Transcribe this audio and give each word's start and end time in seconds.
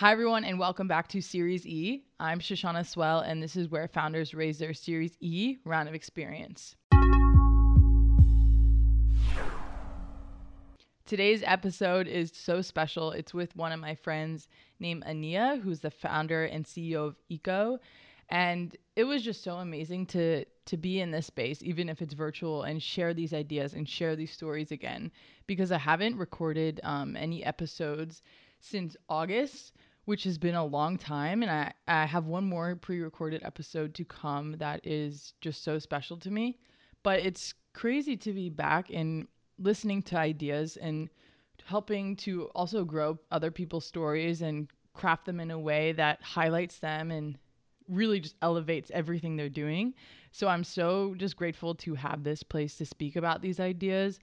Hi, 0.00 0.12
everyone, 0.12 0.44
and 0.44 0.58
welcome 0.58 0.88
back 0.88 1.08
to 1.08 1.20
Series 1.20 1.66
E. 1.66 2.04
I'm 2.18 2.40
Shoshana 2.40 2.86
Swell, 2.86 3.20
and 3.20 3.42
this 3.42 3.54
is 3.54 3.68
where 3.68 3.86
founders 3.86 4.32
raise 4.32 4.58
their 4.58 4.72
Series 4.72 5.14
E 5.20 5.58
round 5.66 5.90
of 5.90 5.94
experience. 5.94 6.74
Today's 11.04 11.42
episode 11.44 12.06
is 12.06 12.32
so 12.34 12.62
special. 12.62 13.10
It's 13.10 13.34
with 13.34 13.54
one 13.54 13.72
of 13.72 13.80
my 13.80 13.94
friends 13.94 14.48
named 14.78 15.04
Ania, 15.04 15.60
who's 15.60 15.80
the 15.80 15.90
founder 15.90 16.46
and 16.46 16.64
CEO 16.64 17.08
of 17.08 17.16
Eco. 17.28 17.78
And 18.30 18.74
it 18.96 19.04
was 19.04 19.22
just 19.22 19.44
so 19.44 19.56
amazing 19.56 20.06
to 20.06 20.46
to 20.64 20.76
be 20.78 21.00
in 21.00 21.10
this 21.10 21.26
space, 21.26 21.62
even 21.62 21.90
if 21.90 22.00
it's 22.00 22.14
virtual, 22.14 22.62
and 22.62 22.82
share 22.82 23.12
these 23.12 23.34
ideas 23.34 23.74
and 23.74 23.86
share 23.86 24.16
these 24.16 24.32
stories 24.32 24.72
again. 24.72 25.12
Because 25.46 25.70
I 25.70 25.78
haven't 25.78 26.16
recorded 26.16 26.80
um, 26.84 27.16
any 27.16 27.44
episodes 27.44 28.22
since 28.60 28.96
August, 29.08 29.72
which 30.04 30.24
has 30.24 30.38
been 30.38 30.54
a 30.54 30.64
long 30.64 30.96
time. 30.98 31.42
And 31.42 31.50
I, 31.50 31.72
I 31.86 32.06
have 32.06 32.26
one 32.26 32.44
more 32.44 32.76
pre 32.76 33.00
recorded 33.00 33.42
episode 33.44 33.94
to 33.94 34.04
come 34.04 34.56
that 34.58 34.80
is 34.84 35.34
just 35.40 35.62
so 35.62 35.78
special 35.78 36.16
to 36.18 36.30
me. 36.30 36.58
But 37.02 37.20
it's 37.20 37.54
crazy 37.72 38.16
to 38.16 38.32
be 38.32 38.48
back 38.48 38.90
and 38.90 39.26
listening 39.58 40.02
to 40.02 40.18
ideas 40.18 40.76
and 40.76 41.08
helping 41.64 42.16
to 42.16 42.44
also 42.54 42.84
grow 42.84 43.18
other 43.30 43.50
people's 43.50 43.86
stories 43.86 44.42
and 44.42 44.68
craft 44.94 45.26
them 45.26 45.40
in 45.40 45.50
a 45.50 45.58
way 45.58 45.92
that 45.92 46.22
highlights 46.22 46.78
them 46.78 47.10
and 47.10 47.38
really 47.88 48.20
just 48.20 48.36
elevates 48.42 48.90
everything 48.94 49.36
they're 49.36 49.48
doing. 49.48 49.94
So 50.32 50.48
I'm 50.48 50.64
so 50.64 51.14
just 51.16 51.36
grateful 51.36 51.74
to 51.76 51.94
have 51.94 52.22
this 52.22 52.42
place 52.42 52.76
to 52.76 52.86
speak 52.86 53.16
about 53.16 53.42
these 53.42 53.60
ideas 53.60 54.18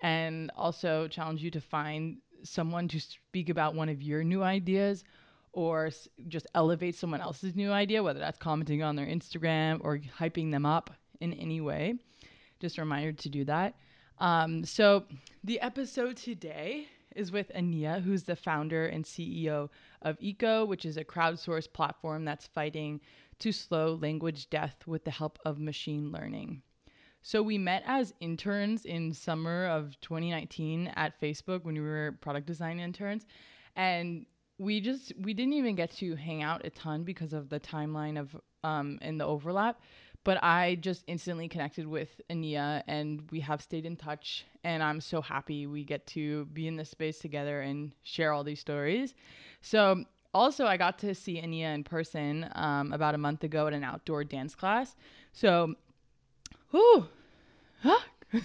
and 0.00 0.50
also 0.56 1.08
challenge 1.08 1.42
you 1.42 1.50
to 1.52 1.60
find 1.60 2.18
someone 2.42 2.88
to 2.88 3.00
speak 3.00 3.48
about 3.48 3.74
one 3.74 3.88
of 3.88 4.02
your 4.02 4.24
new 4.24 4.42
ideas 4.42 5.04
or 5.52 5.90
just 6.28 6.46
elevate 6.54 6.94
someone 6.94 7.20
else's 7.20 7.54
new 7.54 7.70
idea, 7.70 8.02
whether 8.02 8.20
that's 8.20 8.38
commenting 8.38 8.82
on 8.82 8.96
their 8.96 9.06
Instagram 9.06 9.80
or 9.82 9.98
hyping 10.18 10.50
them 10.50 10.64
up 10.64 10.90
in 11.20 11.32
any 11.34 11.60
way. 11.60 11.94
Just 12.60 12.78
a 12.78 12.82
reminder 12.82 13.12
to 13.12 13.28
do 13.28 13.44
that. 13.44 13.74
Um, 14.18 14.64
so 14.64 15.04
the 15.44 15.60
episode 15.60 16.16
today 16.16 16.86
is 17.16 17.32
with 17.32 17.50
Ania, 17.54 18.02
who's 18.02 18.22
the 18.22 18.36
founder 18.36 18.86
and 18.86 19.04
CEO 19.04 19.68
of 20.02 20.16
Eco, 20.20 20.64
which 20.64 20.84
is 20.84 20.96
a 20.96 21.04
crowdsourced 21.04 21.72
platform 21.72 22.24
that's 22.24 22.46
fighting 22.46 23.00
to 23.40 23.52
slow 23.52 23.94
language 24.00 24.48
death 24.50 24.76
with 24.86 25.04
the 25.04 25.10
help 25.10 25.38
of 25.44 25.58
machine 25.58 26.12
learning. 26.12 26.62
So 27.22 27.42
we 27.42 27.58
met 27.58 27.84
as 27.86 28.14
interns 28.20 28.84
in 28.84 29.12
summer 29.12 29.66
of 29.66 30.00
2019 30.00 30.88
at 30.96 31.20
Facebook 31.20 31.64
when 31.64 31.74
we 31.74 31.80
were 31.80 32.18
product 32.20 32.46
design 32.46 32.80
interns 32.80 33.26
and 33.76 34.26
we 34.58 34.80
just 34.80 35.12
we 35.20 35.34
didn't 35.34 35.54
even 35.54 35.74
get 35.74 35.90
to 35.90 36.14
hang 36.14 36.42
out 36.42 36.64
a 36.64 36.70
ton 36.70 37.04
because 37.04 37.32
of 37.32 37.48
the 37.48 37.60
timeline 37.60 38.18
of 38.18 38.36
um 38.64 38.98
and 39.02 39.20
the 39.20 39.24
overlap 39.24 39.80
but 40.24 40.42
I 40.42 40.76
just 40.76 41.04
instantly 41.06 41.48
connected 41.48 41.86
with 41.86 42.20
Ania 42.30 42.82
and 42.86 43.28
we 43.30 43.40
have 43.40 43.60
stayed 43.60 43.84
in 43.84 43.96
touch 43.96 44.44
and 44.62 44.82
I'm 44.82 45.00
so 45.00 45.20
happy 45.20 45.66
we 45.66 45.84
get 45.84 46.06
to 46.08 46.44
be 46.46 46.68
in 46.68 46.76
this 46.76 46.90
space 46.90 47.18
together 47.18 47.60
and 47.60 47.92
share 48.02 48.32
all 48.32 48.44
these 48.44 48.60
stories. 48.60 49.14
So 49.62 50.04
also 50.32 50.64
I 50.66 50.76
got 50.76 50.98
to 51.00 51.14
see 51.14 51.40
Ania 51.40 51.74
in 51.74 51.82
person 51.82 52.48
um, 52.54 52.92
about 52.92 53.14
a 53.14 53.18
month 53.18 53.42
ago 53.42 53.66
at 53.66 53.72
an 53.72 53.82
outdoor 53.82 54.22
dance 54.22 54.54
class. 54.54 54.94
So 55.32 55.74
whew, 56.70 57.08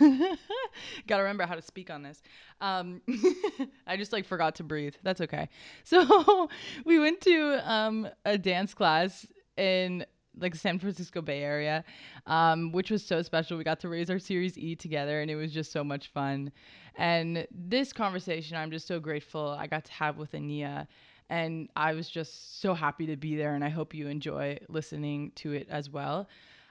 Gotta 1.07 1.23
remember 1.23 1.45
how 1.45 1.55
to 1.55 1.61
speak 1.61 1.89
on 1.89 2.03
this. 2.03 2.21
Um, 2.61 3.01
I 3.87 3.97
just 3.97 4.11
like 4.11 4.25
forgot 4.25 4.55
to 4.55 4.63
breathe. 4.63 4.95
That's 5.03 5.21
okay. 5.21 5.49
So 5.83 6.49
we 6.85 6.99
went 6.99 7.21
to 7.21 7.71
um, 7.71 8.07
a 8.25 8.37
dance 8.37 8.73
class 8.73 9.25
in 9.57 10.05
like 10.39 10.53
San 10.55 10.77
Francisco 10.77 11.21
Bay 11.21 11.41
Area, 11.41 11.83
um, 12.27 12.71
which 12.71 12.91
was 12.91 13.03
so 13.03 13.21
special. 13.21 13.57
We 13.57 13.63
got 13.63 13.79
to 13.81 13.89
raise 13.89 14.09
our 14.09 14.19
Series 14.19 14.57
E 14.57 14.75
together, 14.75 15.21
and 15.21 15.31
it 15.31 15.35
was 15.35 15.51
just 15.51 15.71
so 15.71 15.83
much 15.83 16.09
fun. 16.09 16.51
And 16.95 17.47
this 17.51 17.91
conversation, 17.93 18.57
I'm 18.57 18.69
just 18.71 18.87
so 18.87 18.99
grateful 18.99 19.55
I 19.57 19.67
got 19.67 19.85
to 19.85 19.91
have 19.93 20.17
with 20.17 20.33
Ania. 20.33 20.87
And 21.29 21.69
I 21.75 21.93
was 21.93 22.09
just 22.09 22.61
so 22.61 22.73
happy 22.73 23.05
to 23.07 23.17
be 23.17 23.35
there, 23.35 23.55
and 23.55 23.63
I 23.63 23.69
hope 23.69 23.93
you 23.93 24.07
enjoy 24.07 24.57
listening 24.69 25.31
to 25.35 25.53
it 25.53 25.67
as 25.69 25.89
well. 25.89 26.27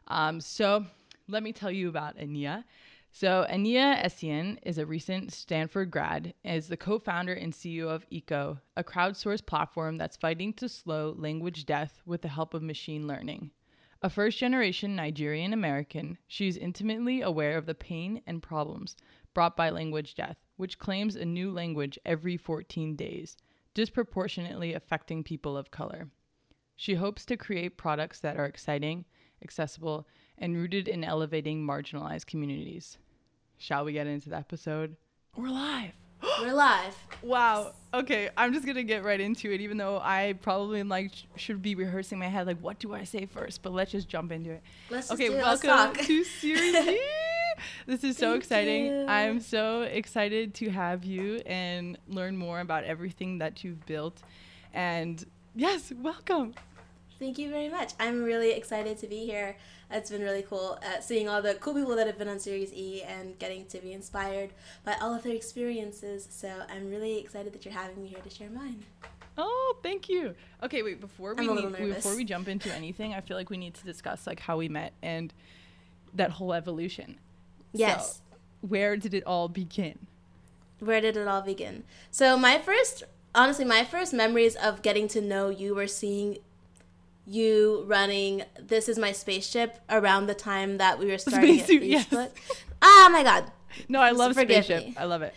Um, 0.09 0.41
so, 0.41 0.85
let 1.29 1.43
me 1.43 1.53
tell 1.53 1.71
you 1.71 1.89
about 1.89 2.17
Ania. 2.19 2.65
So, 3.19 3.47
Ania 3.49 4.05
Essien 4.05 4.59
is 4.63 4.77
a 4.77 4.85
recent 4.85 5.33
Stanford 5.33 5.91
grad 5.91 6.35
is 6.45 6.69
the 6.69 6.77
co 6.77 6.99
founder 6.99 7.33
and 7.33 7.51
CEO 7.51 7.89
of 7.89 8.05
ECO, 8.11 8.61
a 8.77 8.85
crowdsourced 8.85 9.47
platform 9.47 9.97
that's 9.97 10.19
fighting 10.19 10.53
to 10.53 10.69
slow 10.69 11.15
language 11.17 11.65
death 11.65 12.03
with 12.05 12.21
the 12.21 12.29
help 12.29 12.53
of 12.53 12.63
machine 12.63 13.07
learning. 13.07 13.53
A 14.03 14.11
first 14.11 14.37
generation 14.37 14.95
Nigerian 14.95 15.55
American, 15.55 16.19
she's 16.27 16.59
intimately 16.59 17.23
aware 17.23 17.57
of 17.57 17.65
the 17.65 17.75
pain 17.75 18.21
and 18.27 18.43
problems 18.43 18.99
brought 19.33 19.57
by 19.57 19.71
language 19.71 20.15
death, 20.15 20.37
which 20.59 20.79
claims 20.79 21.17
a 21.17 21.25
new 21.25 21.51
language 21.51 21.99
every 22.05 22.37
14 22.37 22.97
days, 22.97 23.39
disproportionately 23.73 24.75
affecting 24.75 25.25
people 25.25 25.57
of 25.57 25.71
color. 25.71 26.11
She 26.75 26.97
hopes 26.97 27.25
to 27.25 27.39
create 27.39 27.79
products 27.79 28.21
that 28.21 28.37
are 28.37 28.45
exciting, 28.45 29.07
accessible, 29.43 30.07
and 30.37 30.55
rooted 30.55 30.87
in 30.87 31.03
elevating 31.03 31.67
marginalized 31.67 32.27
communities. 32.27 32.99
Shall 33.59 33.85
we 33.85 33.93
get 33.93 34.07
into 34.07 34.29
the 34.31 34.37
episode? 34.37 34.97
We're 35.37 35.49
live. 35.49 35.93
We're 36.41 36.53
live. 36.53 36.97
Wow. 37.23 37.73
Okay, 37.93 38.31
I'm 38.37 38.53
just 38.53 38.67
gonna 38.67 38.83
get 38.83 39.05
right 39.05 39.21
into 39.21 39.51
it, 39.51 39.61
even 39.61 39.77
though 39.79 39.99
I 40.03 40.35
probably 40.43 40.83
like 40.83 41.13
sh- 41.15 41.25
should 41.37 41.63
be 41.63 41.75
rehearsing 41.75 42.19
my 42.19 42.29
head, 42.29 42.47
like 42.47 42.59
what 42.61 42.79
do 42.79 42.95
I 42.95 43.05
say 43.05 43.27
first? 43.27 43.63
But 43.63 43.73
let's 43.73 43.91
just 43.91 44.09
jump 44.09 44.33
into 44.33 44.51
it. 44.51 44.63
Let's 44.91 45.09
just 45.09 45.21
okay, 45.21 45.29
do 45.29 45.37
it. 45.37 45.43
Let's 45.43 45.65
welcome 45.65 45.97
talk. 45.97 46.07
to 46.07 46.25
Series 46.41 46.75
E. 46.75 47.01
This 47.87 48.05
is 48.05 48.19
so 48.19 48.33
Thank 48.33 48.43
exciting. 48.43 48.87
you. 48.87 49.07
I'm 49.09 49.41
so 49.41 49.83
excited 49.83 50.55
to 50.57 50.71
have 50.71 51.05
you 51.05 51.37
and 51.47 51.99
learn 52.09 52.37
more 52.37 52.61
about 52.61 52.85
everything 52.85 53.39
that 53.39 53.65
you've 53.65 53.85
built. 53.87 54.23
And 54.75 55.25
yes, 55.55 55.91
welcome. 56.03 56.55
Thank 57.19 57.39
you 57.39 57.49
very 57.51 57.69
much. 57.69 57.93
I'm 57.99 58.23
really 58.23 58.53
excited 58.53 58.99
to 58.99 59.07
be 59.07 59.25
here. 59.25 59.57
It's 59.91 60.11
been 60.11 60.23
really 60.23 60.43
cool 60.43 60.79
uh, 60.83 61.01
seeing 61.01 61.29
all 61.29 61.41
the 61.41 61.55
cool 61.55 61.75
people 61.75 61.97
that 61.97 62.07
have 62.07 62.19
been 62.19 62.29
on 62.29 62.39
Series 62.39 62.73
E 62.75 63.03
and 63.03 63.39
getting 63.39 63.65
to 63.67 63.79
be 63.79 63.93
inspired 63.93 64.51
by 64.85 64.95
all 65.01 65.15
of 65.15 65.23
their 65.23 65.35
experiences. 65.35 66.27
So 66.31 66.51
I'm 66.69 66.91
really 66.91 67.19
excited 67.19 67.53
that 67.55 67.65
you're 67.65 67.73
having 67.73 68.03
me 68.03 68.09
here 68.09 68.19
to 68.21 68.31
share 68.31 68.51
mine. 68.51 68.83
Oh, 69.39 69.77
thank 69.83 70.09
you. 70.09 70.35
Okay, 70.63 70.83
wait. 70.83 71.01
Before 71.01 71.35
we 71.35 71.45
I'm 71.45 71.49
a 71.51 71.53
little 71.53 71.71
need- 71.71 71.95
before 71.95 72.17
we 72.17 72.25
jump 72.25 72.49
into 72.49 72.73
anything, 72.75 73.15
I 73.15 73.21
feel 73.21 73.37
like 73.37 73.49
we 73.49 73.57
need 73.57 73.75
to 73.75 73.85
discuss 73.85 74.27
like 74.27 74.41
how 74.41 74.57
we 74.59 74.69
met 74.69 74.93
and 75.03 75.33
that 76.15 76.33
whole 76.33 76.53
evolution. 76.53 77.19
Yes. 77.73 78.17
So, 78.17 78.37
where 78.69 78.97
did 78.97 79.15
it 79.15 79.25
all 79.25 79.49
begin? 79.49 80.07
Where 80.81 81.01
did 81.01 81.17
it 81.17 81.27
all 81.29 81.43
begin? 81.43 81.85
So 82.11 82.37
my 82.37 82.59
first, 82.59 83.05
honestly, 83.35 83.65
my 83.65 83.85
first 83.85 84.13
memories 84.13 84.57
of 84.57 84.83
getting 84.83 85.09
to 85.09 85.21
know 85.21 85.49
you 85.49 85.75
were 85.75 85.87
seeing 85.87 86.39
you 87.27 87.85
running 87.87 88.43
"This 88.61 88.89
Is 88.89 88.99
My 88.99 89.13
Spaceship" 89.13 89.79
around 89.91 90.27
the 90.27 90.35
time 90.35 90.79
that 90.79 90.99
we 90.99 91.07
were 91.07 91.19
starting 91.27 91.59
at 91.61 91.67
Spacesuit, 91.67 91.83
yes. 91.83 92.07
Oh 92.83 93.09
my 93.13 93.23
god, 93.23 93.51
No, 93.89 94.01
I 94.01 94.11
love 94.13 94.35
Forgive 94.35 94.65
spaceship. 94.65 94.89
me. 94.89 94.95
I 94.97 95.05
love 95.05 95.23
it. 95.23 95.35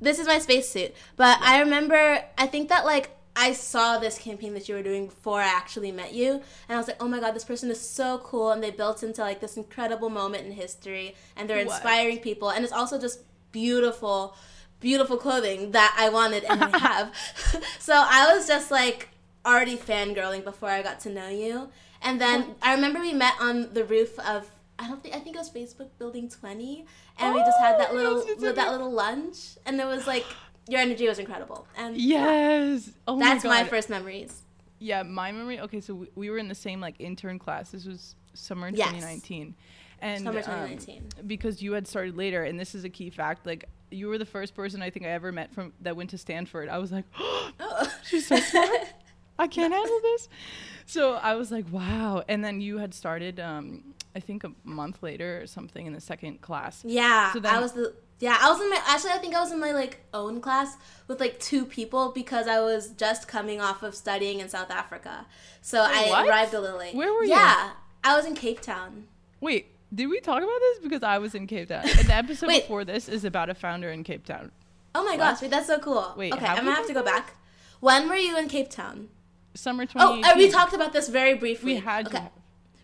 this 0.00 0.18
is 0.18 0.26
my 0.26 0.38
spacesuit. 0.38 0.94
But 1.16 1.38
I 1.40 1.60
remember, 1.60 2.22
I 2.38 2.46
think 2.46 2.68
that 2.68 2.84
like 2.84 3.10
I 3.34 3.54
saw 3.54 3.98
this 3.98 4.18
campaign 4.18 4.52
that 4.54 4.68
you 4.68 4.74
were 4.74 4.82
doing 4.82 5.06
before 5.06 5.40
I 5.40 5.46
actually 5.46 5.90
met 5.90 6.12
you, 6.12 6.32
and 6.32 6.42
I 6.70 6.76
was 6.76 6.86
like, 6.86 7.02
oh 7.02 7.08
my 7.08 7.18
god, 7.18 7.34
this 7.34 7.44
person 7.44 7.70
is 7.70 7.80
so 7.80 8.18
cool, 8.18 8.50
and 8.50 8.62
they 8.62 8.70
built 8.70 9.02
into 9.02 9.22
like 9.22 9.40
this 9.40 9.56
incredible 9.56 10.10
moment 10.10 10.44
in 10.46 10.52
history, 10.52 11.14
and 11.36 11.48
they're 11.48 11.64
What? 11.64 11.74
inspiring 11.76 12.18
people, 12.18 12.50
and 12.50 12.62
it's 12.62 12.72
also 12.74 13.00
just 13.00 13.20
beautiful, 13.50 14.36
beautiful 14.80 15.16
clothing 15.16 15.70
that 15.72 15.94
I 15.98 16.08
wanted 16.10 16.44
and 16.44 16.62
I 16.62 16.78
have. 16.90 17.14
so 17.78 17.94
I 17.96 18.34
was 18.34 18.46
just 18.46 18.70
like 18.70 19.08
already 19.44 19.76
fangirling 19.76 20.44
before 20.44 20.68
I 20.68 20.82
got 20.82 21.00
to 21.00 21.10
know 21.10 21.28
you, 21.28 21.68
and 22.00 22.20
then 22.20 22.54
I 22.62 22.74
remember 22.74 23.00
we 23.00 23.12
met 23.12 23.34
on 23.40 23.72
the 23.74 23.84
roof 23.84 24.18
of. 24.20 24.48
I 24.78 24.88
don't 24.88 25.00
think 25.02 25.14
I 25.14 25.20
think 25.20 25.36
it 25.36 25.38
was 25.38 25.50
Facebook 25.50 25.90
Building 25.98 26.28
20, 26.28 26.86
and 27.18 27.34
we 27.34 27.40
just 27.40 27.58
had 27.60 27.78
that 27.78 27.90
Oh, 27.90 27.94
little 27.94 28.26
yes, 28.26 28.54
that 28.56 28.72
little 28.72 28.90
lunch, 28.90 29.56
and 29.64 29.80
it 29.80 29.84
was 29.86 30.06
like 30.08 30.24
your 30.68 30.80
energy 30.80 31.06
was 31.06 31.18
incredible, 31.20 31.66
and 31.76 31.96
Yes. 31.96 32.90
Oh 33.06 33.18
that's 33.18 33.44
my 33.44 33.62
my, 33.62 33.68
first 33.68 33.88
memories. 33.90 34.42
Yeah, 34.80 35.04
my 35.04 35.30
memory. 35.30 35.60
Okay, 35.60 35.80
so 35.80 35.94
we, 35.94 36.08
we 36.16 36.30
were 36.30 36.38
in 36.38 36.48
the 36.48 36.54
same 36.56 36.80
like 36.80 36.96
intern 36.98 37.38
class. 37.38 37.70
This 37.70 37.84
was 37.86 38.16
summer 38.34 38.70
Yes. 38.70 38.88
2019, 38.88 39.54
and 40.00 40.24
Summer 40.24 40.38
um, 40.38 40.44
2019. 40.44 41.02
because 41.28 41.62
you 41.62 41.72
had 41.74 41.86
started 41.86 42.16
later, 42.16 42.42
and 42.42 42.58
this 42.58 42.74
is 42.74 42.82
a 42.82 42.88
key 42.88 43.10
fact. 43.10 43.46
Like 43.46 43.66
you 43.92 44.08
were 44.08 44.18
the 44.18 44.26
first 44.26 44.54
person 44.56 44.82
I 44.82 44.90
think 44.90 45.06
I 45.06 45.10
ever 45.10 45.30
met 45.30 45.52
from 45.52 45.74
that 45.82 45.94
went 45.96 46.10
to 46.10 46.18
Stanford. 46.18 46.68
I 46.68 46.78
was 46.78 46.90
like, 46.90 47.04
Oh. 47.18 47.92
she's 48.04 48.26
so 48.26 48.36
smart. 48.36 48.70
I 49.42 49.46
can't 49.48 49.72
handle 49.72 50.00
this. 50.02 50.28
So 50.84 51.14
I 51.14 51.36
was 51.36 51.50
like, 51.52 51.64
wow. 51.70 52.24
And 52.28 52.44
then 52.44 52.60
you 52.60 52.78
had 52.78 52.92
started 52.92 53.38
um, 53.38 53.94
I 54.16 54.20
think 54.20 54.42
a 54.44 54.50
month 54.64 55.02
later 55.02 55.40
or 55.40 55.46
something 55.46 55.86
in 55.86 55.92
the 55.92 56.00
second 56.00 56.40
class. 56.42 56.82
Yeah, 56.84 57.32
So 57.32 57.38
then- 57.40 57.54
I 57.54 57.60
was 57.60 57.72
the 57.72 57.94
yeah 58.18 58.36
I 58.40 58.50
was 58.50 58.60
in 58.60 58.68
my 58.68 58.80
actually 58.86 59.12
I 59.12 59.18
think 59.18 59.34
I 59.34 59.40
was 59.40 59.52
in 59.52 59.60
my 59.60 59.70
like 59.72 60.00
own 60.12 60.40
class 60.40 60.76
with 61.08 61.18
like 61.20 61.38
two 61.38 61.64
people 61.64 62.10
because 62.12 62.46
I 62.48 62.60
was 62.60 62.90
just 62.90 63.26
coming 63.28 63.60
off 63.60 63.82
of 63.84 63.94
studying 63.94 64.40
in 64.40 64.48
South 64.48 64.70
Africa, 64.70 65.24
so 65.62 65.80
I 65.82 66.08
what? 66.08 66.28
arrived 66.28 66.52
a 66.52 66.60
little 66.60 66.78
late. 66.78 66.94
Where 66.96 67.12
were 67.12 67.22
you? 67.24 67.30
Yeah, 67.30 67.70
I 68.04 68.16
was 68.16 68.26
in 68.26 68.34
Cape 68.34 68.60
Town. 68.60 69.06
Wait, 69.40 69.66
did 69.94 70.06
we 70.08 70.20
talk 70.20 70.38
about 70.42 70.58
this? 70.60 70.78
Because 70.80 71.02
I 71.04 71.18
was 71.18 71.34
in 71.34 71.46
Cape 71.46 71.68
Town. 71.68 71.84
And 71.84 72.08
the 72.08 72.14
episode 72.14 72.48
Wait. 72.48 72.62
before 72.62 72.84
this 72.84 73.08
is 73.08 73.24
about 73.24 73.48
a 73.50 73.54
founder 73.54 73.90
in 73.90 74.02
Cape 74.04 74.26
Town. 74.26 74.50
Oh 74.96 75.04
my 75.04 75.12
What? 75.12 75.18
gosh, 75.18 75.42
wait, 75.42 75.50
that's 75.52 75.68
so 75.68 75.78
cool. 75.78 76.12
Wait, 76.16 76.32
okay, 76.34 76.44
I'm 76.46 76.56
gonna 76.64 76.74
have 76.74 76.86
to 76.88 76.92
go 76.94 77.02
back. 77.04 77.34
When 77.80 78.08
were 78.08 78.16
you 78.16 78.36
in 78.36 78.48
Cape 78.48 78.68
Town? 78.68 79.08
Summer 79.54 79.84
Oh, 79.96 80.16
2018. 80.16 80.24
uh, 80.24 80.34
we 80.36 80.50
talked 80.50 80.72
about 80.74 80.92
this 80.92 81.08
very 81.08 81.34
briefly. 81.34 81.74
We 81.74 81.80
had 81.80 82.06
okay. 82.08 82.28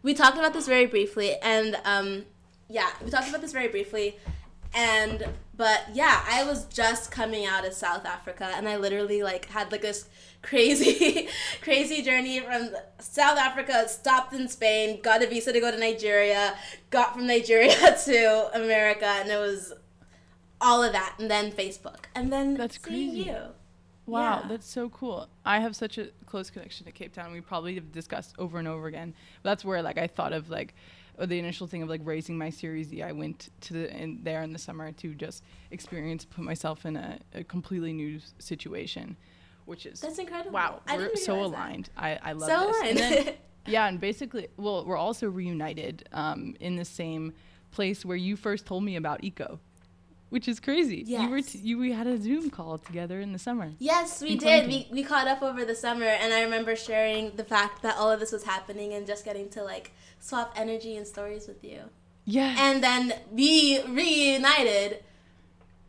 we 0.03 0.15
talked 0.15 0.37
about 0.39 0.53
this 0.53 0.67
very 0.67 0.87
briefly 0.87 1.37
and 1.43 1.77
um 1.85 2.25
yeah 2.69 2.91
we 3.03 3.11
talked 3.11 3.29
about 3.29 3.41
this 3.41 3.53
very 3.53 3.69
briefly 3.69 4.17
and 4.75 5.27
but 5.57 5.85
yeah 5.95 6.23
i 6.29 6.45
was 6.45 6.67
just 6.67 7.11
coming 7.11 7.47
out 7.47 7.67
of 7.67 7.73
south 7.73 8.05
africa 8.05 8.53
and 8.55 8.69
i 8.69 8.77
literally 8.77 9.23
like 9.23 9.47
had 9.47 9.73
like 9.73 9.81
this 9.81 10.07
crazy 10.43 11.27
crazy 11.63 12.03
journey 12.03 12.39
from 12.41 12.69
south 13.01 13.39
africa 13.39 13.89
stopped 13.89 14.35
in 14.35 14.47
spain 14.47 15.01
got 15.03 15.23
a 15.23 15.27
visa 15.27 15.51
to 15.55 15.61
go 15.61 15.71
to 15.71 15.79
nigeria 15.79 16.55
got 16.91 17.15
from 17.15 17.27
nigeria 17.27 17.75
to 18.05 18.51
america 18.55 19.07
and 19.07 19.31
it 19.31 19.39
was 19.39 19.73
all 20.61 20.83
of 20.83 20.93
that 20.93 21.15
and 21.19 21.31
then 21.31 21.51
facebook 21.51 22.05
and 22.15 22.31
then 22.31 22.55
That's 22.55 22.77
crazy. 22.77 23.21
you 23.23 23.37
Wow, 24.09 24.41
Yeah. 24.43 24.49
that's 24.49 24.67
so 24.69 24.89
cool. 24.89 25.29
I 25.45 25.61
have 25.61 25.77
such 25.77 25.99
a 25.99 26.09
close 26.27 26.51
connection 26.51 26.87
to 26.87 26.93
Cape 26.93 27.13
Town. 27.13 27.33
We 27.33 27.41
probably 27.41 27.75
have 27.75 27.93
discussed 27.93 28.35
over 28.39 28.59
and 28.59 28.67
over 28.67 28.87
again. 28.87 29.15
But 29.43 29.51
that's 29.51 29.65
where 29.65 29.83
like 29.83 29.99
I 29.99 30.07
thought 30.07 30.33
of 30.33 30.49
like 30.51 30.75
uh, 31.19 31.27
the 31.27 31.39
initial 31.39 31.67
thing 31.67 31.83
of 31.83 31.89
like 31.89 32.01
raising 32.05 32.39
my 32.39 32.51
Series 32.51 32.93
E. 32.93 33.03
I 33.03 33.13
went 33.13 33.51
to 33.63 33.73
the 33.75 33.95
in 33.97 34.21
there 34.23 34.43
in 34.43 34.53
the 34.53 34.59
summer 34.59 34.93
to 34.93 35.15
just 35.15 35.43
experience, 35.71 36.25
put 36.25 36.45
myself 36.45 36.87
in 36.87 36.97
a, 36.97 37.19
a 37.35 37.45
completely 37.45 37.93
new 37.93 38.19
situation, 38.39 39.17
which 39.67 39.85
is 39.87 40.01
that's 40.01 40.19
incredible 40.19 40.53
wow. 40.53 40.81
I 40.87 40.97
we're 40.97 41.15
so 41.17 41.35
that. 41.37 41.43
aligned. 41.45 41.91
I 41.97 42.19
I 42.23 42.33
love 42.33 42.49
so 42.51 42.67
this. 42.67 42.77
aligned 42.77 42.99
And 43.01 43.27
then, 43.27 43.35
yeah, 43.67 43.89
and 43.89 44.01
basically, 44.01 44.49
well, 44.57 44.85
we're 44.87 44.97
also 44.97 45.29
reunited 45.29 46.09
um, 46.13 46.57
in 46.61 46.77
the 46.77 46.85
same 46.85 47.35
place 47.71 48.05
where 48.05 48.17
you 48.17 48.35
first 48.37 48.65
told 48.65 48.83
me 48.83 48.97
about 48.97 49.23
eco, 49.23 49.61
which 50.31 50.49
is 50.49 50.61
crazy. 50.61 51.05
You 51.07 51.29
were 51.29 51.43
t- 51.43 51.59
you 51.59 51.79
we 51.79 51.93
had 51.93 52.07
a 52.07 52.21
Zoom 52.21 52.51
call 52.51 52.79
together 52.79 53.21
in 53.21 53.33
the 53.33 53.39
summer. 53.39 53.73
Yes, 53.79 54.21
we 54.23 54.37
did. 54.37 54.67
We, 54.67 54.89
we 54.91 55.03
caught 55.03 55.27
up 55.27 55.43
over 55.43 55.65
the 55.65 55.75
summer, 55.75 56.05
and 56.07 56.33
I 56.33 56.43
remember 56.43 56.77
sharing 56.77 57.33
the 57.37 57.45
fact 57.45 57.83
that 57.83 57.97
all 57.97 58.11
of 58.11 58.21
this 58.21 58.33
was 58.33 58.45
happening 58.45 58.93
and 58.93 59.07
just 59.07 59.25
getting 59.25 59.49
to 59.51 59.63
like 59.63 59.93
swap 60.21 60.53
energy 60.57 60.97
and 60.97 61.07
stories 61.07 61.47
with 61.49 61.65
you. 61.65 61.81
Yeah. 62.25 62.55
And 62.59 62.83
then 62.83 63.15
we 63.33 63.83
reunited. 63.85 65.03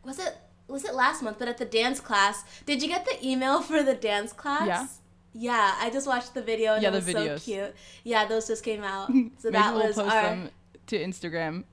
Was 0.04 0.18
it 0.18 0.36
was 0.68 0.84
it 0.84 0.94
last 0.94 1.22
month? 1.22 1.38
But 1.38 1.48
at 1.48 1.58
the 1.58 1.64
dance 1.64 2.00
class, 2.00 2.44
did 2.64 2.80
you 2.82 2.88
get 2.88 3.04
the 3.04 3.26
email 3.26 3.60
for 3.70 3.82
the 3.82 3.94
dance 3.94 4.32
class? 4.32 4.66
Yeah. 4.66 4.86
Yeah, 5.32 5.76
I 5.78 5.90
just 5.90 6.08
watched 6.08 6.34
the 6.34 6.42
video 6.42 6.74
and 6.74 6.82
Yeah, 6.82 6.88
it 6.88 6.94
was 6.94 7.06
so 7.06 7.38
cute. 7.38 7.74
Yeah, 8.02 8.26
those 8.26 8.48
just 8.48 8.64
came 8.64 8.82
out. 8.82 9.10
So 9.38 9.50
that 9.50 9.74
we'll 9.74 9.86
was 9.86 9.96
post 9.96 10.12
our 10.12 10.22
them 10.22 10.50
to 10.88 10.98
Instagram. 10.98 11.64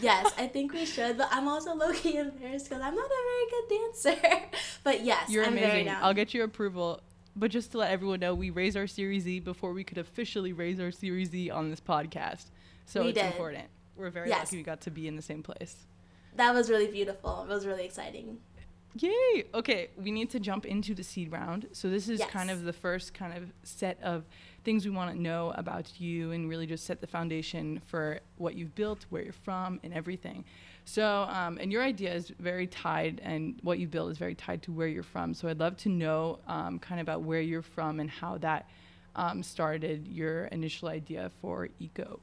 Yes. 0.00 0.32
I 0.38 0.46
think 0.46 0.72
we 0.72 0.84
should, 0.86 1.18
but 1.18 1.28
I'm 1.30 1.48
also 1.48 1.74
low 1.74 1.92
key 1.92 2.16
embarrassed 2.16 2.68
because 2.68 2.82
I'm 2.82 2.94
not 2.94 3.06
a 3.06 3.08
very 3.08 3.50
good 3.50 3.68
dancer. 4.20 4.48
but 4.84 5.04
yes, 5.04 5.28
You're 5.30 5.44
I'm 5.44 5.52
amazing. 5.56 5.88
I'll 5.90 6.14
get 6.14 6.32
your 6.34 6.44
approval. 6.44 7.00
But 7.36 7.50
just 7.50 7.72
to 7.72 7.78
let 7.78 7.90
everyone 7.90 8.20
know, 8.20 8.34
we 8.34 8.50
raised 8.50 8.76
our 8.76 8.86
Series 8.86 9.26
E 9.26 9.40
before 9.40 9.72
we 9.72 9.84
could 9.84 9.98
officially 9.98 10.52
raise 10.52 10.80
our 10.80 10.90
Series 10.90 11.34
E 11.34 11.48
on 11.50 11.70
this 11.70 11.80
podcast. 11.80 12.46
So 12.86 13.02
We 13.02 13.10
it's 13.10 13.18
did. 13.20 13.26
important. 13.26 13.64
We're 13.96 14.10
very 14.10 14.28
Yes. 14.28 14.46
lucky 14.46 14.56
we 14.58 14.62
got 14.62 14.80
to 14.82 14.90
be 14.90 15.06
in 15.06 15.16
the 15.16 15.22
same 15.22 15.42
place. 15.42 15.76
That 16.36 16.54
was 16.54 16.68
really 16.70 16.86
beautiful. 16.88 17.42
It 17.42 17.48
was 17.48 17.66
really 17.66 17.84
exciting. 17.84 18.38
Yay! 18.98 19.44
Okay, 19.54 19.90
we 19.96 20.10
need 20.10 20.30
to 20.30 20.40
jump 20.40 20.66
into 20.66 20.94
the 20.94 21.04
seed 21.04 21.30
round. 21.30 21.68
So 21.72 21.88
this 21.88 22.08
is 22.08 22.18
Yes. 22.18 22.30
kind 22.30 22.50
of 22.50 22.64
the 22.64 22.72
first 22.72 23.14
kind 23.14 23.36
of 23.36 23.52
set 23.62 24.02
of 24.02 24.24
things 24.64 24.84
we 24.84 24.90
want 24.90 25.14
to 25.14 25.20
know 25.20 25.52
about 25.56 26.00
you 26.00 26.32
and 26.32 26.48
really 26.48 26.66
just 26.66 26.84
set 26.84 27.00
the 27.00 27.06
foundation 27.06 27.80
for 27.86 28.20
what 28.36 28.54
you've 28.54 28.74
built, 28.74 29.06
where 29.10 29.22
you're 29.22 29.32
from, 29.32 29.80
and 29.82 29.92
everything. 29.94 30.44
So, 30.84 31.26
um, 31.28 31.58
and 31.60 31.70
your 31.70 31.82
idea 31.82 32.12
is 32.14 32.32
very 32.38 32.66
tied, 32.66 33.20
and 33.22 33.58
what 33.62 33.78
you 33.78 33.86
built 33.86 34.10
is 34.10 34.18
very 34.18 34.34
tied 34.34 34.62
to 34.62 34.72
where 34.72 34.88
you're 34.88 35.02
from. 35.02 35.34
So 35.34 35.48
I'd 35.48 35.60
love 35.60 35.76
to 35.78 35.88
know 35.88 36.38
um, 36.46 36.78
kind 36.78 37.00
of 37.00 37.04
about 37.04 37.22
where 37.22 37.40
you're 37.40 37.62
from 37.62 38.00
and 38.00 38.10
how 38.10 38.38
that 38.38 38.68
um, 39.16 39.42
started 39.42 40.08
your 40.08 40.44
initial 40.46 40.88
idea 40.88 41.30
for 41.40 41.68
eco. 41.78 42.20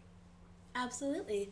Absolutely. 0.75 1.50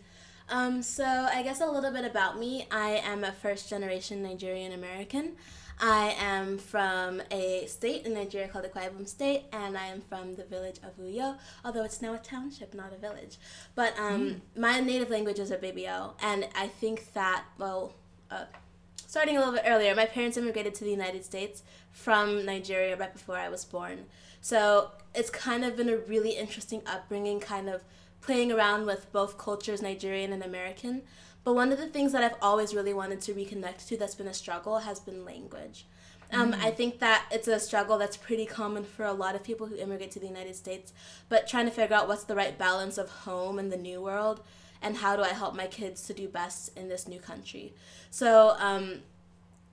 Um, 0.50 0.84
so, 0.84 1.06
I 1.06 1.42
guess 1.42 1.62
a 1.62 1.66
little 1.66 1.92
bit 1.92 2.06
about 2.06 2.38
me. 2.38 2.68
I 2.70 3.02
am 3.04 3.24
a 3.24 3.31
first 3.31 3.70
generation 3.70 4.22
Nigerian 4.22 4.74
American. 4.74 5.38
I 5.80 6.16
am 6.19 6.57
from 6.57 7.22
a 7.31 7.66
state 7.68 8.06
in 8.06 8.13
Nigeria 8.13 8.48
called 8.48 8.66
Ibom 8.66 9.07
State, 9.07 9.44
and 9.51 9.77
I 9.77 9.88
am 9.88 10.01
from 10.01 10.36
the 10.36 10.44
village 10.45 10.77
of 10.83 10.98
Uyo, 10.98 11.38
although 11.63 11.83
it's 11.83 12.01
now 12.01 12.13
a 12.13 12.18
township, 12.18 12.74
not 12.74 12.94
a 12.94 12.98
village. 12.98 13.38
But 13.75 13.98
um, 14.00 14.42
my 14.56 14.80
native 14.80 15.10
language 15.10 15.39
is 15.39 15.51
Ibibio, 15.51 16.13
and 16.22 16.48
I 16.56 16.68
think 16.68 17.13
that, 17.13 17.44
well, 17.57 17.94
uh, 18.31 18.45
starting 19.06 19.36
a 19.36 19.39
little 19.39 19.54
bit 19.54 19.63
earlier, 19.66 19.94
my 19.95 20.06
parents 20.06 20.38
immigrated 20.38 20.75
to 20.75 20.83
the 20.83 20.92
United 20.92 21.25
States 21.25 21.63
from 21.92 22.45
Nigeria 22.45 22.95
right 22.95 23.13
before 23.13 23.38
I 23.38 23.50
was 23.50 23.66
born. 23.66 24.06
So 24.42 24.92
it's 25.13 25.30
kind 25.30 25.66
of 25.66 25.75
been 25.75 25.89
a 25.89 25.98
really 25.98 26.31
interesting 26.31 26.81
upbringing, 26.86 27.39
kind 27.39 27.69
of 27.69 27.83
playing 28.21 28.51
around 28.51 28.86
with 28.86 29.12
both 29.12 29.38
cultures, 29.38 29.81
Nigerian 29.81 30.31
and 30.33 30.44
American. 30.44 31.04
But 31.45 31.53
one 31.53 31.71
of 31.71 31.77
the 31.77 31.88
things 31.88 32.12
that 32.12 32.24
I've 32.24 32.36
always 32.42 32.74
really 32.74 32.94
wanted 32.94 33.21
to 33.21 33.33
reconnect 33.33 33.88
to 33.88 33.97
that's 33.97 34.15
been 34.15 34.27
a 34.27 34.33
struggle 34.33 34.80
has 34.80 35.00
been 35.00 35.24
language. 35.24 35.86
Um, 36.33 36.56
I 36.59 36.71
think 36.71 37.00
that 37.00 37.25
it's 37.31 37.47
a 37.47 37.59
struggle 37.59 38.00
that's 38.00 38.18
pretty 38.18 38.47
common 38.47 38.83
for 38.83 39.06
a 39.06 39.13
lot 39.13 39.36
of 39.36 39.44
people 39.44 39.68
who 39.68 39.75
immigrate 39.75 40.09
to 40.12 40.19
the 40.19 40.25
United 40.25 40.56
States, 40.56 40.92
but 41.30 41.47
trying 41.47 41.65
to 41.65 41.71
figure 41.71 41.95
out 41.95 42.07
what's 42.07 42.24
the 42.24 42.36
right 42.36 42.57
balance 42.57 42.97
of 42.97 43.09
home 43.09 43.59
and 43.59 43.71
the 43.71 43.77
new 43.77 44.01
world, 44.01 44.42
and 44.81 44.97
how 44.97 45.15
do 45.15 45.21
I 45.21 45.30
help 45.30 45.56
my 45.56 45.68
kids 45.68 46.06
to 46.07 46.13
do 46.13 46.27
best 46.27 46.75
in 46.75 46.89
this 46.89 47.07
new 47.07 47.19
country. 47.19 47.74
So, 48.09 48.56
um, 48.59 49.03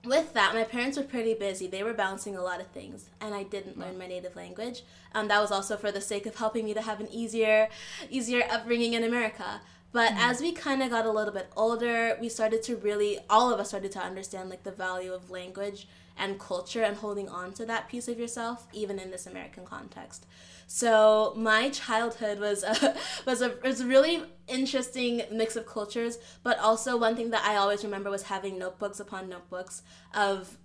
with 0.05 0.33
that, 0.33 0.53
my 0.53 0.63
parents 0.63 0.97
were 0.97 1.03
pretty 1.03 1.33
busy. 1.33 1.65
They 1.65 1.81
were 1.81 1.93
balancing 1.93 2.35
a 2.35 2.43
lot 2.43 2.59
of 2.59 2.67
things, 2.67 3.09
and 3.19 3.33
I 3.33 3.43
didn't 3.43 3.79
learn 3.79 3.97
my 3.97 4.05
native 4.05 4.35
language. 4.35 4.83
Um, 5.15 5.29
that 5.29 5.41
was 5.41 5.51
also 5.51 5.75
for 5.77 5.91
the 5.91 6.01
sake 6.01 6.25
of 6.25 6.35
helping 6.35 6.65
me 6.65 6.73
to 6.73 6.81
have 6.81 6.99
an 6.99 7.07
easier, 7.09 7.69
easier 8.09 8.43
upbringing 8.51 8.93
in 8.93 9.03
America. 9.03 9.61
But 9.93 10.11
as 10.15 10.41
we 10.41 10.51
kind 10.51 10.81
of 10.81 10.89
got 10.89 11.05
a 11.05 11.11
little 11.11 11.33
bit 11.33 11.49
older, 11.55 12.17
we 12.19 12.27
started 12.27 12.63
to 12.63 12.75
really, 12.75 13.19
all 13.29 13.53
of 13.53 13.59
us 13.59 13.69
started 13.69 13.91
to 13.93 13.99
understand 13.99 14.49
like 14.49 14.63
the 14.63 14.71
value 14.71 15.13
of 15.13 15.29
language 15.29 15.87
and 16.17 16.39
culture 16.39 16.83
and 16.83 16.97
holding 16.97 17.29
on 17.29 17.53
to 17.53 17.65
that 17.67 17.87
piece 17.89 18.07
of 18.07 18.19
yourself, 18.19 18.67
even 18.73 18.99
in 18.99 19.11
this 19.11 19.27
American 19.27 19.65
context. 19.65 20.25
So 20.65 21.33
my 21.37 21.69
childhood 21.69 22.39
was 22.39 22.63
a, 22.63 22.95
was 23.25 23.41
a 23.43 23.55
was 23.63 23.81
a 23.81 23.85
really 23.85 24.23
interesting 24.47 25.21
mix 25.31 25.55
of 25.55 25.67
cultures, 25.67 26.17
but 26.41 26.57
also 26.59 26.97
one 26.97 27.15
thing 27.15 27.29
that 27.29 27.45
I 27.45 27.55
always 27.55 27.83
remember 27.83 28.09
was 28.09 28.23
having 28.23 28.57
notebooks 28.57 28.99
upon 28.99 29.29
notebooks 29.29 29.83
of 30.15 30.57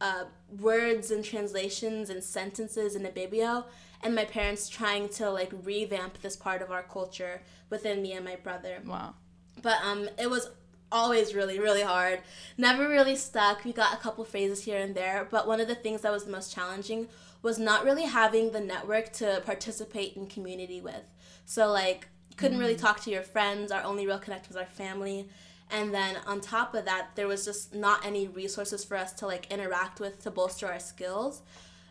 uh, 0.00 0.24
words 0.58 1.10
and 1.10 1.24
translations 1.24 2.10
and 2.10 2.22
sentences 2.22 2.94
in 2.94 3.02
Ibibio, 3.02 3.64
and 4.02 4.14
my 4.14 4.24
parents 4.24 4.68
trying 4.68 5.08
to 5.10 5.30
like 5.30 5.52
revamp 5.62 6.20
this 6.22 6.36
part 6.36 6.62
of 6.62 6.70
our 6.70 6.82
culture 6.82 7.42
within 7.68 8.02
me 8.02 8.12
and 8.12 8.24
my 8.24 8.36
brother. 8.36 8.80
Wow. 8.84 9.14
But 9.62 9.78
um, 9.84 10.08
it 10.18 10.30
was 10.30 10.50
always 10.92 11.34
really, 11.34 11.58
really 11.58 11.82
hard. 11.82 12.20
Never 12.56 12.88
really 12.88 13.16
stuck. 13.16 13.64
We 13.64 13.72
got 13.72 13.94
a 13.94 13.98
couple 13.98 14.24
phrases 14.24 14.64
here 14.64 14.78
and 14.78 14.94
there, 14.94 15.28
but 15.30 15.46
one 15.46 15.60
of 15.60 15.68
the 15.68 15.74
things 15.74 16.00
that 16.02 16.12
was 16.12 16.24
the 16.24 16.32
most 16.32 16.52
challenging 16.52 17.08
was 17.42 17.58
not 17.58 17.84
really 17.84 18.04
having 18.04 18.52
the 18.52 18.60
network 18.60 19.12
to 19.14 19.42
participate 19.44 20.16
in 20.16 20.26
community 20.26 20.80
with. 20.80 21.04
So 21.44 21.68
like 21.68 22.08
couldn't 22.36 22.58
really 22.58 22.76
talk 22.76 23.00
to 23.02 23.10
your 23.10 23.22
friends. 23.22 23.70
Our 23.70 23.82
only 23.82 24.06
real 24.06 24.18
connect 24.18 24.48
was 24.48 24.56
our 24.56 24.66
family. 24.66 25.28
And 25.70 25.94
then 25.94 26.16
on 26.26 26.40
top 26.40 26.74
of 26.74 26.84
that, 26.86 27.10
there 27.14 27.28
was 27.28 27.44
just 27.44 27.74
not 27.74 28.04
any 28.04 28.26
resources 28.26 28.84
for 28.84 28.96
us 28.96 29.12
to 29.14 29.26
like 29.26 29.50
interact 29.52 30.00
with 30.00 30.22
to 30.22 30.30
bolster 30.30 30.66
our 30.66 30.80
skills. 30.80 31.42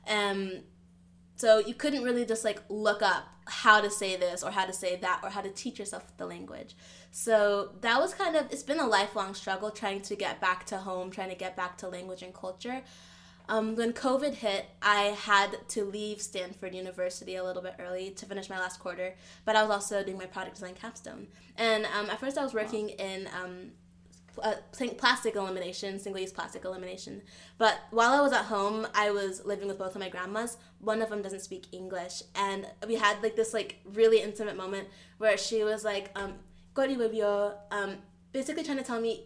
Um, 0.08 0.62
so 1.40 1.60
you 1.60 1.74
couldn't 1.74 2.04
really 2.04 2.26
just 2.26 2.44
like 2.44 2.62
look 2.68 3.02
up 3.02 3.24
how 3.46 3.80
to 3.80 3.90
say 3.90 4.18
this 4.18 4.44
or 4.44 4.52
how 4.52 4.66
to 4.66 4.74
say 4.74 4.98
that 4.98 5.22
or 5.24 5.30
how 5.30 5.40
to 5.40 5.50
teach 5.50 5.80
yourself 5.80 6.06
the 6.18 6.26
language. 6.26 6.76
So 7.12 7.72
that 7.80 7.98
was 8.02 8.14
kind 8.14 8.36
of 8.36 8.52
it's 8.52 8.62
been 8.62 8.80
a 8.80 8.86
lifelong 8.86 9.34
struggle 9.34 9.72
trying 9.72 10.02
to 10.02 10.18
get 10.18 10.42
back 10.42 10.66
to 10.66 10.78
home, 10.78 11.12
trying 11.12 11.30
to 11.30 11.36
get 11.36 11.56
back 11.56 11.78
to 11.78 11.88
language 11.88 12.24
and 12.24 12.34
culture. 12.34 12.82
Um, 13.48 13.78
when 13.78 13.94
COVID 13.94 14.34
hit, 14.34 14.66
I 14.82 15.16
had 15.18 15.58
to 15.70 15.86
leave 15.86 16.22
Stanford 16.22 16.76
University 16.76 17.38
a 17.38 17.44
little 17.44 17.64
bit 17.64 17.76
early 17.80 18.12
to 18.12 18.26
finish 18.26 18.50
my 18.50 18.60
last 18.60 18.82
quarter, 18.82 19.16
but 19.46 19.56
I 19.56 19.62
was 19.64 19.72
also 19.72 20.04
doing 20.04 20.18
my 20.18 20.26
product 20.26 20.56
design 20.56 20.76
capstone. 20.76 21.28
And 21.56 21.86
um, 21.86 22.10
at 22.10 22.20
first, 22.20 22.38
I 22.38 22.44
was 22.44 22.54
working 22.54 22.90
in 22.90 23.30
um, 23.42 23.72
uh, 24.44 24.56
plastic 24.98 25.36
elimination, 25.36 26.00
single 26.00 26.22
use 26.22 26.32
plastic 26.32 26.66
elimination. 26.66 27.22
But 27.58 27.80
while 27.92 28.12
I 28.14 28.22
was 28.22 28.34
at 28.34 28.46
home, 28.46 28.88
I 28.94 29.12
was 29.12 29.46
living 29.46 29.68
with 29.68 29.78
both 29.78 29.96
of 29.96 30.02
my 30.02 30.10
grandmas. 30.10 30.58
One 30.80 31.02
of 31.02 31.10
them 31.10 31.22
doesn't 31.22 31.42
speak 31.42 31.68
English, 31.72 32.24
and 32.36 32.68
we 32.88 32.96
had 32.96 33.22
like 33.22 33.36
this 33.36 33.54
like 33.54 33.80
really 33.86 34.22
intimate 34.22 34.58
moment 34.58 34.88
where 35.18 35.38
she 35.38 35.64
was 35.64 35.84
like, 35.84 36.12
um, 36.16 36.36
um, 37.72 37.98
basically 38.32 38.64
trying 38.64 38.78
to 38.78 38.84
tell 38.84 39.02
me, 39.02 39.26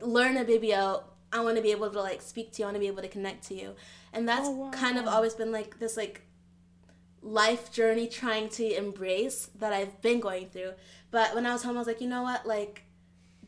learn 0.00 0.36
Ibibio. 0.36 1.04
I 1.32 1.40
want 1.40 1.56
to 1.56 1.62
be 1.62 1.72
able 1.72 1.90
to 1.90 2.00
like 2.00 2.22
speak 2.22 2.52
to 2.52 2.62
you. 2.62 2.64
I 2.64 2.66
want 2.68 2.76
to 2.76 2.80
be 2.80 2.86
able 2.86 3.02
to 3.02 3.08
connect 3.08 3.48
to 3.48 3.54
you, 3.54 3.74
and 4.12 4.28
that's 4.28 4.46
oh, 4.46 4.52
wow. 4.52 4.70
kind 4.70 4.98
of 4.98 5.06
always 5.06 5.34
been 5.34 5.50
like 5.50 5.78
this 5.78 5.96
like 5.96 6.22
life 7.24 7.72
journey 7.72 8.06
trying 8.06 8.48
to 8.50 8.76
embrace 8.76 9.48
that 9.58 9.72
I've 9.72 10.00
been 10.02 10.20
going 10.20 10.48
through. 10.50 10.74
But 11.10 11.34
when 11.34 11.46
I 11.46 11.52
was 11.52 11.62
home, 11.62 11.76
I 11.76 11.80
was 11.80 11.88
like, 11.88 12.00
you 12.00 12.08
know 12.08 12.22
what, 12.22 12.46
like 12.46 12.83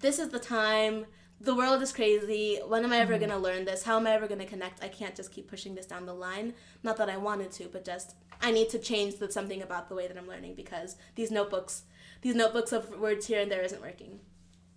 this 0.07 0.21
is 0.21 0.29
the 0.29 0.39
time. 0.39 1.05
The 1.41 1.55
world 1.55 1.83
is 1.83 1.93
crazy. 1.93 2.61
When 2.65 2.85
am 2.85 2.93
I 2.93 2.99
ever 2.99 3.15
mm-hmm. 3.15 3.27
going 3.27 3.31
to 3.33 3.39
learn 3.39 3.65
this? 3.65 3.83
How 3.83 3.97
am 3.97 4.07
I 4.07 4.13
ever 4.13 4.29
going 4.29 4.39
to 4.39 4.47
connect? 4.47 4.83
I 4.83 4.89
can't 4.89 5.17
just 5.17 5.33
keep 5.33 5.51
pushing 5.51 5.75
this 5.75 5.85
down 5.85 6.07
the 6.07 6.15
line. 6.15 6.55
Not 6.85 6.97
that 6.99 7.11
I 7.11 7.17
wanted 7.17 7.51
to, 7.53 7.65
but 7.65 7.85
just 7.85 8.15
I 8.41 8.53
need 8.53 8.69
to 8.71 8.79
change 8.79 9.17
the, 9.17 9.31
something 9.33 9.63
about 9.63 9.89
the 9.89 9.97
way 9.97 10.07
that 10.07 10.17
I'm 10.17 10.29
learning 10.29 10.55
because 10.55 10.95
these 11.17 11.33
notebooks, 11.33 11.83
these 12.23 12.37
notebooks 12.37 12.73
of 12.73 13.01
words 13.01 13.27
here 13.27 13.41
and 13.41 13.51
there 13.51 13.63
isn't 13.63 13.83
working. 13.83 14.21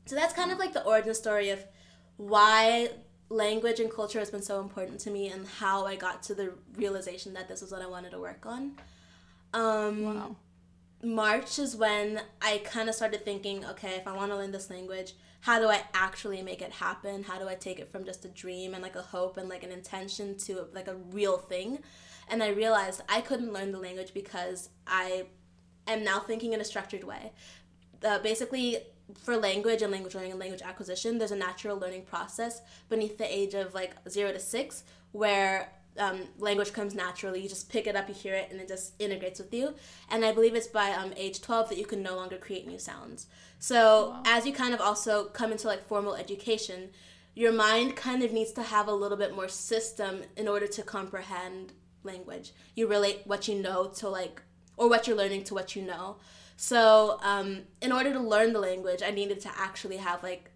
So 0.07 0.15
that's 0.15 0.33
kind 0.33 0.51
of 0.51 0.57
like 0.57 0.73
the 0.73 0.83
origin 0.83 1.13
story 1.13 1.51
of 1.51 1.63
why 2.17 2.89
language 3.29 3.79
and 3.79 3.93
culture 3.93 4.17
has 4.17 4.31
been 4.31 4.41
so 4.41 4.59
important 4.59 4.99
to 5.01 5.11
me 5.11 5.29
and 5.29 5.47
how 5.47 5.85
I 5.85 5.95
got 5.95 6.23
to 6.23 6.33
the 6.33 6.53
realization 6.75 7.35
that 7.35 7.47
this 7.47 7.61
was 7.61 7.71
what 7.71 7.83
I 7.83 7.87
wanted 7.87 8.11
to 8.11 8.19
work 8.19 8.47
on. 8.47 8.71
Um, 9.53 10.03
wow. 10.03 10.35
March 11.01 11.59
is 11.59 11.75
when 11.75 12.21
I 12.41 12.61
kind 12.65 12.89
of 12.89 12.95
started 12.95 13.23
thinking, 13.23 13.65
okay, 13.65 13.95
if 13.95 14.07
I 14.07 14.15
want 14.15 14.31
to 14.31 14.37
learn 14.37 14.51
this 14.51 14.69
language, 14.69 15.13
how 15.41 15.59
do 15.59 15.69
I 15.69 15.83
actually 15.93 16.41
make 16.41 16.61
it 16.61 16.71
happen? 16.71 17.23
How 17.23 17.39
do 17.39 17.47
I 17.47 17.55
take 17.55 17.79
it 17.79 17.89
from 17.89 18.03
just 18.03 18.25
a 18.25 18.27
dream 18.27 18.73
and 18.73 18.83
like 18.83 18.95
a 18.95 19.01
hope 19.01 19.37
and 19.37 19.47
like 19.47 19.63
an 19.63 19.71
intention 19.71 20.37
to 20.39 20.67
like 20.73 20.89
a 20.89 20.95
real 20.95 21.37
thing? 21.37 21.79
And 22.27 22.43
I 22.43 22.49
realized 22.49 23.01
I 23.07 23.21
couldn't 23.21 23.53
learn 23.53 23.71
the 23.71 23.79
language 23.79 24.13
because 24.13 24.69
I 24.85 25.27
am 25.87 26.03
now 26.03 26.19
thinking 26.19 26.51
in 26.51 26.59
a 26.59 26.65
structured 26.65 27.05
way. 27.05 27.31
Uh, 28.03 28.19
basically, 28.19 28.79
for 29.23 29.37
language 29.37 29.81
and 29.81 29.91
language 29.91 30.15
learning 30.15 30.31
and 30.31 30.39
language 30.39 30.61
acquisition, 30.61 31.17
there's 31.17 31.31
a 31.31 31.35
natural 31.35 31.77
learning 31.77 32.03
process 32.03 32.61
beneath 32.89 33.17
the 33.17 33.33
age 33.33 33.53
of 33.53 33.73
like 33.73 33.95
zero 34.09 34.31
to 34.33 34.39
six 34.39 34.83
where 35.11 35.71
um, 35.97 36.21
language 36.37 36.73
comes 36.73 36.95
naturally. 36.95 37.41
You 37.41 37.49
just 37.49 37.69
pick 37.69 37.87
it 37.87 37.95
up, 37.95 38.07
you 38.07 38.15
hear 38.15 38.35
it, 38.35 38.49
and 38.51 38.59
it 38.59 38.67
just 38.67 38.93
integrates 38.99 39.39
with 39.39 39.53
you. 39.53 39.73
And 40.09 40.23
I 40.23 40.31
believe 40.31 40.55
it's 40.55 40.67
by 40.67 40.91
um, 40.91 41.13
age 41.17 41.41
12 41.41 41.69
that 41.69 41.77
you 41.77 41.85
can 41.85 42.01
no 42.01 42.15
longer 42.15 42.37
create 42.37 42.67
new 42.67 42.79
sounds. 42.79 43.27
So 43.59 44.11
wow. 44.11 44.23
as 44.25 44.45
you 44.45 44.53
kind 44.53 44.73
of 44.73 44.81
also 44.81 45.25
come 45.25 45.51
into 45.51 45.67
like 45.67 45.87
formal 45.87 46.15
education, 46.15 46.89
your 47.35 47.51
mind 47.51 47.95
kind 47.95 48.23
of 48.23 48.31
needs 48.31 48.51
to 48.53 48.63
have 48.63 48.87
a 48.87 48.93
little 48.93 49.17
bit 49.17 49.35
more 49.35 49.47
system 49.47 50.21
in 50.35 50.47
order 50.47 50.67
to 50.67 50.83
comprehend 50.83 51.73
language. 52.03 52.53
You 52.75 52.87
relate 52.87 53.21
what 53.25 53.47
you 53.47 53.61
know 53.61 53.87
to 53.97 54.09
like, 54.09 54.41
or 54.77 54.89
what 54.89 55.07
you're 55.07 55.17
learning 55.17 55.43
to 55.45 55.53
what 55.53 55.75
you 55.75 55.81
know. 55.83 56.17
So 56.55 57.19
um, 57.23 57.61
in 57.81 57.91
order 57.91 58.11
to 58.13 58.19
learn 58.19 58.53
the 58.53 58.59
language, 58.59 59.01
I 59.05 59.11
needed 59.11 59.39
to 59.41 59.49
actually 59.57 59.97
have 59.97 60.23
like 60.23 60.51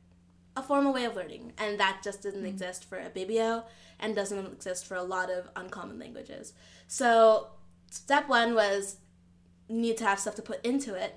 a 0.56 0.62
formal 0.62 0.94
way 0.94 1.06
of 1.06 1.16
learning, 1.16 1.54
and 1.58 1.80
that 1.80 2.02
just 2.04 2.22
didn't 2.22 2.42
mm-hmm. 2.42 2.50
exist 2.50 2.86
for 2.86 2.98
Ibibio 2.98 3.64
and 4.00 4.16
doesn't 4.16 4.46
exist 4.54 4.86
for 4.86 4.96
a 4.96 5.04
lot 5.04 5.30
of 5.30 5.50
uncommon 5.56 6.00
languages. 6.00 6.54
So, 6.88 7.48
step 7.90 8.28
one 8.28 8.56
was 8.56 8.98
need 9.70 9.98
to 9.98 10.06
have 10.06 10.20
stuff 10.20 10.36
to 10.36 10.42
put 10.42 10.64
into 10.66 10.96
it. 10.96 11.16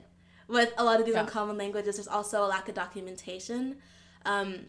With 0.49 0.73
a 0.78 0.85
lot 0.85 1.00
of 1.00 1.06
these 1.06 1.14
yeah. 1.14 1.23
uncommon 1.23 1.59
languages, 1.59 1.97
there's 1.97 2.09
also 2.09 2.45
a 2.45 2.47
lack 2.47 2.68
of 2.68 2.75
documentation. 2.75 3.76
Um, 4.25 4.66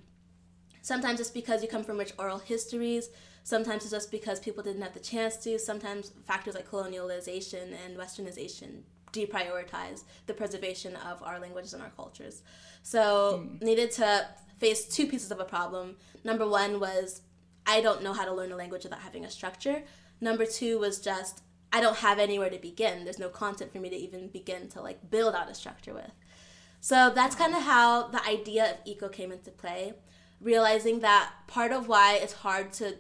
sometimes 0.82 1.20
it's 1.20 1.30
because 1.30 1.62
you 1.62 1.70
come 1.70 1.84
from 1.84 1.98
rich 1.98 2.14
oral 2.18 2.40
histories. 2.40 3.10
Sometimes 3.44 3.84
it's 3.84 3.92
just 3.92 4.12
because 4.12 4.40
people 4.40 4.64
didn't 4.64 4.82
have 4.82 4.94
the 4.94 5.00
chance 5.00 5.38
to. 5.38 5.60
Sometimes 5.60 6.12
factors 6.26 6.56
like 6.56 6.70
colonialization 6.70 7.76
and 7.86 7.96
westernization 7.96 8.82
deprioritize 9.14 10.04
the 10.26 10.34
preservation 10.34 10.96
of 10.98 11.24
our 11.24 11.40
languages 11.40 11.74
and 11.74 11.82
our 11.84 11.92
cultures. 11.92 12.42
So, 12.82 13.46
mm. 13.46 13.62
needed 13.62 13.92
to 13.92 14.28
face 14.58 14.88
two 14.88 15.06
pieces 15.06 15.32
of 15.32 15.40
a 15.40 15.46
problem. 15.46 15.96
Number 16.24 16.48
one 16.48 16.80
was 16.80 17.22
I 17.68 17.82
don't 17.82 18.02
know 18.02 18.14
how 18.14 18.26
to 18.26 18.34
learn 18.34 18.52
a 18.52 18.56
language 18.56 18.84
without 18.84 19.02
having 19.02 19.26
a 19.26 19.30
structure. 19.30 19.84
Number 20.22 20.46
two 20.46 20.80
was 20.80 21.00
just 21.00 21.44
I 21.72 21.82
don't 21.82 21.98
have 21.98 22.18
anywhere 22.18 22.50
to 22.50 22.58
begin. 22.58 23.04
There's 23.04 23.20
no 23.20 23.30
content 23.30 23.74
for 23.74 23.80
me 23.80 23.90
to 23.90 23.96
even 23.96 24.30
begin 24.30 24.70
to 24.70 24.82
like 24.82 25.12
build 25.12 25.36
out 25.36 25.50
a 25.50 25.54
structure 25.54 25.94
with. 25.94 26.12
So 26.80 27.12
that's 27.14 27.36
kind 27.36 27.54
of 27.54 27.62
how 27.64 28.08
the 28.08 28.24
idea 28.26 28.72
of 28.72 28.78
eco 28.86 29.10
came 29.10 29.32
into 29.32 29.52
play, 29.52 29.94
realizing 30.40 31.02
that 31.02 31.32
part 31.48 31.72
of 31.72 31.88
why 31.88 32.20
it's 32.22 32.34
hard 32.34 32.72
to 32.74 32.96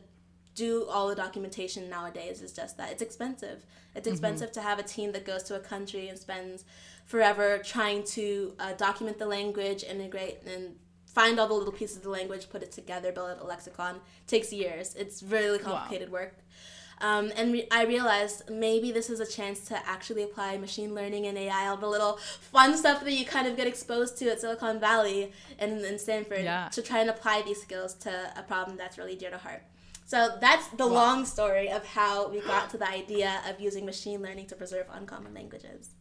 do 0.55 0.85
all 0.87 1.07
the 1.07 1.15
documentation 1.15 1.89
nowadays 1.89 2.41
is 2.41 2.51
just 2.51 2.77
that 2.77 2.91
it's 2.91 3.01
expensive. 3.01 3.63
It's 3.95 4.07
mm-hmm. 4.07 4.13
expensive 4.13 4.49
mm-hmm. 4.49 4.59
to 4.59 4.67
have 4.67 4.79
a 4.79 4.83
team 4.83 5.11
that 5.13 5.23
goes 5.23 5.43
to 5.43 5.55
a 5.55 5.59
country 5.59 6.09
and 6.09 6.17
spends 6.17 6.65
forever 7.05 7.59
trying 7.63 8.03
to 8.03 8.53
uh, 8.59 8.73
document 8.73 9.19
the 9.19 9.27
language, 9.27 9.83
integrate, 9.83 10.39
and 10.45 10.75
find 11.17 11.39
all 11.39 11.47
the 11.47 11.53
little 11.55 11.73
pieces 11.73 11.97
of 11.97 12.03
the 12.03 12.11
language, 12.11 12.47
put 12.47 12.61
it 12.61 12.71
together, 12.71 13.11
build 13.11 13.39
a 13.41 13.43
lexicon. 13.43 13.95
It 13.95 14.27
takes 14.27 14.53
years. 14.53 14.93
It's 14.93 15.23
really 15.23 15.57
complicated 15.57 16.09
wow. 16.09 16.19
work. 16.19 16.35
Um, 17.01 17.31
and 17.35 17.53
re- 17.53 17.67
I 17.71 17.85
realized 17.85 18.43
maybe 18.51 18.91
this 18.91 19.09
is 19.09 19.19
a 19.19 19.25
chance 19.25 19.61
to 19.69 19.75
actually 19.87 20.21
apply 20.21 20.57
machine 20.57 20.93
learning 20.93 21.25
and 21.25 21.35
AI, 21.35 21.69
all 21.69 21.77
the 21.77 21.87
little 21.87 22.17
fun 22.53 22.77
stuff 22.77 23.03
that 23.03 23.13
you 23.13 23.25
kind 23.25 23.47
of 23.47 23.57
get 23.57 23.65
exposed 23.65 24.19
to 24.19 24.29
at 24.29 24.41
Silicon 24.41 24.79
Valley 24.79 25.31
and 25.57 25.81
in 25.83 25.97
Stanford, 25.97 26.43
yeah. 26.43 26.69
to 26.69 26.83
try 26.83 26.99
and 26.99 27.09
apply 27.09 27.41
these 27.41 27.59
skills 27.63 27.95
to 27.95 28.11
a 28.35 28.43
problem 28.43 28.77
that's 28.77 28.99
really 28.99 29.15
dear 29.15 29.31
to 29.31 29.39
heart. 29.39 29.63
So 30.05 30.37
that's 30.39 30.67
the 30.67 30.85
wow. 30.85 30.93
long 30.93 31.25
story 31.25 31.71
of 31.71 31.83
how 31.83 32.29
we 32.29 32.41
got 32.41 32.69
to 32.69 32.77
the 32.77 32.89
idea 32.89 33.41
of 33.49 33.59
using 33.59 33.87
machine 33.87 34.21
learning 34.21 34.45
to 34.47 34.55
preserve 34.55 34.85
uncommon 34.91 35.33
languages. 35.33 35.95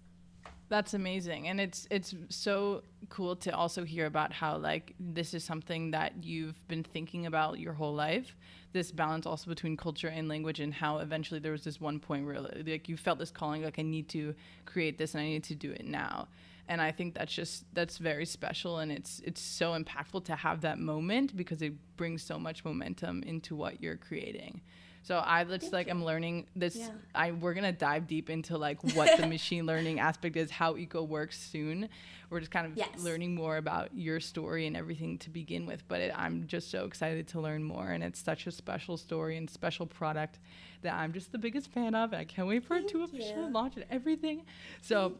That's 0.68 0.94
amazing. 0.94 1.46
And 1.46 1.60
it's 1.60 1.86
it's 1.90 2.14
so 2.28 2.82
cool 3.08 3.36
to 3.36 3.54
also 3.54 3.84
hear 3.84 4.06
about 4.06 4.32
how 4.32 4.56
like 4.56 4.94
this 4.98 5.32
is 5.32 5.44
something 5.44 5.92
that 5.92 6.24
you've 6.24 6.66
been 6.66 6.82
thinking 6.82 7.26
about 7.26 7.60
your 7.60 7.72
whole 7.72 7.94
life. 7.94 8.36
This 8.72 8.90
balance 8.90 9.26
also 9.26 9.48
between 9.48 9.76
culture 9.76 10.08
and 10.08 10.28
language 10.28 10.58
and 10.58 10.74
how 10.74 10.98
eventually 10.98 11.38
there 11.38 11.52
was 11.52 11.62
this 11.62 11.80
one 11.80 12.00
point 12.00 12.26
where 12.26 12.40
like 12.40 12.88
you 12.88 12.96
felt 12.96 13.20
this 13.20 13.30
calling 13.30 13.62
like 13.62 13.78
I 13.78 13.82
need 13.82 14.08
to 14.10 14.34
create 14.64 14.98
this 14.98 15.14
and 15.14 15.22
I 15.22 15.26
need 15.26 15.44
to 15.44 15.54
do 15.54 15.70
it 15.70 15.84
now. 15.86 16.26
And 16.68 16.80
I 16.80 16.90
think 16.90 17.14
that's 17.14 17.32
just 17.32 17.64
that's 17.72 17.98
very 17.98 18.26
special 18.26 18.78
and 18.78 18.90
it's 18.90 19.20
it's 19.24 19.40
so 19.40 19.78
impactful 19.80 20.24
to 20.24 20.34
have 20.34 20.62
that 20.62 20.80
moment 20.80 21.36
because 21.36 21.62
it 21.62 21.74
brings 21.96 22.24
so 22.24 22.40
much 22.40 22.64
momentum 22.64 23.22
into 23.22 23.54
what 23.54 23.80
you're 23.80 23.96
creating. 23.96 24.62
So 25.06 25.22
I 25.24 25.44
just 25.44 25.72
like 25.72 25.88
I'm 25.88 26.04
learning 26.04 26.48
this. 26.56 26.74
Yeah. 26.74 26.88
I 27.14 27.30
we're 27.30 27.54
gonna 27.54 27.70
dive 27.70 28.08
deep 28.08 28.28
into 28.28 28.58
like 28.58 28.82
what 28.96 29.16
the 29.16 29.26
machine 29.28 29.64
learning 29.64 30.00
aspect 30.00 30.36
is, 30.36 30.50
how 30.50 30.76
eco 30.76 31.04
works 31.04 31.38
soon. 31.38 31.88
We're 32.28 32.40
just 32.40 32.50
kind 32.50 32.66
of 32.66 32.76
yes. 32.76 32.88
learning 32.98 33.36
more 33.36 33.56
about 33.56 33.90
your 33.94 34.18
story 34.18 34.66
and 34.66 34.76
everything 34.76 35.18
to 35.18 35.30
begin 35.30 35.64
with. 35.64 35.86
But 35.86 36.00
it, 36.00 36.12
I'm 36.16 36.48
just 36.48 36.72
so 36.72 36.86
excited 36.86 37.28
to 37.28 37.40
learn 37.40 37.62
more, 37.62 37.86
and 37.90 38.02
it's 38.02 38.18
such 38.18 38.48
a 38.48 38.50
special 38.50 38.96
story 38.96 39.36
and 39.36 39.48
special 39.48 39.86
product 39.86 40.40
that 40.82 40.94
I'm 40.94 41.12
just 41.12 41.30
the 41.30 41.38
biggest 41.38 41.70
fan 41.70 41.94
of. 41.94 42.12
I 42.12 42.24
can't 42.24 42.48
wait 42.48 42.64
for 42.64 42.74
Thank 42.74 42.86
it 42.86 42.92
to 42.94 43.04
officially 43.04 43.48
launch 43.48 43.76
and 43.76 43.84
everything. 43.92 44.42
So 44.82 45.12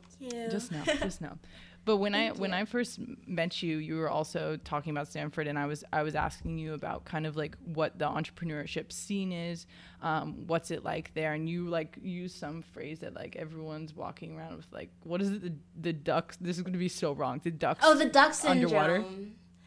just 0.51 0.73
know, 0.73 0.83
just 0.85 1.21
know. 1.21 1.39
But 1.87 1.99
when 1.99 2.13
Thank 2.15 2.33
I 2.33 2.35
you. 2.35 2.41
when 2.41 2.53
I 2.53 2.65
first 2.65 2.99
met 3.29 3.63
you, 3.63 3.79
you 3.79 3.95
were 3.97 4.11
also 4.11 4.59
talking 4.65 4.91
about 4.91 5.07
Stanford, 5.07 5.47
and 5.47 5.57
I 5.57 5.67
was 5.67 5.85
I 5.93 6.03
was 6.03 6.17
asking 6.17 6.59
you 6.59 6.75
about 6.75 7.05
kind 7.05 7.27
of 7.27 7.37
like 7.37 7.57
what 7.65 7.97
the 7.97 8.07
entrepreneurship 8.07 8.91
scene 8.91 9.31
is, 9.31 9.69
um, 10.03 10.49
what's 10.49 10.73
it 10.73 10.85
like 10.85 11.15
there, 11.15 11.33
and 11.33 11.49
you 11.49 11.69
like 11.69 11.97
use 12.03 12.35
some 12.35 12.63
phrase 12.63 12.99
that 13.01 13.15
like 13.15 13.37
everyone's 13.37 13.95
walking 13.95 14.37
around 14.37 14.57
with 14.57 14.67
like 14.73 14.91
what 15.05 15.23
is 15.23 15.31
it 15.31 15.43
the 15.43 15.53
the 15.81 15.93
ducks? 15.93 16.37
This 16.41 16.57
is 16.57 16.65
going 16.65 16.73
to 16.73 16.79
be 16.79 16.89
so 16.89 17.13
wrong. 17.13 17.41
The 17.43 17.53
ducks. 17.53 17.85
Oh, 17.85 17.95
the 17.95 18.07
duck 18.07 18.35
syndrome. 18.35 18.75
Underwater. 18.75 19.05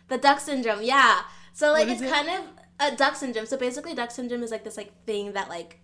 The 0.09 0.17
duck 0.17 0.41
syndrome. 0.41 0.81
Yeah. 0.81 1.21
So 1.53 1.71
like 1.71 1.87
it's 1.87 2.01
it? 2.01 2.11
kind 2.11 2.27
of 2.27 2.43
a 2.81 2.95
duck 2.97 3.15
syndrome. 3.15 3.45
So 3.45 3.55
basically, 3.55 3.93
duck 3.95 4.11
syndrome 4.11 4.43
is 4.43 4.51
like 4.51 4.65
this 4.65 4.75
like 4.75 5.05
thing 5.05 5.31
that 5.33 5.47
like 5.47 5.79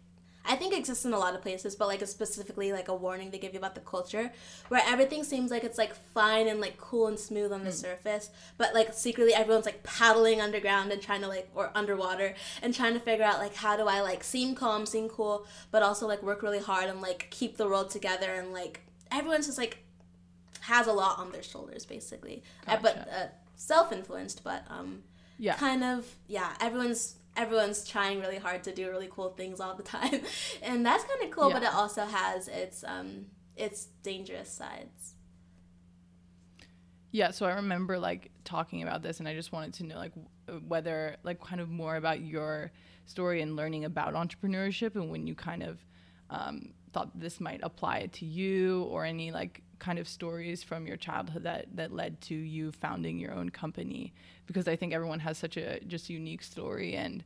I 0.47 0.55
think 0.55 0.75
exists 0.75 1.05
in 1.05 1.13
a 1.13 1.19
lot 1.19 1.35
of 1.35 1.41
places, 1.41 1.75
but 1.75 1.87
like 1.87 2.01
a 2.01 2.07
specifically 2.07 2.71
like 2.71 2.87
a 2.87 2.95
warning 2.95 3.31
they 3.31 3.37
give 3.37 3.53
you 3.53 3.59
about 3.59 3.75
the 3.75 3.81
culture, 3.81 4.31
where 4.67 4.81
everything 4.85 5.23
seems 5.23 5.51
like 5.51 5.63
it's 5.63 5.77
like 5.77 5.95
fine 5.95 6.47
and 6.47 6.59
like 6.59 6.77
cool 6.77 7.07
and 7.07 7.19
smooth 7.19 7.51
on 7.51 7.63
the 7.63 7.69
mm. 7.69 7.73
surface, 7.73 8.29
but 8.57 8.73
like 8.73 8.93
secretly 8.93 9.33
everyone's 9.33 9.65
like 9.65 9.83
paddling 9.83 10.41
underground 10.41 10.91
and 10.91 11.01
trying 11.01 11.21
to 11.21 11.27
like 11.27 11.49
or 11.55 11.71
underwater 11.75 12.35
and 12.61 12.73
trying 12.73 12.93
to 12.93 12.99
figure 12.99 13.25
out 13.25 13.39
like 13.39 13.55
how 13.55 13.75
do 13.75 13.87
I 13.87 14.01
like 14.01 14.23
seem 14.23 14.55
calm, 14.55 14.85
seem 14.85 15.09
cool, 15.09 15.45
but 15.71 15.83
also 15.83 16.07
like 16.07 16.21
work 16.21 16.43
really 16.43 16.59
hard 16.59 16.89
and 16.89 17.01
like 17.01 17.27
keep 17.31 17.57
the 17.57 17.67
world 17.67 17.89
together 17.89 18.33
and 18.33 18.53
like 18.53 18.81
everyone's 19.11 19.47
just 19.47 19.57
like 19.57 19.79
has 20.61 20.87
a 20.87 20.93
lot 20.93 21.19
on 21.19 21.31
their 21.31 21.43
shoulders 21.43 21.85
basically, 21.85 22.43
gotcha. 22.65 22.77
uh, 22.77 22.81
but 22.81 22.95
uh, 23.09 23.27
self-influenced, 23.55 24.43
but 24.43 24.63
um, 24.69 25.03
yeah, 25.37 25.55
kind 25.55 25.83
of 25.83 26.05
yeah, 26.27 26.53
everyone's 26.59 27.15
everyone's 27.35 27.87
trying 27.87 28.19
really 28.19 28.37
hard 28.37 28.63
to 28.63 28.73
do 28.73 28.89
really 28.89 29.09
cool 29.11 29.29
things 29.29 29.59
all 29.59 29.75
the 29.75 29.83
time 29.83 30.21
and 30.61 30.85
that's 30.85 31.03
kind 31.03 31.23
of 31.23 31.31
cool 31.31 31.49
yeah. 31.49 31.59
but 31.59 31.63
it 31.63 31.73
also 31.73 32.05
has 32.05 32.47
its 32.47 32.83
um 32.83 33.25
its 33.55 33.87
dangerous 34.03 34.49
sides 34.49 35.15
yeah 37.11 37.31
so 37.31 37.45
i 37.45 37.53
remember 37.53 37.97
like 37.97 38.31
talking 38.45 38.83
about 38.83 39.01
this, 39.01 39.19
and 39.19 39.27
I 39.27 39.33
just 39.33 39.51
wanted 39.51 39.73
to 39.75 39.85
know 39.85 39.97
like 39.97 40.13
whether 40.67 41.17
like 41.23 41.41
kind 41.41 41.59
of 41.59 41.69
more 41.69 41.97
about 41.97 42.21
your 42.21 42.71
story 43.07 43.41
and 43.41 43.55
learning 43.55 43.83
about 43.83 44.13
entrepreneurship 44.13 44.95
and 44.95 45.09
when 45.11 45.27
you 45.27 45.35
kind 45.35 45.63
of 45.63 45.83
um, 46.29 46.73
thought 46.93 47.19
this 47.19 47.41
might 47.41 47.59
apply 47.61 48.05
to 48.13 48.25
you 48.25 48.83
or 48.83 49.03
any 49.03 49.31
like 49.31 49.61
kind 49.85 49.99
of 49.99 50.07
stories 50.07 50.63
from 50.63 50.87
your 50.87 50.97
childhood 50.97 51.43
that 51.43 51.67
that 51.75 51.93
led 51.93 52.19
to 52.19 52.33
you 52.33 52.71
founding 52.71 53.19
your 53.19 53.31
own 53.31 53.49
company 53.49 54.11
because 54.47 54.67
I 54.67 54.75
think 54.75 54.93
everyone 54.93 55.19
has 55.19 55.37
such 55.37 55.57
a 55.57 55.79
just 55.81 56.09
unique 56.09 56.41
story 56.41 56.95
and 56.95 57.23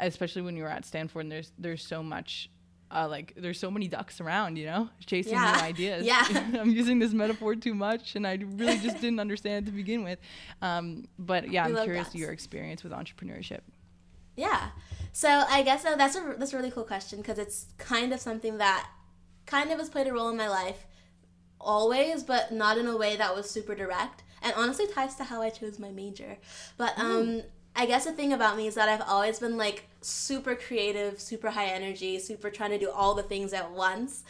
especially 0.00 0.42
when 0.42 0.56
you 0.56 0.64
were 0.64 0.68
at 0.68 0.84
Stanford 0.84 1.22
and 1.22 1.32
there's 1.32 1.52
there's 1.56 1.86
so 1.86 2.02
much 2.02 2.50
uh, 2.90 3.06
like 3.08 3.32
there's 3.36 3.60
so 3.60 3.70
many 3.70 3.86
ducks 3.86 4.20
around, 4.20 4.56
you 4.56 4.66
know, 4.66 4.88
chasing 5.06 5.34
yeah. 5.34 5.52
new 5.52 5.62
ideas. 5.72 6.04
Yeah. 6.04 6.26
I'm 6.60 6.70
using 6.70 6.98
this 6.98 7.12
metaphor 7.12 7.54
too 7.54 7.72
much, 7.72 8.16
and 8.16 8.26
I 8.26 8.36
really 8.56 8.78
just 8.78 9.00
didn't 9.00 9.20
understand 9.20 9.62
it 9.64 9.70
to 9.70 9.76
begin 9.76 10.02
with. 10.02 10.18
Um, 10.60 11.06
but 11.16 11.52
yeah, 11.52 11.68
we 11.68 11.76
I'm 11.76 11.84
curious 11.84 12.06
ducks. 12.06 12.16
your 12.16 12.32
experience 12.32 12.82
with 12.82 12.92
entrepreneurship. 12.92 13.60
Yeah. 14.34 14.70
So 15.12 15.28
I 15.28 15.62
guess 15.62 15.84
uh, 15.84 15.94
that's 15.94 16.16
a 16.16 16.34
that's 16.36 16.52
a 16.52 16.56
really 16.56 16.72
cool 16.72 16.82
question 16.82 17.20
because 17.20 17.38
it's 17.38 17.66
kind 17.78 18.12
of 18.12 18.18
something 18.18 18.58
that 18.58 18.88
kind 19.46 19.70
of 19.70 19.78
has 19.78 19.88
played 19.88 20.08
a 20.08 20.12
role 20.12 20.28
in 20.28 20.36
my 20.36 20.48
life 20.48 20.88
always, 21.60 22.22
but 22.22 22.52
not 22.52 22.78
in 22.78 22.86
a 22.86 22.96
way 22.96 23.16
that 23.16 23.34
was 23.34 23.50
super 23.50 23.74
direct. 23.74 24.22
And 24.42 24.54
honestly, 24.56 24.86
ties 24.86 25.14
to 25.16 25.24
how 25.24 25.42
I 25.42 25.50
chose 25.50 25.78
my 25.78 25.90
major. 25.90 26.38
But 26.78 26.98
um, 26.98 27.42
I 27.76 27.86
guess 27.86 28.04
the 28.04 28.12
thing 28.12 28.32
about 28.32 28.56
me 28.56 28.66
is 28.66 28.74
that 28.74 28.88
I've 28.88 29.06
always 29.06 29.38
been 29.38 29.56
like 29.56 29.84
super 30.00 30.54
creative, 30.54 31.20
super 31.20 31.50
high 31.50 31.66
energy, 31.66 32.18
super 32.18 32.50
trying 32.50 32.70
to 32.70 32.78
do 32.78 32.90
all 32.90 33.14
the 33.14 33.22
things 33.22 33.52
at 33.52 33.70
once. 33.70 34.24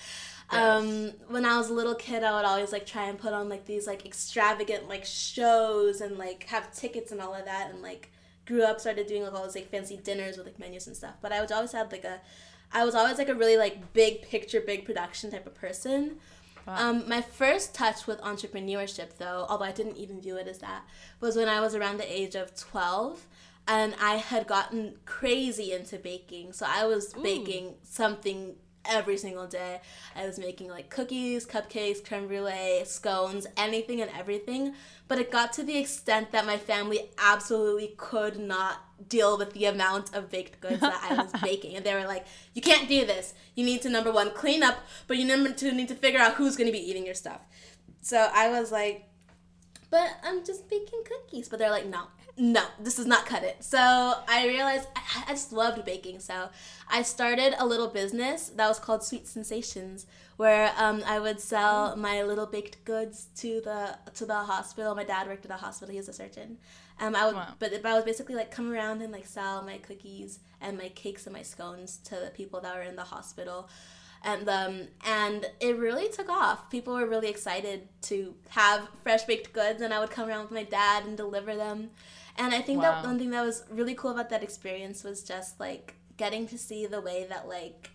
Yes. 0.53 0.63
Um, 0.63 1.13
when 1.29 1.45
I 1.45 1.57
was 1.57 1.71
a 1.71 1.73
little 1.73 1.95
kid, 1.95 2.25
I 2.25 2.35
would 2.35 2.45
always 2.45 2.73
like 2.73 2.85
try 2.85 3.09
and 3.09 3.17
put 3.17 3.33
on 3.33 3.49
like 3.49 3.67
these 3.67 3.87
like 3.87 4.05
extravagant 4.05 4.89
like 4.89 5.05
shows 5.05 6.01
and 6.01 6.19
like 6.19 6.45
have 6.49 6.73
tickets 6.75 7.13
and 7.13 7.21
all 7.21 7.35
of 7.35 7.45
that, 7.45 7.71
and 7.71 7.83
like 7.83 8.11
grew 8.47 8.65
up 8.65 8.81
started 8.81 9.07
doing 9.07 9.23
like 9.23 9.33
all 9.33 9.45
those 9.45 9.55
like 9.55 9.71
fancy 9.71 9.97
dinners 9.97 10.37
with 10.37 10.47
like 10.47 10.59
menus 10.59 10.89
and 10.89 10.97
stuff. 10.97 11.15
But 11.23 11.31
I 11.31 11.41
was 11.41 11.53
always 11.53 11.71
had 11.71 11.93
like 11.93 12.03
a, 12.03 12.21
I 12.73 12.85
was 12.85 12.97
always 12.97 13.17
like 13.17 13.29
a 13.29 13.35
really 13.35 13.57
like 13.57 13.93
big 13.93 14.23
picture, 14.23 14.61
big 14.61 14.85
production 14.85 15.31
type 15.31 15.47
of 15.47 15.55
person. 15.55 16.17
Wow. 16.67 16.91
Um, 16.91 17.09
my 17.09 17.21
first 17.21 17.75
touch 17.75 18.07
with 18.07 18.21
entrepreneurship, 18.21 19.17
though, 19.19 19.47
although 19.49 19.65
I 19.65 19.73
didn't 19.73 19.97
even 19.97 20.21
view 20.21 20.37
it 20.37 20.47
as 20.47 20.59
that, 20.59 20.83
was 21.21 21.37
when 21.37 21.49
I 21.49 21.61
was 21.61 21.75
around 21.75 21.99
the 21.99 22.13
age 22.13 22.35
of 22.35 22.55
12 22.55 23.27
and 23.67 23.95
I 24.01 24.17
had 24.17 24.47
gotten 24.47 24.97
crazy 25.07 25.73
into 25.73 25.97
baking. 25.99 26.53
So 26.53 26.67
I 26.69 26.87
was 26.87 27.15
Ooh. 27.17 27.23
baking 27.23 27.75
something 27.83 28.57
every 28.85 29.17
single 29.17 29.47
day. 29.47 29.81
I 30.17 30.27
was 30.27 30.39
making 30.39 30.69
like 30.69 30.91
cookies, 30.91 31.47
cupcakes, 31.47 32.05
creme 32.05 32.27
brulee, 32.27 32.83
scones, 32.85 33.47
anything 33.57 34.01
and 34.01 34.11
everything. 34.17 34.75
But 35.09 35.19
it 35.19 35.31
got 35.31 35.53
to 35.55 35.65
the 35.65 35.77
extent 35.77 36.33
that 36.33 36.47
my 36.47 36.57
family 36.57 37.11
absolutely 37.19 37.95
could 37.97 38.39
not 38.39 38.79
deal 39.09 39.37
with 39.39 39.53
the 39.53 39.65
amount 39.65 40.15
of 40.15 40.31
baked 40.31 40.61
goods 40.61 40.81
that 40.81 41.09
I 41.11 41.23
was 41.23 41.33
baking. 41.43 41.77
And 41.77 41.85
they 41.85 41.95
were 41.95 42.07
like, 42.07 42.27
you 42.55 42.63
can't 42.63 42.89
do 42.89 43.05
this. 43.05 43.35
You 43.55 43.65
need 43.65 43.83
to, 43.83 43.91
number 43.91 44.13
one, 44.13 44.31
clean 44.31 44.63
up, 44.63 44.79
but 45.07 45.17
you 45.17 45.25
number 45.25 45.53
two 45.53 45.73
need 45.73 45.89
to 45.89 45.95
figure 45.95 46.21
out 46.21 46.35
who's 46.35 46.57
going 46.57 46.69
to 46.69 46.73
be 46.73 46.79
eating 46.91 47.05
your 47.05 47.15
stuff. 47.15 47.41
So 48.03 48.31
I 48.33 48.49
was 48.51 48.71
like, 48.71 49.07
but 49.91 50.09
I'm 50.23 50.45
just 50.45 50.69
baking 50.71 51.03
cookies. 51.05 51.49
But 51.49 51.59
they're 51.59 51.71
like, 51.71 51.87
no, 51.87 52.05
no, 52.37 52.63
this 52.79 52.97
does 52.97 53.07
not 53.07 53.27
cut 53.27 53.43
it. 53.43 53.63
So 53.63 53.79
I 53.79 54.47
realized 54.47 54.87
I, 54.97 55.25
I 55.29 55.31
just 55.31 55.53
loved 55.53 55.85
baking. 55.85 56.21
So 56.21 56.49
I 56.89 57.03
started 57.03 57.55
a 57.59 57.67
little 57.67 57.89
business 57.89 58.49
that 58.51 58.69
was 58.69 58.79
called 58.79 59.03
Sweet 59.03 59.27
Sensations, 59.27 60.07
where 60.37 60.73
um, 60.77 61.03
I 61.07 61.19
would 61.19 61.41
sell 61.41 61.97
my 61.97 62.23
little 62.23 62.47
baked 62.47 62.85
goods 62.85 63.27
to 63.37 63.61
the 63.61 63.99
to 64.15 64.27
the 64.27 64.35
hospital. 64.35 64.95
My 64.95 65.05
dad 65.05 65.27
worked 65.27 65.45
at 65.45 65.51
a 65.51 65.55
hospital; 65.55 65.93
he 65.93 65.99
was 65.99 66.09
a 66.09 66.13
surgeon. 66.13 66.59
Um, 66.99 67.17
I 67.17 67.27
would, 67.27 67.35
wow. 67.35 67.55
but, 67.59 67.71
but 67.83 67.87
I 67.87 67.95
was 67.95 68.05
basically 68.05 68.35
like 68.35 68.51
come 68.51 68.71
around 68.71 69.01
and 69.01 69.11
like 69.11 69.27
sell 69.27 69.63
my 69.63 69.79
cookies 69.79 70.41
and 70.61 70.77
my 70.77 70.91
cakes 70.91 71.27
and 71.27 71.35
my 71.35 71.43
scones 71.43 71.97
to 72.05 72.17
the 72.17 72.31
people 72.35 72.61
that 72.61 72.75
were 72.75 72.83
in 72.83 72.97
the 72.97 73.05
hospital 73.05 73.71
and 74.23 74.49
um, 74.49 74.83
and 75.07 75.47
it 75.61 75.79
really 75.79 76.09
took 76.09 76.29
off. 76.29 76.71
People 76.71 76.95
were 76.95 77.07
really 77.07 77.29
excited 77.29 77.89
to 78.03 78.35
have 78.51 78.89
fresh 79.03 79.25
baked 79.25 79.53
goods, 79.53 79.81
and 79.81 79.95
I 79.95 80.01
would 80.01 80.11
come 80.11 80.29
around 80.29 80.43
with 80.43 80.51
my 80.51 80.65
dad 80.65 81.05
and 81.05 81.17
deliver 81.17 81.57
them. 81.57 81.91
And 82.41 82.55
I 82.55 82.63
think 82.63 82.81
wow. 82.81 83.03
that 83.03 83.05
one 83.05 83.19
thing 83.19 83.31
that 83.33 83.45
was 83.45 83.65
really 83.69 83.95
cool 83.95 84.13
about 84.13 84.31
that 84.31 84.43
experience 84.43 85.05
was 85.05 85.23
just 85.23 85.61
like 85.61 85.97
getting 86.17 86.49
to 86.49 86.57
see 86.57 86.87
the 86.87 87.01
way 87.01 87.27
that 87.29 87.47
like 87.47 87.91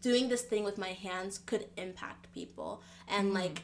doing 0.00 0.30
this 0.30 0.40
thing 0.40 0.64
with 0.64 0.78
my 0.78 0.88
hands 0.88 1.36
could 1.36 1.66
impact 1.76 2.32
people 2.32 2.82
and 3.06 3.30
mm. 3.30 3.34
like 3.34 3.62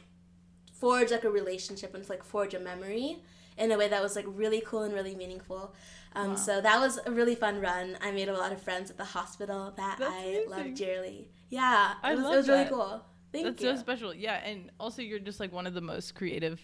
forge 0.73 1.09
like 1.09 1.23
a 1.23 1.29
relationship 1.29 1.95
and 1.95 2.07
like 2.07 2.23
forge 2.23 2.53
a 2.53 2.59
memory 2.59 3.17
in 3.57 3.71
a 3.71 3.77
way 3.79 3.87
that 3.87 4.01
was 4.03 4.15
like 4.15 4.25
really 4.27 4.61
cool 4.63 4.83
and 4.83 4.93
really 4.93 5.15
meaningful. 5.15 5.73
Um, 6.13 6.29
wow. 6.29 6.35
So 6.35 6.61
that 6.61 6.79
was 6.79 6.99
a 7.07 7.11
really 7.11 7.35
fun 7.35 7.59
run. 7.59 7.97
I 7.99 8.11
made 8.11 8.29
a 8.29 8.37
lot 8.37 8.51
of 8.51 8.61
friends 8.61 8.91
at 8.91 8.97
the 8.97 9.05
hospital 9.05 9.73
that 9.75 9.97
That's 9.97 10.13
I 10.13 10.45
love 10.47 10.75
dearly. 10.75 11.29
Yeah, 11.49 11.93
I 12.03 12.11
it 12.11 12.15
was, 12.15 12.23
love 12.23 12.33
it 12.33 12.37
was 12.37 12.45
that. 12.45 12.53
really 12.53 12.69
cool. 12.69 13.05
Thank 13.31 13.45
you. 13.45 13.51
That's 13.51 13.63
you. 13.63 13.69
so 13.71 13.79
special. 13.79 14.13
Yeah, 14.13 14.35
and 14.35 14.69
also 14.79 15.01
you're 15.01 15.19
just 15.19 15.39
like 15.39 15.51
one 15.51 15.65
of 15.65 15.73
the 15.73 15.81
most 15.81 16.13
creative, 16.13 16.61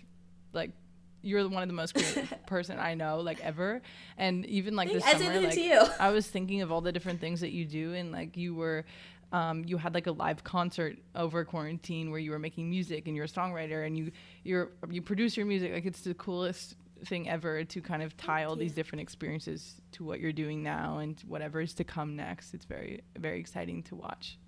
like 0.53 0.71
you're 1.21 1.47
one 1.49 1.63
of 1.63 1.69
the 1.69 1.73
most 1.73 1.93
creative 1.93 2.33
person 2.47 2.79
I 2.79 2.93
know, 2.93 3.19
like 3.19 3.43
ever. 3.43 3.81
And 4.17 4.45
even 4.45 4.75
like 4.75 4.91
this 4.91 5.03
summer, 5.03 5.41
like 5.41 5.99
I 5.99 6.09
was 6.11 6.27
thinking 6.27 6.61
of 6.61 6.71
all 6.71 6.81
the 6.81 6.91
different 6.91 7.19
things 7.19 7.41
that 7.41 7.51
you 7.51 7.65
do, 7.65 7.93
and 7.93 8.11
like 8.11 8.37
you 8.37 8.55
were 8.55 8.85
um, 9.31 9.63
you 9.65 9.77
had 9.77 9.93
like 9.93 10.07
a 10.07 10.11
live 10.11 10.43
concert 10.43 10.97
over 11.15 11.43
quarantine 11.43 12.11
where 12.11 12.19
you 12.19 12.31
were 12.31 12.39
making 12.39 12.69
music 12.69 13.07
and 13.07 13.15
you're 13.15 13.25
a 13.25 13.29
songwriter 13.29 13.85
and 13.85 13.97
you 13.97 14.11
you're 14.43 14.71
you 14.89 15.01
produce 15.01 15.35
your 15.35 15.45
music 15.45 15.73
like 15.73 15.85
it's 15.85 16.01
the 16.01 16.13
coolest 16.13 16.75
thing 17.05 17.29
ever 17.29 17.63
to 17.63 17.81
kind 17.81 18.01
of 18.01 18.15
tie 18.17 18.45
all 18.45 18.55
these 18.55 18.73
different 18.73 19.01
experiences 19.01 19.75
to 19.91 20.03
what 20.03 20.19
you're 20.19 20.31
doing 20.31 20.63
now 20.63 20.97
and 20.97 21.21
whatever 21.27 21.61
is 21.61 21.73
to 21.75 21.83
come 21.83 22.15
next. 22.15 22.53
It's 22.53 22.65
very 22.65 23.01
very 23.17 23.39
exciting 23.39 23.83
to 23.83 23.95
watch. 23.95 24.39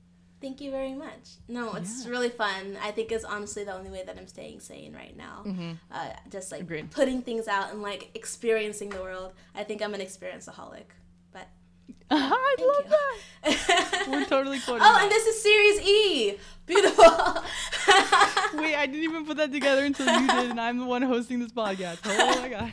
Thank 0.41 0.61
you 0.61 0.71
very 0.71 0.93
much. 0.93 1.37
No, 1.49 1.73
it's 1.73 2.05
yeah. 2.05 2.11
really 2.11 2.29
fun. 2.29 2.77
I 2.81 2.91
think 2.91 3.11
it's 3.11 3.25
honestly 3.25 3.65
the 3.65 3.73
only 3.73 3.89
way 3.89 4.03
that 4.05 4.17
I'm 4.17 4.27
staying 4.27 4.61
sane 4.61 4.93
right 4.93 5.15
now. 5.15 5.43
Mm-hmm. 5.45 5.71
Uh, 5.91 6.09
just 6.31 6.51
like 6.51 6.61
Agreed. 6.61 6.91
putting 6.91 7.21
things 7.21 7.47
out 7.47 7.71
and 7.71 7.81
like 7.81 8.09
experiencing 8.15 8.89
the 8.89 9.01
world. 9.01 9.33
I 9.53 9.63
think 9.65 9.81
I'm 9.81 9.93
an 9.93 9.99
experienceaholic. 9.99 10.85
But 11.33 11.49
I 12.11 12.55
love 12.59 12.85
you. 12.85 13.51
that. 13.51 14.07
We're 14.09 14.25
totally 14.25 14.59
quoting. 14.61 14.83
Oh, 14.85 14.99
and 15.01 15.11
this 15.11 15.25
is 15.27 15.43
Series 15.43 15.81
E. 15.81 16.37
Beautiful. 16.65 17.03
Wait, 18.53 18.75
I 18.75 18.85
didn't 18.85 19.03
even 19.03 19.25
put 19.25 19.37
that 19.37 19.51
together 19.51 19.83
until 19.83 20.05
you 20.07 20.27
did, 20.27 20.51
and 20.51 20.61
I'm 20.61 20.77
the 20.77 20.85
one 20.85 21.01
hosting 21.01 21.39
this 21.39 21.51
podcast. 21.51 21.99
Oh 22.05 22.41
my 22.41 22.47
god. 22.49 22.71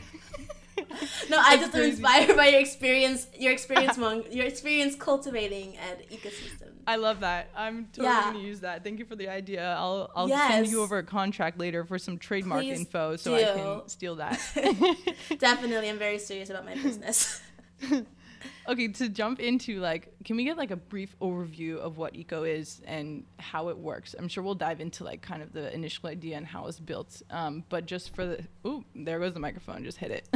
no, 1.30 1.38
I 1.38 1.56
just 1.56 1.74
am 1.74 1.82
inspired 1.82 2.36
by 2.36 2.48
your 2.48 2.60
experience, 2.60 3.26
your 3.36 3.52
experience, 3.52 3.96
among, 3.96 4.30
your 4.30 4.46
experience 4.46 4.94
cultivating 4.94 5.76
an 5.78 5.96
ecosystem. 6.12 6.75
I 6.86 6.96
love 6.96 7.20
that. 7.20 7.50
I'm 7.56 7.86
totally 7.92 8.14
yeah. 8.14 8.32
gonna 8.32 8.38
use 8.38 8.60
that. 8.60 8.84
Thank 8.84 8.98
you 8.98 9.04
for 9.04 9.16
the 9.16 9.28
idea. 9.28 9.74
I'll 9.78 10.10
I'll 10.14 10.28
yes. 10.28 10.50
send 10.50 10.68
you 10.68 10.82
over 10.82 10.98
a 10.98 11.02
contract 11.02 11.58
later 11.58 11.84
for 11.84 11.98
some 11.98 12.18
trademark 12.18 12.62
Please 12.62 12.80
info 12.80 13.16
so 13.16 13.36
do. 13.36 13.42
I 13.42 13.54
can 13.54 13.88
steal 13.88 14.16
that. 14.16 14.40
Definitely, 15.38 15.88
I'm 15.88 15.98
very 15.98 16.18
serious 16.18 16.50
about 16.50 16.64
my 16.64 16.74
business 16.74 17.40
okay, 18.68 18.88
to 18.88 19.08
jump 19.08 19.40
into 19.40 19.80
like, 19.80 20.12
can 20.24 20.36
we 20.36 20.44
get 20.44 20.56
like 20.56 20.70
a 20.70 20.76
brief 20.76 21.16
overview 21.20 21.78
of 21.78 21.96
what 21.98 22.14
Eco 22.14 22.44
is 22.44 22.80
and 22.86 23.24
how 23.38 23.68
it 23.68 23.78
works? 23.78 24.14
I'm 24.18 24.28
sure 24.28 24.42
we'll 24.42 24.54
dive 24.54 24.80
into 24.80 25.04
like 25.04 25.22
kind 25.22 25.42
of 25.42 25.52
the 25.52 25.72
initial 25.74 26.08
idea 26.08 26.36
and 26.36 26.46
how 26.46 26.66
it's 26.66 26.80
built. 26.80 27.22
Um, 27.30 27.64
but 27.68 27.86
just 27.86 28.14
for 28.14 28.26
the, 28.26 28.44
ooh, 28.66 28.84
there 28.94 29.18
goes 29.18 29.34
the 29.34 29.40
microphone, 29.40 29.84
just 29.84 29.98
hit 29.98 30.10
it. 30.10 30.28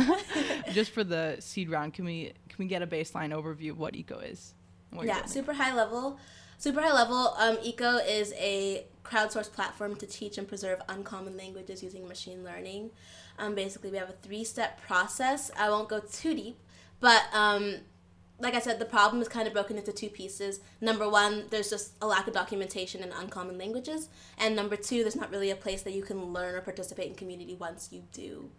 just 0.72 0.92
for 0.92 1.04
the 1.04 1.36
seed 1.40 1.70
round, 1.70 1.94
can 1.94 2.04
we 2.04 2.32
can 2.48 2.56
we 2.58 2.66
get 2.66 2.82
a 2.82 2.86
baseline 2.86 3.32
overview 3.32 3.70
of 3.70 3.78
what 3.78 3.94
Eco 3.96 4.18
is? 4.18 4.54
Yeah, 5.02 5.24
super 5.24 5.52
high 5.52 5.74
level. 5.74 6.18
Super 6.60 6.82
high 6.82 6.92
level. 6.92 7.32
Um, 7.38 7.56
Eco 7.62 7.96
is 7.96 8.34
a 8.36 8.84
crowdsourced 9.02 9.50
platform 9.50 9.96
to 9.96 10.04
teach 10.04 10.36
and 10.36 10.46
preserve 10.46 10.82
uncommon 10.90 11.34
languages 11.38 11.82
using 11.82 12.06
machine 12.06 12.44
learning. 12.44 12.90
Um, 13.38 13.54
basically, 13.54 13.90
we 13.90 13.96
have 13.96 14.10
a 14.10 14.14
three-step 14.20 14.78
process. 14.82 15.50
I 15.58 15.70
won't 15.70 15.88
go 15.88 16.00
too 16.00 16.34
deep, 16.34 16.58
but 17.00 17.22
um, 17.32 17.76
like 18.38 18.54
I 18.54 18.58
said, 18.58 18.78
the 18.78 18.84
problem 18.84 19.22
is 19.22 19.28
kind 19.28 19.46
of 19.48 19.54
broken 19.54 19.78
into 19.78 19.90
two 19.90 20.10
pieces. 20.10 20.60
Number 20.82 21.08
one, 21.08 21.46
there's 21.48 21.70
just 21.70 21.94
a 22.02 22.06
lack 22.06 22.28
of 22.28 22.34
documentation 22.34 23.02
in 23.02 23.10
uncommon 23.10 23.56
languages, 23.56 24.10
and 24.36 24.54
number 24.54 24.76
two, 24.76 25.00
there's 25.00 25.16
not 25.16 25.30
really 25.30 25.48
a 25.48 25.56
place 25.56 25.80
that 25.80 25.94
you 25.94 26.02
can 26.02 26.30
learn 26.34 26.54
or 26.54 26.60
participate 26.60 27.06
in 27.08 27.14
community 27.14 27.54
once 27.54 27.88
you 27.90 28.02
do 28.12 28.50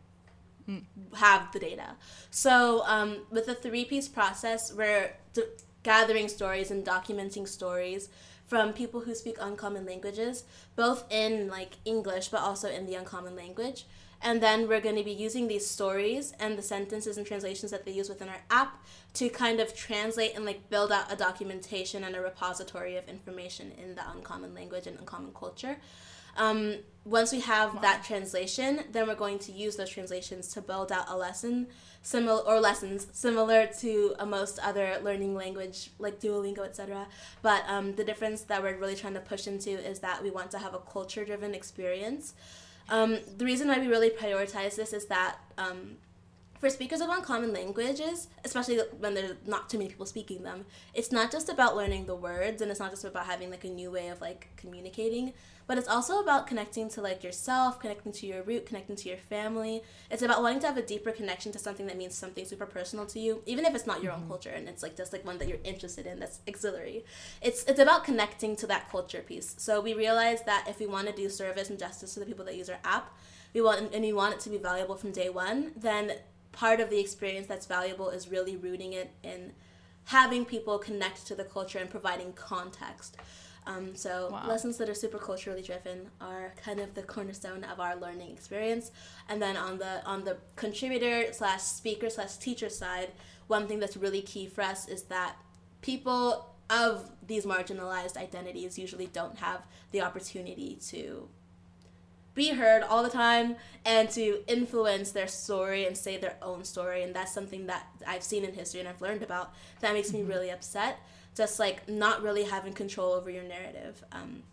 mm. 0.68 0.82
have 1.18 1.52
the 1.52 1.60
data. 1.60 1.98
So 2.32 2.82
um, 2.88 3.28
with 3.30 3.46
the 3.46 3.54
three-piece 3.54 4.08
process, 4.08 4.74
we're 4.74 5.14
gathering 5.84 6.28
stories 6.28 6.72
and 6.72 6.86
documenting 6.86 7.48
stories 7.48 8.10
from 8.46 8.74
people 8.74 9.02
who 9.02 9.16
speak 9.16 9.38
uncommon 9.40 9.86
languages, 9.86 10.44
both 10.76 11.06
in 11.10 11.48
like 11.48 11.78
English 11.86 12.28
but 12.30 12.42
also 12.42 12.70
in 12.70 12.86
the 12.86 12.96
uncommon 12.96 13.36
language 13.36 13.86
And 14.24 14.42
then 14.42 14.68
we're 14.68 14.82
going 14.82 14.98
to 14.98 15.04
be 15.04 15.12
using 15.12 15.48
these 15.48 15.66
stories 15.66 16.34
and 16.40 16.58
the 16.58 16.62
sentences 16.62 17.18
and 17.18 17.26
translations 17.26 17.72
that 17.72 17.86
they 17.86 17.92
use 17.92 18.08
within 18.08 18.30
our 18.30 18.42
app 18.52 18.84
to 19.16 19.30
kind 19.30 19.60
of 19.60 19.76
translate 19.76 20.36
and 20.36 20.46
like 20.46 20.70
build 20.70 20.92
out 20.92 21.12
a 21.12 21.16
documentation 21.16 22.04
and 22.04 22.16
a 22.16 22.22
repository 22.22 22.98
of 22.98 23.10
information 23.10 23.72
in 23.82 23.96
the 23.96 24.10
uncommon 24.12 24.54
language 24.54 24.86
and 24.86 25.00
uncommon 25.00 25.34
culture. 25.34 25.78
Um, 26.38 26.78
once 27.04 27.32
we 27.32 27.40
have 27.40 27.76
wow. 27.76 27.82
that 27.82 28.04
translation, 28.04 28.82
then 28.92 29.08
we're 29.08 29.16
going 29.16 29.40
to 29.40 29.52
use 29.52 29.76
those 29.76 29.90
translations 29.90 30.48
to 30.54 30.62
build 30.62 30.92
out 30.92 31.06
a 31.08 31.18
lesson 31.18 31.68
similar 32.04 32.42
or 32.42 32.60
lessons 32.60 33.08
similar 33.12 33.68
to 33.80 34.16
uh, 34.20 34.26
most 34.26 34.60
other 34.60 35.00
learning 35.04 35.36
language 35.36 35.92
like 36.00 36.20
Duolingo, 36.20 36.60
etc. 36.60 37.08
But 37.42 37.64
um, 37.68 37.96
the 37.96 38.04
difference 38.04 38.42
that 38.44 38.62
we're 38.62 38.78
really 38.78 38.96
trying 38.96 39.14
to 39.16 39.20
push 39.20 39.48
into 39.48 39.72
is 39.72 40.00
that 40.00 40.22
we 40.22 40.30
want 40.30 40.52
to 40.52 40.60
have 40.60 40.74
a 40.74 40.80
culture-driven 40.80 41.56
experience. 41.56 42.34
Um, 42.90 43.20
the 43.38 43.46
reason 43.46 43.68
why 43.68 43.80
we 43.80 43.88
really 43.88 44.10
prioritize 44.10 44.76
this 44.76 44.94
is 44.94 45.06
that 45.08 45.38
um, 45.58 45.98
for 46.62 46.70
speakers 46.70 47.02
of 47.02 47.10
uncommon 47.10 47.54
languages, 47.54 48.28
especially 48.46 48.78
when 49.00 49.16
there's 49.16 49.36
not 49.48 49.68
too 49.68 49.80
many 49.80 49.90
people 49.90 50.06
speaking 50.06 50.44
them, 50.44 50.66
it's 50.94 51.12
not 51.12 51.32
just 51.32 51.50
about 51.50 51.76
learning 51.76 52.06
the 52.06 52.16
words 52.16 52.62
and 52.62 52.70
it's 52.70 52.80
not 52.80 52.92
just 52.92 53.04
about 53.04 53.26
having 53.26 53.50
like 53.50 53.64
a 53.64 53.70
new 53.70 53.90
way 53.90 54.10
of 54.10 54.22
like 54.22 54.50
communicating, 54.58 55.34
but 55.68 55.78
it's 55.78 55.88
also 55.88 56.20
about 56.20 56.48
connecting 56.48 56.90
to 56.90 57.02
like 57.02 57.24
yourself, 57.24 57.80
connecting 57.80 58.12
to 58.12 58.28
your 58.28 58.44
root, 58.44 58.66
connecting 58.66 58.96
to 58.96 59.10
your 59.10 59.18
family. 59.18 59.82
It's 60.10 60.22
about 60.22 60.42
wanting 60.42 60.60
to 60.62 60.68
have 60.68 60.78
a 60.78 60.82
deeper 60.82 61.12
connection 61.12 61.52
to 61.54 61.60
something 61.60 61.88
that 61.88 61.98
means 61.98 62.16
something 62.16 62.46
super 62.46 62.66
personal 62.66 63.06
to 63.08 63.20
you, 63.20 63.42
even 63.46 63.66
if 63.66 63.76
it's 63.76 63.88
not 63.88 64.04
your 64.04 64.14
mm-hmm. 64.14 64.24
own 64.24 64.28
culture 64.28 64.50
and 64.50 64.68
it's 64.68 64.84
like 64.84 64.96
just 64.98 65.14
like 65.14 65.26
one 65.26 65.38
that 65.38 65.48
you're 65.48 65.60
interested 65.64 66.06
in 66.06 66.20
that's 66.20 66.40
auxiliary. 66.48 67.06
It's 67.42 67.64
it's 67.66 67.80
about 67.80 68.04
connecting 68.04 68.56
to 68.58 68.68
that 68.68 68.90
culture 68.90 69.22
piece. 69.22 69.56
So 69.58 69.82
we 69.82 69.94
realize 69.94 70.44
that 70.44 70.66
if 70.68 70.80
we 70.80 70.88
want 70.88 71.08
to 71.08 71.14
do 71.14 71.30
service 71.30 71.70
and 71.70 71.80
justice 71.80 72.14
to 72.14 72.20
the 72.20 72.26
people 72.26 72.46
that 72.46 72.56
use 72.56 72.70
our 72.70 72.80
app, 72.84 73.16
we 73.54 73.62
want 73.62 73.94
and 73.94 74.04
we 74.04 74.14
want 74.14 74.34
it 74.34 74.40
to 74.42 74.50
be 74.50 74.58
valuable 74.58 74.96
from 74.96 75.12
day 75.12 75.30
one, 75.30 75.72
then 75.76 76.14
part 76.52 76.80
of 76.80 76.90
the 76.90 77.00
experience 77.00 77.48
that's 77.48 77.66
valuable 77.66 78.10
is 78.10 78.30
really 78.30 78.56
rooting 78.58 78.94
it 78.94 79.12
in 79.24 79.54
having 80.06 80.46
people 80.46 80.78
connect 80.78 81.26
to 81.28 81.36
the 81.36 81.44
culture 81.44 81.80
and 81.80 81.90
providing 81.90 82.34
context. 82.34 83.18
Um, 83.68 83.96
so 83.96 84.30
wow. 84.32 84.48
lessons 84.48 84.78
that 84.78 84.90
are 84.90 84.96
super 84.96 85.20
culturally 85.20 85.62
driven 85.62 86.10
are 86.20 86.54
kind 86.64 86.80
of 86.80 86.96
the 86.96 87.04
cornerstone 87.04 87.64
of 87.64 87.80
our 87.80 87.96
learning 87.96 88.32
experience. 88.32 88.92
And 89.30 89.42
then 89.42 89.56
on 89.56 89.78
the 89.78 90.04
on 90.06 90.24
the 90.24 90.38
contributor 90.56 91.32
slash 91.34 91.62
speaker 91.62 92.10
slash 92.10 92.38
teacher 92.38 92.70
side, 92.70 93.10
one 93.48 93.68
thing 93.68 93.80
that's 93.80 93.98
really 93.98 94.22
key 94.22 94.48
for 94.48 94.62
us 94.62 94.88
is 94.88 95.04
that 95.04 95.36
people 95.82 96.48
of 96.70 97.12
these 97.28 97.46
marginalized 97.46 98.18
identities 98.18 98.80
usually 98.80 99.08
don't 99.08 99.38
have 99.38 99.66
the 99.92 100.02
opportunity 100.02 100.78
to 100.88 101.28
be 102.34 102.50
heard 102.50 102.82
all 102.84 103.04
the 103.04 103.10
time 103.10 103.58
and 103.86 104.10
to 104.10 104.42
influence 104.48 105.12
their 105.12 105.28
story 105.28 105.86
and 105.86 105.98
say 105.98 106.16
their 106.18 106.38
own 106.42 106.64
story 106.64 107.04
and 107.04 107.14
that's 107.14 107.34
something 107.34 107.68
that 107.68 107.88
i've 108.08 108.24
seen 108.24 108.46
in 108.46 108.54
history 108.54 108.80
and 108.80 108.88
i've 108.88 109.02
learned 109.02 109.22
about 109.22 109.54
that 109.82 109.94
makes 109.94 110.10
mm-hmm. 110.10 110.20
me 110.20 110.34
really 110.34 110.50
upset 110.50 111.00
just 111.36 111.60
like 111.60 111.88
not 111.88 112.22
really 112.22 112.44
having 112.44 112.74
control 112.74 113.14
over 113.14 113.30
your 113.30 113.44
narrative. 113.44 114.04
Um, 114.12 114.44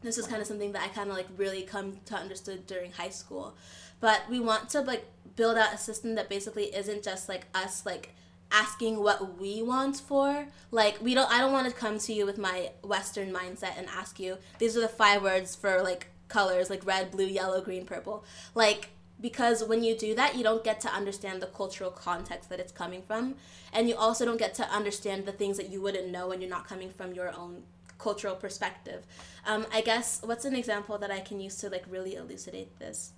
this 0.00 0.18
is 0.18 0.26
kind 0.26 0.40
of 0.40 0.46
something 0.46 0.72
that 0.72 0.82
i 0.82 0.88
kind 0.88 1.10
of 1.10 1.16
like 1.16 1.26
really 1.36 1.62
come 1.62 1.96
to 2.04 2.14
understood 2.14 2.66
during 2.66 2.92
high 2.92 3.08
school. 3.08 3.54
But 4.00 4.22
we 4.30 4.38
want 4.38 4.70
to 4.70 4.80
like 4.80 5.04
build 5.36 5.56
out 5.56 5.74
a 5.74 5.78
system 5.78 6.14
that 6.14 6.28
basically 6.28 6.74
isn't 6.74 7.02
just 7.02 7.28
like 7.28 7.46
us 7.54 7.84
like 7.84 8.10
asking 8.50 9.02
what 9.02 9.38
we 9.38 9.62
want 9.62 9.96
for. 9.96 10.46
Like 10.70 10.98
we 11.02 11.14
don't 11.14 11.30
i 11.30 11.38
don't 11.38 11.52
want 11.52 11.68
to 11.68 11.74
come 11.74 11.98
to 11.98 12.12
you 12.12 12.26
with 12.26 12.38
my 12.38 12.70
western 12.82 13.32
mindset 13.32 13.76
and 13.76 13.88
ask 13.88 14.20
you 14.20 14.38
these 14.58 14.76
are 14.76 14.80
the 14.80 14.88
five 14.88 15.22
words 15.22 15.54
for 15.56 15.82
like 15.82 16.08
colors 16.28 16.70
like 16.70 16.84
red, 16.86 17.10
blue, 17.10 17.26
yellow, 17.26 17.60
green, 17.60 17.84
purple. 17.84 18.24
Like 18.54 18.90
because 19.20 19.64
when 19.64 19.82
you 19.82 19.96
do 19.96 20.14
that, 20.14 20.36
you 20.36 20.44
don't 20.44 20.62
get 20.62 20.80
to 20.82 20.88
understand 20.88 21.42
the 21.42 21.46
cultural 21.46 21.90
context 21.90 22.48
that 22.50 22.60
it's 22.60 22.72
coming 22.72 23.02
from, 23.02 23.34
and 23.72 23.88
you 23.88 23.96
also 23.96 24.24
don't 24.24 24.38
get 24.38 24.54
to 24.54 24.68
understand 24.70 25.26
the 25.26 25.32
things 25.32 25.56
that 25.56 25.70
you 25.70 25.80
wouldn't 25.80 26.08
know 26.08 26.28
when 26.28 26.40
you're 26.40 26.50
not 26.50 26.66
coming 26.66 26.90
from 26.90 27.12
your 27.12 27.34
own 27.36 27.62
cultural 27.98 28.36
perspective. 28.36 29.04
Um, 29.46 29.66
I 29.72 29.80
guess 29.80 30.20
what's 30.24 30.44
an 30.44 30.54
example 30.54 30.98
that 30.98 31.10
I 31.10 31.20
can 31.20 31.40
use 31.40 31.56
to 31.56 31.68
like 31.68 31.84
really 31.88 32.14
elucidate 32.14 32.78
this? 32.78 33.12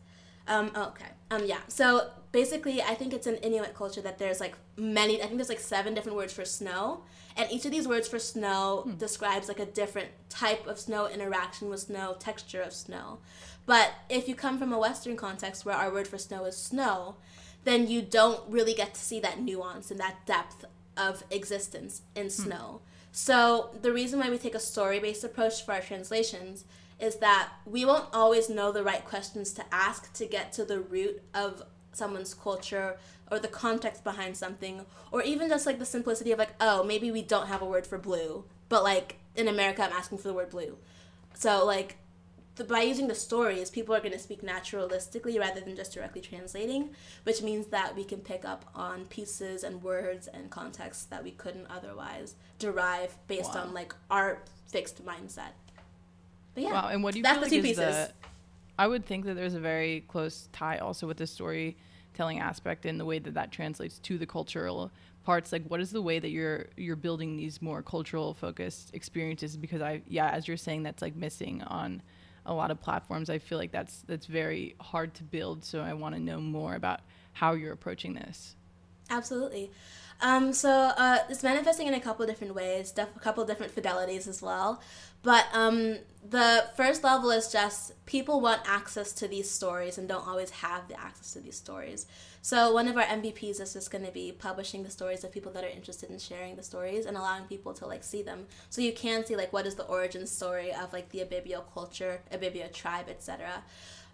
Um, 0.49 0.73
oh, 0.75 0.89
okay. 0.89 1.11
Um, 1.31 1.45
yeah. 1.45 1.61
So 1.69 2.11
basically, 2.33 2.83
I 2.83 2.95
think 2.95 3.13
it's 3.13 3.27
an 3.27 3.37
Inuit 3.37 3.75
culture 3.75 4.01
that 4.01 4.19
there's 4.19 4.41
like 4.41 4.57
many. 4.77 5.23
I 5.23 5.27
think 5.27 5.37
there's 5.37 5.49
like 5.49 5.61
seven 5.61 5.95
different 5.95 6.17
words 6.17 6.33
for 6.33 6.45
snow, 6.45 7.05
and 7.37 7.51
each 7.53 7.65
of 7.67 7.71
these 7.71 7.87
words 7.87 8.09
for 8.09 8.19
snow 8.19 8.83
hmm. 8.85 8.95
describes 8.97 9.49
like 9.49 9.61
a 9.61 9.67
different 9.67 10.09
type 10.29 10.67
of 10.67 10.79
snow, 10.79 11.07
interaction 11.09 11.69
with 11.69 11.81
snow, 11.81 12.17
texture 12.19 12.63
of 12.63 12.73
snow. 12.73 13.19
But 13.71 13.93
if 14.09 14.27
you 14.27 14.35
come 14.35 14.59
from 14.59 14.73
a 14.73 14.81
Western 14.81 15.17
context 15.17 15.65
where 15.65 15.77
our 15.77 15.93
word 15.93 16.09
for 16.09 16.19
snow 16.19 16.45
is 16.45 16.57
snow, 16.57 17.15
then 17.63 17.87
you 17.87 18.03
don't 18.03 18.43
really 18.49 18.75
get 18.75 18.95
to 18.95 19.01
see 19.01 19.21
that 19.21 19.41
nuance 19.41 19.93
and 19.93 20.01
that 20.01 20.27
depth 20.27 20.65
of 20.97 21.23
existence 21.31 22.03
in 22.17 22.25
hmm. 22.25 22.31
snow. 22.31 22.81
So 23.13 23.71
the 23.81 23.93
reason 23.93 24.19
why 24.19 24.29
we 24.29 24.39
take 24.39 24.57
a 24.57 24.59
story-based 24.59 25.23
approach 25.23 25.65
for 25.65 25.71
our 25.71 25.81
translations 25.81 26.65
is 26.99 27.19
that 27.19 27.51
we 27.65 27.85
won't 27.85 28.07
always 28.13 28.51
know 28.51 28.73
the 28.73 28.83
right 28.83 29.05
questions 29.05 29.53
to 29.53 29.65
ask 29.71 30.13
to 30.15 30.27
get 30.27 30.53
to 30.55 30.65
the 30.65 30.81
root 30.81 31.23
of 31.33 31.63
someone's 31.93 32.35
culture 32.35 32.99
or 33.31 33.39
the 33.39 33.47
context 33.47 34.03
behind 34.03 34.37
something 34.37 34.85
or 35.13 35.23
even 35.23 35.49
just 35.49 35.65
like 35.65 35.79
the 35.79 35.87
simplicity 35.87 36.33
of 36.33 36.41
like 36.41 36.55
oh 36.61 36.83
maybe 36.83 37.13
we 37.13 37.23
don't 37.23 37.47
have 37.47 37.63
a 37.63 37.67
word 37.67 37.87
for 37.87 37.99
blue 37.99 38.45
but 38.69 38.83
like 38.83 39.17
in 39.35 39.49
america 39.49 39.83
i'm 39.83 39.93
asking 39.93 40.19
for 40.19 40.29
the 40.29 40.35
word 40.35 40.51
blue 40.51 40.77
so 41.35 41.65
like 41.65 41.97
the, 42.61 42.73
by 42.73 42.83
using 42.83 43.09
the 43.09 43.15
stories 43.15 43.71
people 43.71 43.95
are 43.95 44.01
going 44.01 44.13
to 44.13 44.19
speak 44.19 44.43
naturalistically 44.43 45.39
rather 45.39 45.61
than 45.61 45.75
just 45.77 45.93
directly 45.93 46.21
translating 46.21 46.91
which 47.25 47.43
means 47.43 47.67
that 47.67 47.95
we 47.97 48.05
can 48.05 48.21
pick 48.21 48.45
up 48.45 48.65
on 48.75 49.05
pieces 49.07 49.65
and 49.65 49.83
words 49.83 50.29
and 50.29 50.51
contexts 50.51 51.05
that 51.05 51.25
we 51.25 51.31
couldn't 51.33 51.67
otherwise 51.69 52.35
derive 52.59 53.17
based 53.27 53.55
wow. 53.55 53.63
on 53.63 53.75
like 53.75 53.95
our 54.11 54.43
fixed 54.69 55.05
mindset 55.05 55.53
but 56.55 56.65
yeah, 56.65 56.73
wow. 56.73 56.89
And 56.89 57.03
what 57.03 57.13
do 57.13 57.19
you 57.19 57.23
that's 57.23 57.39
feel 57.39 57.49
the 57.49 57.57
like 57.57 57.63
two 57.63 57.69
pieces. 57.69 57.95
The, 57.97 58.13
I 58.79 58.87
would 58.87 59.05
think 59.07 59.25
that 59.27 59.35
there's 59.35 59.55
a 59.55 59.61
very 59.61 60.05
close 60.09 60.49
tie 60.53 60.79
also 60.79 61.07
with 61.07 61.19
the 61.19 61.27
storytelling 61.27 62.41
aspect 62.41 62.87
and 62.87 62.99
the 62.99 63.05
way 63.05 63.19
that 63.19 63.35
that 63.35 63.53
translates 63.53 63.99
to 64.01 64.19
the 64.19 64.27
cultural 64.27 64.91
parts. 65.25 65.53
Like, 65.53 65.65
what 65.67 65.81
is 65.81 65.91
the 65.91 66.03
way 66.03 66.19
that 66.19 66.31
you're 66.31 66.67
you're 66.77 66.97
building 66.97 67.37
these 67.37 67.61
more 67.61 67.83
cultural 67.83 68.35
focused 68.35 68.95
experiences? 68.95 69.57
Because 69.57 69.83
I, 69.83 70.03
yeah, 70.09 70.31
as 70.31 70.49
you're 70.49 70.57
saying, 70.57 70.83
that's 70.83 71.03
like 71.03 71.15
missing 71.15 71.63
on 71.63 72.03
a 72.47 72.55
lot 72.55 72.71
of 72.71 72.81
platforms. 72.81 73.31
I 73.31 73.39
feel 73.39 73.59
like 73.59 73.73
that's 73.73 74.03
that's 74.07 74.27
very 74.27 74.75
hard 74.81 75.15
to 75.15 75.25
build. 75.25 75.65
So 75.65 75.81
I 75.81 75.93
want 75.95 76.15
to 76.15 76.21
know 76.21 76.41
more 76.41 76.75
about 76.75 77.01
how 77.33 77.55
you're 77.55 77.73
approaching 77.73 78.15
this. 78.15 78.55
Absolutely. 79.09 79.71
Um, 80.23 80.53
so 80.53 80.71
uh, 80.71 81.19
it's 81.29 81.43
manifesting 81.43 81.87
in 81.87 81.95
a 81.95 82.01
couple 82.01 82.27
different 82.27 82.55
ways, 82.55 82.91
def- 82.91 83.17
a 83.17 83.21
couple 83.21 83.45
different 83.45 83.75
fidelities 83.75 84.29
as 84.29 84.43
well. 84.43 84.83
But 85.23 85.47
um, 85.53 85.99
the 86.29 86.67
first 86.77 87.03
level 87.03 87.31
is 87.31 87.51
just 87.51 88.05
people 88.05 88.41
want 88.41 88.61
access 88.67 89.13
to 89.15 89.27
these 89.27 89.51
stories 89.51 89.97
and 89.97 90.07
don't 90.07 90.27
always 90.27 90.51
have 90.51 90.87
the 90.89 91.01
access 91.01 91.33
to 91.33 91.41
these 91.41 91.57
stories. 91.57 92.07
So 92.43 92.73
one 92.73 92.89
of 92.89 92.97
our 92.97 93.05
MVPs 93.05 93.61
is 93.61 93.73
just 93.73 93.91
going 93.91 94.05
to 94.05 94.13
be 94.13 94.33
publishing 94.33 94.83
the 94.83 94.91
stories 94.91 95.25
of 95.25 95.33
people 95.33 95.53
that 95.53 95.65
are 95.65 95.69
interested 95.69 96.11
in 96.11 96.19
sharing 96.19 96.57
the 96.57 96.63
stories 96.63 97.07
and 97.07 97.17
allowing 97.17 97.45
people 97.45 97.73
to 97.75 97.87
like 97.87 98.05
see 98.05 98.23
them. 98.23 98.47
So 98.69 98.83
you 98.83 98.93
can 98.93 99.25
see 99.25 99.37
like 99.37 99.53
what 99.53 99.67
is 99.67 99.75
the 99.75 99.85
origin 99.85 100.27
story 100.27 100.73
of 100.73 100.93
like 100.93 101.09
the 101.11 101.21
Ibibio 101.21 101.63
culture, 101.73 102.21
Ibibio 102.33 102.73
tribe, 102.73 103.07
etc. 103.09 103.63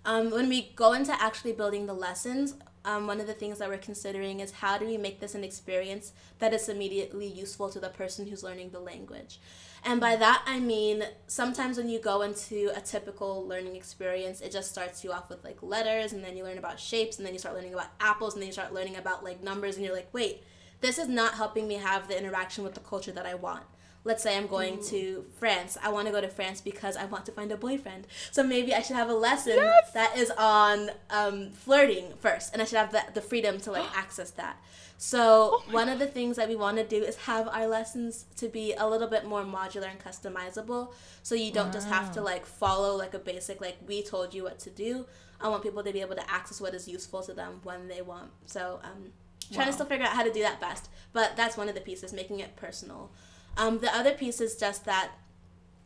Um, 0.05 0.31
when 0.31 0.49
we 0.49 0.73
go 0.77 0.93
into 0.93 1.13
actually 1.21 1.53
building 1.53 1.87
the 1.87 1.93
lessons, 1.93 2.55
um, 2.87 3.07
one 3.07 3.21
of 3.21 3.27
the 3.27 3.35
things 3.35 3.59
that 3.59 3.69
we're 3.69 3.77
considering 3.79 4.41
is 4.41 4.53
how 4.53 4.79
do 4.79 4.87
we 4.87 4.97
make 4.97 5.21
this 5.21 5.35
an 5.35 5.45
experience 5.45 6.13
that 6.39 6.55
is 6.55 6.69
immediately 6.69 7.27
useful 7.27 7.69
to 7.69 7.81
the 7.81 7.89
person 7.89 8.27
who's 8.27 8.45
learning 8.45 8.71
the 8.71 8.81
language. 8.81 9.41
And 9.85 10.01
by 10.01 10.17
that, 10.17 10.43
I 10.47 10.61
mean 10.61 11.05
sometimes 11.27 11.77
when 11.77 11.89
you 11.89 11.99
go 11.99 12.23
into 12.23 12.71
a 12.75 12.81
typical 12.81 13.47
learning 13.47 13.77
experience, 13.77 14.41
it 14.41 14.53
just 14.53 14.71
starts 14.71 15.05
you 15.05 15.13
off 15.13 15.29
with 15.29 15.45
like 15.45 15.63
letters, 15.63 16.13
and 16.13 16.25
then 16.25 16.37
you 16.37 16.45
learn 16.45 16.59
about 16.59 16.81
shapes, 16.81 17.19
and 17.19 17.27
then 17.27 17.35
you 17.35 17.39
start 17.39 17.55
learning 17.55 17.75
about 17.75 17.89
apples, 18.01 18.35
and 18.35 18.43
then 18.43 18.47
you 18.47 18.53
start 18.53 18.73
learning 18.73 18.97
about 18.97 19.23
like 19.23 19.43
numbers, 19.43 19.77
and 19.77 19.85
you're 19.85 19.95
like, 19.95 20.13
wait, 20.13 20.43
this 20.81 20.99
is 20.99 21.09
not 21.09 21.35
helping 21.35 21.67
me 21.69 21.75
have 21.75 22.09
the 22.09 22.19
interaction 22.19 22.65
with 22.65 22.75
the 22.75 22.81
culture 22.81 23.13
that 23.13 23.27
I 23.27 23.35
want. 23.35 23.65
Let's 24.07 24.23
say 24.23 24.37
I'm 24.37 24.47
going 24.47 24.79
mm. 24.79 24.89
to 24.91 25.25
France. 25.37 25.77
I 25.83 25.91
want 25.91 26.07
to 26.07 26.13
go 26.13 26.21
to 26.21 26.29
France 26.29 26.61
because 26.61 26.97
I 26.97 27.07
want 27.07 27.27
to 27.27 27.33
find 27.33 27.51
a 27.51 27.57
boyfriend. 27.57 28.07
So 28.31 28.45
maybe 28.45 28.73
I 28.73 28.81
should 28.81 28.95
have 28.95 29.11
a 29.11 29.15
lesson 29.15 29.57
yes! 29.57 29.91
that 29.95 30.17
is 30.17 30.31
on 30.39 30.91
um, 31.11 31.51
flirting 31.51 32.13
first, 32.21 32.53
and 32.53 32.63
I 32.63 32.67
should 32.67 32.79
have 32.79 32.93
the, 32.93 33.03
the 33.15 33.21
freedom 33.21 33.59
to 33.63 33.73
like 33.73 33.85
access 33.99 34.31
that. 34.31 34.63
So 34.97 35.61
oh 35.61 35.63
one 35.73 35.89
God. 35.89 35.95
of 35.95 35.99
the 35.99 36.07
things 36.07 36.37
that 36.37 36.49
we 36.49 36.55
want 36.55 36.77
to 36.77 36.85
do 36.85 37.03
is 37.03 37.17
have 37.17 37.49
our 37.49 37.67
lessons 37.67 38.27
to 38.37 38.49
be 38.49 38.75
a 38.75 38.89
little 38.89 39.09
bit 39.09 39.27
more 39.27 39.43
modular 39.43 39.91
and 39.91 39.99
customizable. 39.99 40.93
So 41.25 41.35
you 41.35 41.51
don't 41.51 41.67
wow. 41.67 41.73
just 41.73 41.89
have 41.89 42.13
to 42.13 42.21
like 42.21 42.47
follow 42.47 42.97
like 42.97 43.13
a 43.13 43.19
basic 43.19 43.61
like 43.61 43.77
we 43.89 44.05
told 44.05 44.33
you 44.33 44.45
what 44.45 44.61
to 44.61 44.71
do. 44.71 45.05
I 45.41 45.49
want 45.49 45.65
people 45.65 45.83
to 45.83 45.93
be 45.93 46.01
able 46.01 46.15
to 46.15 46.31
access 46.31 46.61
what 46.61 46.75
is 46.75 46.87
useful 46.87 47.23
to 47.23 47.35
them 47.35 47.61
when 47.65 47.89
they 47.89 48.03
want. 48.03 48.31
So 48.47 48.79
um 48.85 49.11
trying 49.53 49.67
wow. 49.67 49.71
to 49.71 49.73
still 49.73 49.87
figure 49.87 50.07
out 50.07 50.13
how 50.13 50.23
to 50.23 50.33
do 50.33 50.43
that 50.43 50.61
best. 50.61 50.89
But 51.13 51.37
that's 51.37 51.57
one 51.57 51.69
of 51.69 51.75
the 51.75 51.81
pieces, 51.81 52.13
making 52.13 52.41
it 52.41 52.57
personal. 52.57 53.11
Um, 53.57 53.79
the 53.79 53.95
other 53.95 54.13
piece 54.13 54.41
is 54.41 54.57
just 54.57 54.85
that 54.85 55.13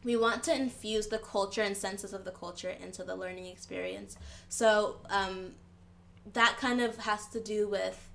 we 0.03 0.17
want 0.17 0.43
to 0.45 0.55
infuse 0.55 1.09
the 1.09 1.19
culture 1.19 1.63
and 1.63 1.77
senses 1.77 2.13
of 2.13 2.25
the 2.25 2.31
culture 2.31 2.71
into 2.71 3.05
the 3.05 3.15
learning 3.15 3.47
experience. 3.47 4.17
So 4.49 4.97
um, 5.11 5.53
that 6.33 6.57
kind 6.59 6.81
of 6.81 6.97
has 6.99 7.27
to 7.29 7.41
do 7.41 7.69
with 7.69 8.09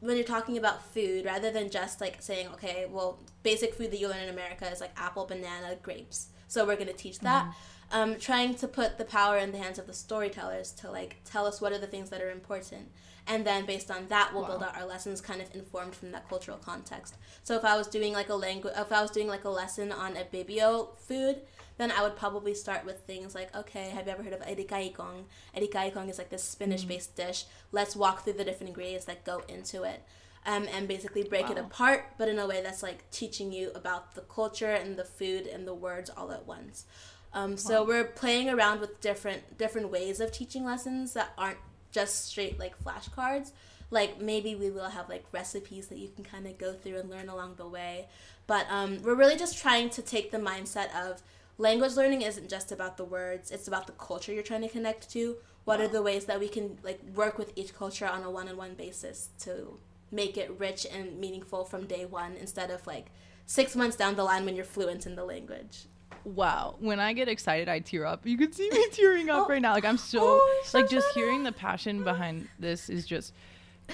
when 0.00 0.16
you're 0.16 0.24
talking 0.24 0.58
about 0.58 0.84
food 0.92 1.24
rather 1.24 1.50
than 1.50 1.70
just 1.70 2.00
like 2.00 2.20
saying 2.20 2.46
okay 2.48 2.86
well 2.90 3.18
basic 3.42 3.74
food 3.74 3.90
that 3.90 3.98
you 3.98 4.08
learn 4.08 4.22
in 4.22 4.28
america 4.28 4.70
is 4.70 4.80
like 4.80 4.90
apple 4.96 5.24
banana 5.24 5.76
grapes 5.82 6.28
so 6.46 6.66
we're 6.66 6.76
going 6.76 6.86
to 6.86 6.92
teach 6.92 7.20
that 7.20 7.46
mm-hmm. 7.46 7.96
um, 7.96 8.18
trying 8.18 8.54
to 8.54 8.68
put 8.68 8.98
the 8.98 9.04
power 9.04 9.38
in 9.38 9.50
the 9.50 9.58
hands 9.58 9.78
of 9.78 9.86
the 9.86 9.94
storytellers 9.94 10.72
to 10.72 10.90
like 10.90 11.16
tell 11.24 11.46
us 11.46 11.60
what 11.60 11.72
are 11.72 11.78
the 11.78 11.86
things 11.86 12.10
that 12.10 12.20
are 12.20 12.30
important 12.30 12.90
and 13.26 13.46
then 13.46 13.64
based 13.64 13.90
on 13.90 14.06
that 14.08 14.30
we'll 14.32 14.42
wow. 14.42 14.48
build 14.48 14.62
out 14.62 14.76
our 14.76 14.86
lessons 14.86 15.20
kind 15.20 15.40
of 15.40 15.54
informed 15.54 15.94
from 15.94 16.12
that 16.12 16.28
cultural 16.28 16.58
context 16.58 17.16
so 17.42 17.56
if 17.56 17.64
i 17.64 17.76
was 17.76 17.86
doing 17.86 18.12
like 18.12 18.28
a 18.28 18.34
language 18.34 18.74
if 18.76 18.92
i 18.92 19.00
was 19.00 19.10
doing 19.10 19.28
like 19.28 19.44
a 19.44 19.48
lesson 19.48 19.90
on 19.90 20.14
Ibibio 20.14 20.96
food 20.98 21.40
then 21.76 21.90
I 21.90 22.02
would 22.02 22.16
probably 22.16 22.54
start 22.54 22.84
with 22.84 23.00
things 23.00 23.34
like, 23.34 23.54
okay, 23.54 23.90
have 23.90 24.06
you 24.06 24.12
ever 24.12 24.22
heard 24.22 24.32
of 24.32 24.42
erikaikong? 24.42 25.24
Erikaikong 25.54 26.08
is 26.08 26.18
like 26.18 26.30
this 26.30 26.44
spinach-based 26.44 27.12
mm. 27.12 27.26
dish. 27.26 27.44
Let's 27.72 27.96
walk 27.96 28.22
through 28.22 28.34
the 28.34 28.44
different 28.44 28.68
ingredients 28.68 29.06
that 29.06 29.24
go 29.24 29.42
into 29.48 29.82
it. 29.82 30.02
Um, 30.46 30.68
and 30.74 30.86
basically 30.86 31.22
break 31.22 31.46
wow. 31.46 31.52
it 31.52 31.58
apart, 31.58 32.04
but 32.18 32.28
in 32.28 32.38
a 32.38 32.46
way 32.46 32.62
that's 32.62 32.82
like 32.82 33.10
teaching 33.10 33.50
you 33.50 33.70
about 33.74 34.14
the 34.14 34.20
culture 34.20 34.72
and 34.72 34.98
the 34.98 35.04
food 35.04 35.46
and 35.46 35.66
the 35.66 35.72
words 35.72 36.10
all 36.10 36.30
at 36.32 36.46
once. 36.46 36.84
Um, 37.32 37.56
so 37.56 37.80
wow. 37.80 37.88
we're 37.88 38.04
playing 38.04 38.50
around 38.50 38.80
with 38.80 39.00
different 39.00 39.56
different 39.56 39.90
ways 39.90 40.20
of 40.20 40.32
teaching 40.32 40.62
lessons 40.62 41.14
that 41.14 41.32
aren't 41.38 41.56
just 41.94 42.26
straight 42.26 42.58
like 42.58 42.74
flashcards. 42.82 43.52
Like 43.90 44.20
maybe 44.20 44.54
we 44.54 44.70
will 44.70 44.90
have 44.90 45.08
like 45.08 45.24
recipes 45.32 45.86
that 45.86 45.98
you 45.98 46.08
can 46.08 46.24
kind 46.24 46.46
of 46.46 46.58
go 46.58 46.72
through 46.72 46.98
and 46.98 47.08
learn 47.08 47.28
along 47.28 47.54
the 47.54 47.66
way. 47.66 48.08
But 48.46 48.66
um, 48.68 49.00
we're 49.02 49.14
really 49.14 49.36
just 49.36 49.56
trying 49.56 49.88
to 49.90 50.02
take 50.02 50.30
the 50.30 50.38
mindset 50.38 50.94
of 50.94 51.22
language 51.58 51.94
learning 51.94 52.22
isn't 52.22 52.48
just 52.48 52.72
about 52.72 52.96
the 52.96 53.04
words 53.04 53.50
it's 53.50 53.68
about 53.68 53.86
the 53.86 53.92
culture 53.92 54.32
you're 54.32 54.42
trying 54.42 54.60
to 54.60 54.68
connect 54.68 55.08
to 55.08 55.36
what 55.64 55.78
wow. 55.78 55.84
are 55.84 55.88
the 55.88 56.02
ways 56.02 56.24
that 56.24 56.40
we 56.40 56.48
can 56.48 56.78
like 56.82 57.00
work 57.14 57.38
with 57.38 57.52
each 57.56 57.74
culture 57.74 58.06
on 58.06 58.22
a 58.22 58.30
one-on-one 58.30 58.74
basis 58.74 59.28
to 59.38 59.78
make 60.10 60.36
it 60.36 60.52
rich 60.58 60.86
and 60.92 61.18
meaningful 61.18 61.64
from 61.64 61.86
day 61.86 62.04
one 62.04 62.34
instead 62.40 62.70
of 62.70 62.86
like 62.86 63.06
six 63.46 63.76
months 63.76 63.96
down 63.96 64.16
the 64.16 64.24
line 64.24 64.44
when 64.44 64.56
you're 64.56 64.64
fluent 64.64 65.06
in 65.06 65.14
the 65.14 65.24
language 65.24 65.86
wow 66.24 66.74
when 66.78 67.00
i 67.00 67.12
get 67.12 67.28
excited 67.28 67.68
i 67.68 67.78
tear 67.78 68.06
up. 68.06 68.26
You 68.26 68.38
can 68.38 68.52
see 68.52 68.70
me 68.70 68.86
tearing 68.92 69.30
up 69.30 69.46
oh. 69.46 69.48
right 69.48 69.62
now. 69.62 69.72
Like 69.72 69.84
i'm 69.84 69.98
so, 69.98 70.18
oh, 70.22 70.62
like 70.72 70.88
just 70.88 71.06
hearing 71.14 71.42
the 71.42 71.52
passion 71.52 72.04
behind 72.04 72.48
this 72.58 72.88
is 72.88 73.06
just 73.06 73.32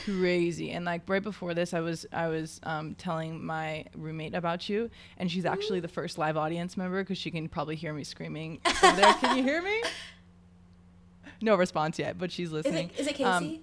crazy. 0.05 0.71
And 0.71 0.85
like 0.85 1.03
right 1.09 1.23
before 1.23 1.55
this 1.55 1.75
i 1.75 1.81
was 1.81 2.07
i 2.13 2.29
was 2.29 2.61
um, 2.63 2.95
telling 2.95 3.45
my 3.45 3.85
roommate 3.97 4.35
about 4.35 4.69
you 4.69 4.91
and 5.19 5.31
she's 5.31 5.45
actually 5.45 5.81
the 5.81 5.89
first 5.89 6.19
live 6.19 6.37
audience 6.37 6.77
member 6.77 7.03
because 7.03 7.19
she 7.19 7.31
can 7.31 7.49
probably 7.49 7.77
hear 7.77 7.93
me 7.93 8.05
screaming. 8.05 8.61
Over 8.83 9.01
there? 9.01 9.15
Can 9.15 9.37
you 9.37 9.43
hear 9.43 9.63
me? 9.63 9.83
No 11.43 11.57
response 11.57 11.99
yet 11.99 12.19
but 12.19 12.31
she's 12.31 12.53
listening 12.53 12.91
is 12.91 12.99
it, 12.99 13.01
is 13.01 13.07
it 13.07 13.15
casey? 13.15 13.25
um, 13.25 13.59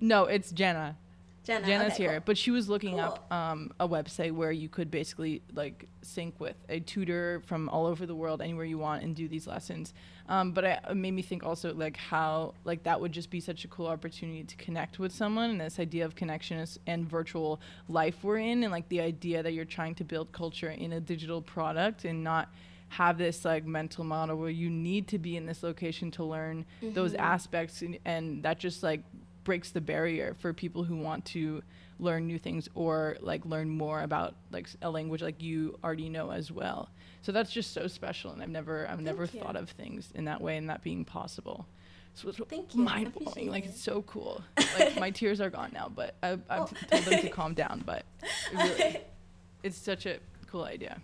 no 0.00 0.24
it's 0.24 0.50
jenna 0.50 0.96
Jenna, 1.44 1.66
Jenna's 1.66 1.94
okay, 1.94 2.02
here, 2.04 2.12
cool. 2.12 2.22
but 2.26 2.38
she 2.38 2.52
was 2.52 2.68
looking 2.68 2.92
cool. 2.92 3.00
up 3.00 3.32
um, 3.32 3.72
a 3.80 3.88
website 3.88 4.32
where 4.32 4.52
you 4.52 4.68
could 4.68 4.90
basically 4.90 5.42
like 5.52 5.88
sync 6.02 6.38
with 6.38 6.54
a 6.68 6.78
tutor 6.78 7.42
from 7.46 7.68
all 7.68 7.86
over 7.86 8.06
the 8.06 8.14
world, 8.14 8.40
anywhere 8.40 8.64
you 8.64 8.78
want, 8.78 9.02
and 9.02 9.16
do 9.16 9.26
these 9.26 9.46
lessons. 9.48 9.92
Um, 10.28 10.52
but 10.52 10.64
I, 10.64 10.80
it 10.90 10.94
made 10.94 11.10
me 11.10 11.22
think 11.22 11.44
also 11.44 11.74
like 11.74 11.96
how 11.96 12.54
like 12.64 12.84
that 12.84 13.00
would 13.00 13.10
just 13.10 13.28
be 13.28 13.40
such 13.40 13.64
a 13.64 13.68
cool 13.68 13.88
opportunity 13.88 14.44
to 14.44 14.56
connect 14.56 15.00
with 15.00 15.12
someone, 15.12 15.50
and 15.50 15.60
this 15.60 15.80
idea 15.80 16.04
of 16.04 16.14
connection 16.14 16.58
is, 16.58 16.78
and 16.86 17.08
virtual 17.08 17.60
life 17.88 18.22
we're 18.22 18.38
in, 18.38 18.62
and 18.62 18.70
like 18.70 18.88
the 18.88 19.00
idea 19.00 19.42
that 19.42 19.52
you're 19.52 19.64
trying 19.64 19.96
to 19.96 20.04
build 20.04 20.30
culture 20.30 20.70
in 20.70 20.92
a 20.92 21.00
digital 21.00 21.42
product 21.42 22.04
and 22.04 22.22
not 22.22 22.50
have 22.88 23.16
this 23.16 23.44
like 23.44 23.64
mental 23.64 24.04
model 24.04 24.36
where 24.36 24.50
you 24.50 24.68
need 24.68 25.08
to 25.08 25.18
be 25.18 25.36
in 25.36 25.46
this 25.46 25.62
location 25.62 26.10
to 26.10 26.22
learn 26.22 26.66
mm-hmm. 26.82 26.92
those 26.92 27.14
aspects 27.14 27.80
and, 27.80 27.98
and 28.04 28.42
that 28.42 28.58
just 28.58 28.82
like 28.82 29.00
breaks 29.44 29.70
the 29.70 29.80
barrier 29.80 30.34
for 30.38 30.52
people 30.52 30.84
who 30.84 30.96
want 30.96 31.24
to 31.26 31.62
learn 31.98 32.26
new 32.26 32.38
things 32.38 32.68
or 32.74 33.16
like 33.20 33.44
learn 33.44 33.68
more 33.68 34.02
about 34.02 34.34
like 34.50 34.68
a 34.82 34.90
language 34.90 35.22
like 35.22 35.42
you 35.42 35.78
already 35.82 36.08
know 36.08 36.30
as 36.30 36.50
well. 36.50 36.88
So 37.22 37.30
that's 37.30 37.52
just 37.52 37.72
so 37.72 37.86
special, 37.86 38.32
and 38.32 38.42
I've 38.42 38.48
never 38.48 38.84
I've 38.84 38.96
Thank 38.96 39.02
never 39.02 39.22
you. 39.24 39.40
thought 39.40 39.56
of 39.56 39.70
things 39.70 40.10
in 40.14 40.24
that 40.24 40.40
way 40.40 40.56
and 40.56 40.68
that 40.68 40.82
being 40.82 41.04
possible. 41.04 41.66
So 42.14 42.28
it's 42.28 42.38
Thank 42.48 42.74
mind 42.74 43.14
blowing. 43.14 43.50
Like 43.50 43.64
it's 43.64 43.80
so 43.80 44.02
cool. 44.02 44.42
like 44.78 44.98
my 44.98 45.10
tears 45.18 45.40
are 45.40 45.50
gone 45.50 45.70
now, 45.72 45.90
but 45.94 46.14
I, 46.22 46.32
I've 46.32 46.42
oh. 46.50 46.68
told 46.90 47.04
them 47.04 47.20
to 47.20 47.28
calm 47.30 47.54
down. 47.54 47.82
But 47.86 48.04
it 48.22 48.56
really, 48.78 49.00
it's 49.62 49.78
such 49.78 50.06
a 50.06 50.18
cool 50.46 50.64
idea. 50.64 51.00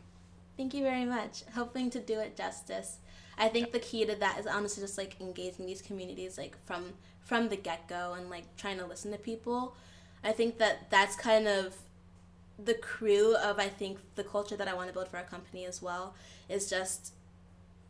Thank 0.57 0.75
you 0.75 0.83
very 0.83 1.05
much. 1.05 1.45
Hoping 1.55 1.89
to 1.91 2.01
do 2.01 2.19
it 2.19 2.37
justice. 2.37 2.99
I 3.39 3.49
think 3.49 3.73
the 3.73 3.79
key 3.79 4.05
to 4.05 4.15
that 4.17 4.39
is 4.39 4.47
honestly 4.47 4.83
just 4.83 4.99
like 4.99 5.17
engaging 5.21 5.67
these 5.67 5.83
communities 5.83 6.37
like 6.37 6.57
from 6.65 6.95
from 7.21 7.49
the 7.49 7.57
get 7.57 7.89
go 7.89 8.15
and 8.15 8.31
like 8.31 8.45
trying 8.57 8.79
to 8.79 8.87
listen 8.87 9.13
to 9.13 9.19
people. 9.19 9.75
I 10.25 10.33
think 10.33 10.59
that 10.59 10.91
that's 10.91 11.15
kind 11.15 11.47
of 11.47 11.77
the 12.63 12.75
crew 12.75 13.37
of 13.37 13.59
I 13.59 13.69
think 13.69 13.99
the 14.17 14.25
culture 14.25 14.57
that 14.57 14.67
I 14.67 14.75
want 14.75 14.89
to 14.89 14.95
build 14.95 15.09
for 15.09 15.17
our 15.19 15.25
company 15.25 15.65
as 15.65 15.81
well 15.81 16.15
is 16.49 16.69
just 16.69 17.13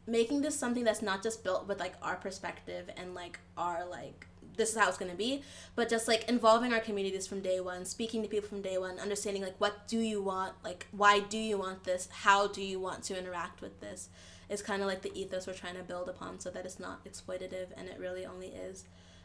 making 0.06 0.40
this 0.40 0.58
something 0.58 0.84
that's 0.84 1.02
not 1.02 1.22
just 1.22 1.44
built 1.44 1.68
with 1.68 1.78
like 1.78 1.94
our 2.02 2.16
perspective 2.16 2.90
and 2.96 3.14
like 3.14 3.38
our 3.56 3.86
like 3.88 4.26
this 4.56 4.70
is 4.70 4.76
how 4.76 4.88
it's 4.88 4.98
going 4.98 5.10
to 5.10 5.16
be 5.16 5.42
but 5.76 5.88
just 5.88 6.08
like 6.08 6.28
involving 6.28 6.72
our 6.72 6.80
communities 6.80 7.26
from 7.26 7.40
day 7.40 7.60
one 7.60 7.84
speaking 7.84 8.22
to 8.22 8.28
people 8.28 8.48
from 8.48 8.60
day 8.60 8.76
one 8.78 8.98
understanding 8.98 9.42
like 9.42 9.54
what 9.58 9.86
do 9.86 9.98
you 9.98 10.20
want 10.20 10.52
like 10.64 10.86
why 10.90 11.20
do 11.20 11.38
you 11.38 11.58
want 11.58 11.84
this 11.84 12.08
how 12.10 12.48
do 12.48 12.62
you 12.62 12.80
want 12.80 13.02
to 13.02 13.16
interact 13.16 13.60
with 13.60 13.80
this 13.80 14.08
is 14.48 14.62
kind 14.62 14.82
of 14.82 14.88
like 14.88 15.02
the 15.02 15.16
ethos 15.18 15.46
we're 15.46 15.52
trying 15.52 15.76
to 15.76 15.82
build 15.82 16.08
upon 16.08 16.40
so 16.40 16.50
that 16.50 16.64
it's 16.64 16.80
not 16.80 17.04
exploitative 17.04 17.68
and 17.76 17.88
it 17.88 17.98
really 17.98 18.24
only 18.24 18.48
is 18.48 18.84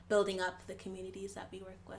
building 0.10 0.42
up 0.42 0.68
the 0.68 0.74
communities 0.74 1.34
that 1.34 1.48
we 1.52 1.60
work 1.60 1.80
with. 1.88 1.98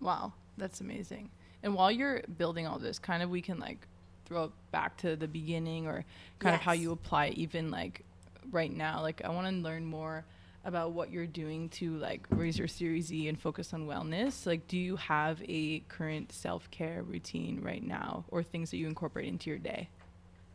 Wow, 0.00 0.32
that's 0.56 0.80
amazing. 0.80 1.30
And 1.62 1.74
while 1.74 1.90
you're 1.90 2.22
building 2.38 2.66
all 2.66 2.78
this, 2.78 2.98
kind 2.98 3.22
of 3.22 3.30
we 3.30 3.42
can 3.42 3.58
like 3.58 3.86
throw 4.24 4.44
it 4.44 4.50
back 4.70 4.96
to 4.98 5.16
the 5.16 5.28
beginning 5.28 5.86
or 5.86 6.04
kind 6.38 6.52
yes. 6.52 6.60
of 6.60 6.64
how 6.64 6.72
you 6.72 6.92
apply 6.92 7.28
even 7.28 7.70
like 7.70 8.04
right 8.50 8.74
now. 8.74 9.02
Like 9.02 9.22
I 9.24 9.30
want 9.30 9.48
to 9.48 9.62
learn 9.62 9.84
more 9.84 10.24
about 10.64 10.92
what 10.92 11.10
you're 11.10 11.26
doing 11.26 11.70
to 11.70 11.96
like 11.96 12.26
raise 12.30 12.58
your 12.58 12.68
Series 12.68 13.12
E 13.12 13.28
and 13.28 13.40
focus 13.40 13.72
on 13.72 13.86
wellness. 13.86 14.46
Like 14.46 14.68
do 14.68 14.78
you 14.78 14.96
have 14.96 15.42
a 15.48 15.80
current 15.88 16.32
self-care 16.32 17.02
routine 17.02 17.60
right 17.62 17.82
now 17.82 18.24
or 18.28 18.42
things 18.42 18.70
that 18.70 18.76
you 18.76 18.86
incorporate 18.86 19.28
into 19.28 19.50
your 19.50 19.58
day? 19.58 19.88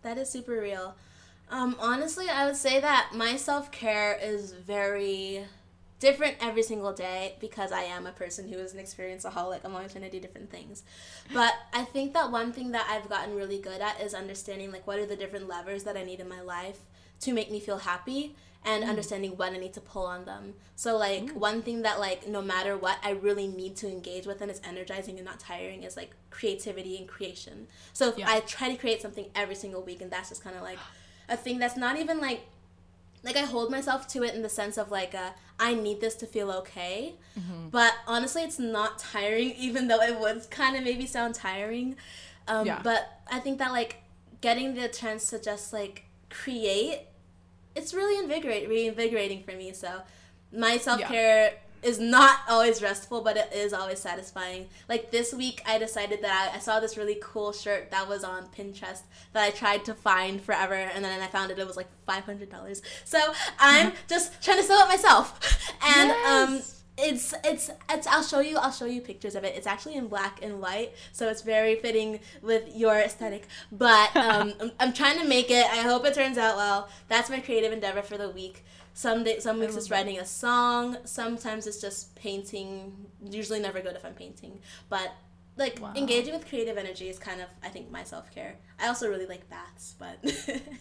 That 0.04 0.18
is 0.18 0.30
super 0.30 0.62
real. 0.62 0.96
Um, 1.49 1.75
honestly, 1.79 2.29
I 2.29 2.45
would 2.45 2.55
say 2.55 2.79
that 2.79 3.12
my 3.13 3.36
self 3.36 3.71
care 3.71 4.17
is 4.21 4.51
very 4.51 5.45
different 5.99 6.36
every 6.41 6.63
single 6.63 6.93
day 6.93 7.36
because 7.39 7.71
I 7.71 7.84
am 7.84 8.05
a 8.05 8.12
person 8.12 8.47
who 8.47 8.58
is 8.58 8.73
an 8.73 8.79
experienceaholic. 8.79 9.62
I'm 9.63 9.73
always 9.73 9.91
trying 9.91 10.03
to 10.03 10.10
do 10.10 10.19
different 10.19 10.51
things. 10.51 10.84
But 11.34 11.53
I 11.73 11.84
think 11.84 12.13
that 12.13 12.31
one 12.31 12.51
thing 12.51 12.71
that 12.71 12.88
I've 12.89 13.10
gotten 13.10 13.36
really 13.36 13.60
good 13.60 13.81
at 13.81 14.01
is 14.01 14.13
understanding 14.13 14.71
like 14.71 14.86
what 14.86 14.99
are 14.99 15.05
the 15.05 15.15
different 15.15 15.47
levers 15.47 15.84
that 15.84 15.95
I 15.95 16.03
need 16.03 16.19
in 16.19 16.27
my 16.27 16.41
life 16.41 16.79
to 17.21 17.34
make 17.34 17.49
me 17.49 17.60
feel 17.60 17.77
happy 17.77 18.36
and 18.65 18.84
mm. 18.84 18.88
understanding 18.88 19.38
when 19.38 19.53
I 19.53 19.58
need 19.58 19.73
to 19.73 19.81
pull 19.81 20.05
on 20.05 20.25
them. 20.25 20.55
So 20.75 20.97
like 20.97 21.27
mm. 21.27 21.34
one 21.34 21.62
thing 21.62 21.84
that 21.84 21.99
like 21.99 22.27
no 22.27 22.41
matter 22.41 22.75
what 22.77 22.97
I 23.03 23.12
really 23.12 23.47
need 23.47 23.75
to 23.77 23.88
engage 23.88 24.25
with 24.25 24.41
and 24.41 24.51
is 24.51 24.60
energizing 24.63 25.15
and 25.17 25.25
not 25.25 25.39
tiring 25.39 25.84
is 25.84 25.95
like 25.95 26.12
creativity 26.29 26.97
and 26.97 27.08
creation. 27.08 27.67
So 27.93 28.13
yeah. 28.17 28.29
I 28.29 28.41
try 28.41 28.69
to 28.69 28.75
create 28.75 29.01
something 29.01 29.27
every 29.34 29.55
single 29.55 29.81
week 29.81 30.01
and 30.01 30.12
that's 30.12 30.29
just 30.29 30.43
kind 30.43 30.55
of 30.55 30.62
like 30.62 30.79
a 31.30 31.38
thing 31.38 31.60
that's 31.60 31.78
not 31.78 31.98
even 31.98 32.20
like 32.20 32.42
like 33.26 33.36
I 33.36 33.42
hold 33.42 33.72
myself 33.72 34.08
to 34.10 34.24
it 34.24 34.36
in 34.36 34.44
the 34.44 34.50
sense 34.50 34.78
of 34.78 34.92
like 34.92 35.16
a, 35.16 35.34
I 35.60 35.74
need 35.74 36.00
this 36.00 36.14
to 36.18 36.28
feel 36.28 36.52
okay. 36.52 37.16
Mm-hmm. 37.38 37.70
But 37.70 37.94
honestly, 38.08 38.44
it's 38.44 38.60
not 38.60 39.00
tiring, 39.00 39.50
even 39.58 39.88
though 39.88 40.02
it 40.02 40.20
would 40.20 40.50
kind 40.52 40.76
of 40.76 40.84
maybe 40.84 41.08
sound 41.08 41.34
tiring. 41.34 41.96
Um, 42.48 42.68
yeah. 42.68 42.82
But 42.84 43.22
I 43.32 43.40
think 43.40 43.58
that 43.58 43.72
like 43.72 44.04
getting 44.42 44.76
the 44.76 44.88
chance 44.88 45.32
to 45.32 45.42
just 45.42 45.74
like 45.74 46.06
create, 46.30 47.08
it's 47.76 47.96
really 47.96 48.24
invigorate, 48.24 48.70
reinvigorating 48.70 49.42
for 49.44 49.54
me. 49.54 49.74
So 49.74 50.04
my 50.54 50.78
self 50.78 51.02
care 51.02 51.46
yeah 51.46 51.58
is 51.86 52.00
not 52.00 52.39
always 52.50 52.82
restful, 52.82 53.21
but 53.21 53.38
it 53.38 53.54
is 53.54 53.71
always 53.71 54.00
satisfying. 54.00 54.67
Like 54.89 55.12
this 55.12 55.32
week, 55.32 55.62
I 55.67 55.78
decided 55.78 56.24
that 56.24 56.52
I, 56.52 56.58
I, 56.58 56.60
saw 56.60 56.80
this 56.80 56.98
really 56.98 57.19
cool 57.21 57.54
shirt 57.54 57.91
that 57.91 58.10
was 58.10 58.24
on 58.24 58.48
Pinterest 58.48 59.04
that 59.34 59.43
I 59.43 59.52
tried 59.52 59.86
to 59.86 59.93
find 59.93 60.41
forever, 60.41 60.74
and 60.74 61.06
then 61.06 61.21
I 61.21 61.28
found 61.28 61.52
it. 61.52 61.60
It 61.60 61.67
was 61.67 61.78
like 61.78 61.89
five 62.08 62.24
hundred 62.24 62.50
dollars. 62.50 62.82
So 63.04 63.19
I'm 63.60 63.93
just 64.10 64.41
trying 64.41 64.58
to 64.58 64.63
sell 64.63 64.84
it 64.84 64.89
myself, 64.89 65.39
and 65.86 66.12
um, 66.12 66.17
yes. 66.17 66.50
um. 66.50 66.71
It's, 66.98 67.34
it's 67.43 67.69
it's 67.89 68.08
I'll 68.08 68.24
show 68.24 68.39
you 68.39 68.56
I'll 68.56 68.71
show 68.71 68.86
you 68.86 69.02
pictures 69.02 69.36
of 69.36 69.43
it. 69.43 69.54
It's 69.58 69.67
actually 69.67 69.95
in 69.95 70.08
black 70.08 70.39
and 70.41 70.62
white, 70.62 70.93
so 71.12 71.28
it's 71.28 71.41
very 71.41 71.76
fitting 71.76 72.21
with 72.41 72.74
your 72.74 72.95
aesthetic. 72.95 73.48
But 73.69 74.15
um, 74.15 74.54
I'm, 74.62 74.71
I'm 74.80 74.93
trying 74.93 75.19
to 75.19 75.28
make 75.28 75.52
it. 75.52 75.65
I 75.65 75.82
hope 75.82 76.06
it 76.06 76.13
turns 76.13 76.38
out 76.38 76.56
well. 76.56 76.88
That's 77.10 77.30
my 77.30 77.41
creative 77.41 77.74
endeavor 77.74 78.02
for 78.02 78.17
the 78.17 78.30
week. 78.30 78.63
Some 78.95 79.25
day, 79.25 79.39
some 79.39 79.60
weeks 79.60 79.75
it's 79.75 79.91
writing 79.91 80.19
a 80.19 80.25
song. 80.25 80.95
Sometimes 81.03 81.67
it's 81.67 81.81
just 81.81 82.15
painting. 82.15 82.95
Usually 83.29 83.60
never 83.60 83.81
good 83.81 83.93
if 83.93 84.05
I'm 84.05 84.13
painting, 84.13 84.62
but 84.88 85.12
like 85.58 85.81
wow. 85.81 85.91
engaging 85.97 86.34
with 86.34 86.47
creative 86.47 86.77
energy 86.77 87.10
is 87.10 87.19
kind 87.19 87.41
of 87.41 87.47
I 87.62 87.67
think 87.67 87.91
my 87.91 88.03
self 88.03 88.31
care. 88.31 88.55
I 88.79 88.88
also 88.88 89.10
really 89.10 89.25
like 89.25 89.49
baths, 89.49 89.95
but 89.99 90.17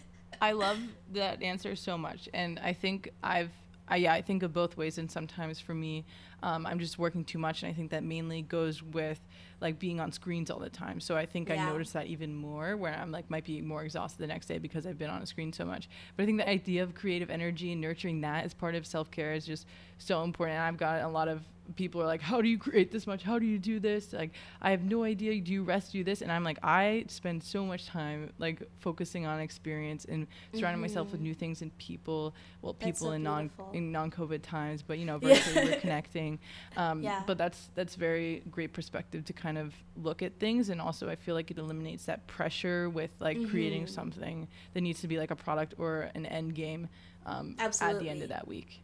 I 0.41 0.53
love 0.53 0.79
that 1.11 1.43
answer 1.43 1.75
so 1.75 1.97
much, 1.97 2.29
and 2.33 2.57
I 2.59 2.71
think 2.71 3.09
I've 3.21 3.51
I, 3.89 3.97
yeah, 3.97 4.13
I 4.13 4.21
think 4.21 4.43
of 4.43 4.53
both 4.53 4.77
ways, 4.77 4.97
and 4.97 5.11
sometimes 5.11 5.59
for 5.59 5.73
me, 5.73 6.05
um, 6.45 6.65
I'm 6.67 6.77
just 6.79 6.99
working 6.99 7.23
too 7.25 7.39
much, 7.39 7.63
and 7.63 7.71
I 7.71 7.73
think 7.73 7.89
that 7.91 8.03
mainly 8.03 8.43
goes 8.43 8.83
with 8.83 9.19
like 9.61 9.79
being 9.79 9.99
on 9.99 10.11
screens 10.11 10.51
all 10.51 10.59
the 10.59 10.69
time. 10.69 10.99
So 10.99 11.15
I 11.15 11.25
think 11.25 11.49
Yeah. 11.49 11.65
I 11.65 11.71
notice 11.71 11.91
that 11.91 12.05
even 12.07 12.35
more, 12.35 12.77
where 12.77 12.93
I'm 12.93 13.11
like 13.11 13.29
might 13.29 13.45
be 13.45 13.61
more 13.61 13.83
exhausted 13.83 14.19
the 14.19 14.27
next 14.27 14.45
day 14.47 14.59
because 14.59 14.85
I've 14.85 14.97
been 14.99 15.09
on 15.09 15.21
a 15.21 15.25
screen 15.25 15.51
so 15.53 15.65
much. 15.65 15.89
But 16.15 16.23
I 16.23 16.25
think 16.27 16.37
the 16.37 16.49
idea 16.49 16.83
of 16.83 16.93
creative 16.93 17.29
energy 17.31 17.71
and 17.71 17.81
nurturing 17.81 18.21
that 18.21 18.45
as 18.45 18.53
part 18.53 18.75
of 18.75 18.85
self 18.85 19.09
care 19.09 19.33
is 19.33 19.45
just 19.45 19.65
so 19.97 20.23
important. 20.23 20.57
And 20.57 20.65
I've 20.67 20.77
got 20.77 21.01
a 21.01 21.07
lot 21.07 21.27
of 21.27 21.41
people 21.75 21.99
are 21.99 22.05
like, 22.05 22.21
"How 22.21 22.41
do 22.43 22.47
you 22.47 22.59
create 22.59 22.91
this 22.91 23.07
much? 23.07 23.23
How 23.23 23.39
do 23.39 23.45
you 23.47 23.57
do 23.57 23.79
this?" 23.79 24.13
Like, 24.13 24.31
I 24.61 24.69
have 24.69 24.83
no 24.83 25.03
idea. 25.03 25.41
Do 25.41 25.51
you 25.51 25.63
rest? 25.63 25.93
Do 25.93 26.03
this? 26.03 26.21
And 26.21 26.31
I'm 26.31 26.43
like, 26.43 26.59
I 26.61 27.05
spend 27.07 27.41
so 27.41 27.65
much 27.65 27.87
time 27.87 28.31
like 28.37 28.61
focusing 28.79 29.25
on 29.25 29.39
experience 29.39 30.05
and 30.05 30.27
surrounding 30.53 30.81
myself 30.81 31.11
with 31.11 31.21
new 31.21 31.33
things 31.33 31.61
and 31.63 31.75
people. 31.79 32.35
Well, 32.61 32.73
Mm-hmm. 32.73 32.85
That's 32.85 32.99
people 32.99 33.07
so 33.07 33.13
in 33.13 33.23
non 33.23 33.49
in 33.73 33.91
non 33.91 34.11
COVID 34.11 34.41
times, 34.43 34.83
but 34.83 34.99
you 34.99 35.05
know, 35.05 35.17
virtually 35.17 35.69
we're 35.69 35.79
connecting. 35.87 36.34
Um, 36.77 37.01
Yeah. 37.01 37.23
But 37.25 37.37
that's 37.37 37.69
that's 37.75 37.95
very 37.95 38.41
great 38.51 38.73
perspective 38.73 39.25
to 39.25 39.33
kind 39.33 39.57
of 39.57 39.73
look 39.95 40.21
at 40.21 40.39
things, 40.39 40.69
and 40.69 40.79
also 40.81 41.09
I 41.09 41.15
feel 41.15 41.35
like 41.35 41.51
it 41.51 41.57
eliminates 41.57 42.05
that 42.05 42.25
pressure 42.27 42.89
with 42.89 43.11
like 43.19 43.37
creating 43.49 43.83
Mhm. 43.85 43.89
something 43.89 44.47
that 44.73 44.81
needs 44.81 45.01
to 45.01 45.07
be 45.07 45.17
like 45.17 45.31
a 45.31 45.35
product 45.35 45.73
or 45.77 46.09
an 46.15 46.25
end 46.25 46.55
game 46.55 46.89
um, 47.25 47.55
at 47.59 47.73
the 47.99 48.09
end 48.09 48.21
of 48.21 48.29
that 48.29 48.47
week. 48.47 48.81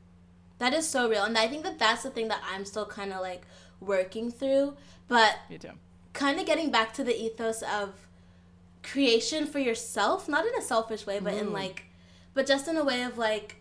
That 0.58 0.74
is 0.74 0.88
so 0.88 1.10
real. 1.10 1.24
And 1.24 1.38
I 1.38 1.48
think 1.48 1.64
that 1.64 1.78
that's 1.80 2.04
the 2.04 2.10
thing 2.12 2.28
that 2.30 2.42
I'm 2.52 2.66
still 2.66 2.86
kind 2.86 3.12
of 3.14 3.22
like 3.22 3.46
working 3.80 4.32
through. 4.32 4.76
But 5.08 5.38
kind 6.14 6.40
of 6.40 6.46
getting 6.46 6.70
back 6.72 6.94
to 6.94 7.04
the 7.04 7.16
ethos 7.20 7.62
of 7.64 8.08
creation 8.84 9.46
for 9.46 9.60
yourself, 9.60 10.28
not 10.28 10.46
in 10.46 10.54
a 10.56 10.62
selfish 10.62 11.06
way, 11.06 11.20
but 11.20 11.34
in 11.34 11.48
Mm. 11.48 11.54
like, 11.54 11.86
but 12.34 12.46
just 12.48 12.68
in 12.68 12.78
a 12.78 12.84
way 12.84 13.04
of 13.04 13.18
like, 13.18 13.58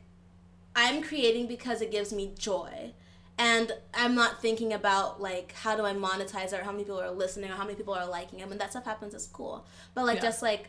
I'm 0.74 1.02
creating 1.02 1.46
because 1.46 1.80
it 1.82 1.90
gives 1.90 2.12
me 2.12 2.32
joy. 2.38 2.92
And 3.40 3.72
I'm 3.94 4.14
not 4.14 4.42
thinking 4.42 4.74
about 4.74 5.22
like 5.22 5.52
how 5.52 5.74
do 5.74 5.86
I 5.86 5.94
monetize 5.94 6.52
it 6.52 6.60
or 6.60 6.62
how 6.62 6.72
many 6.72 6.84
people 6.84 7.00
are 7.00 7.10
listening 7.10 7.50
or 7.50 7.54
how 7.54 7.64
many 7.64 7.74
people 7.74 7.94
are 7.94 8.06
liking 8.06 8.40
it. 8.40 8.48
When 8.48 8.58
that 8.58 8.72
stuff 8.72 8.84
happens, 8.84 9.14
it's 9.14 9.26
cool. 9.26 9.64
But 9.94 10.04
like 10.04 10.16
Yeah. 10.16 10.24
just 10.24 10.42
like 10.42 10.68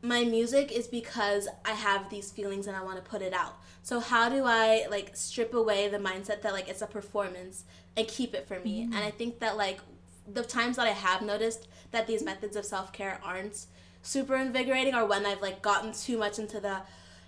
my 0.00 0.24
music 0.24 0.72
is 0.72 0.86
because 0.88 1.48
I 1.66 1.72
have 1.72 2.08
these 2.08 2.30
feelings 2.30 2.66
and 2.66 2.74
I 2.74 2.82
want 2.82 2.96
to 3.04 3.08
put 3.08 3.20
it 3.20 3.34
out. 3.34 3.58
So 3.82 4.00
how 4.00 4.30
do 4.30 4.44
I 4.46 4.86
like 4.90 5.14
strip 5.14 5.52
away 5.52 5.88
the 5.88 5.98
mindset 5.98 6.40
that 6.40 6.54
like 6.54 6.68
it's 6.68 6.80
a 6.80 6.86
performance 6.86 7.64
and 7.98 8.08
keep 8.08 8.34
it 8.34 8.48
for 8.48 8.58
me? 8.60 8.84
Mm-hmm. 8.84 8.94
And 8.94 9.04
I 9.04 9.10
think 9.10 9.38
that 9.40 9.58
like 9.58 9.80
the 10.26 10.42
times 10.42 10.76
that 10.76 10.86
I 10.86 10.92
have 10.92 11.20
noticed 11.20 11.68
that 11.90 12.06
these 12.06 12.24
methods 12.24 12.56
of 12.56 12.64
self-care 12.64 13.20
aren't 13.22 13.66
super 14.00 14.36
invigorating 14.36 14.94
are 14.94 15.04
when 15.04 15.26
I've 15.26 15.42
like 15.42 15.60
gotten 15.60 15.92
too 15.92 16.16
much 16.16 16.38
into 16.38 16.60
the 16.60 16.78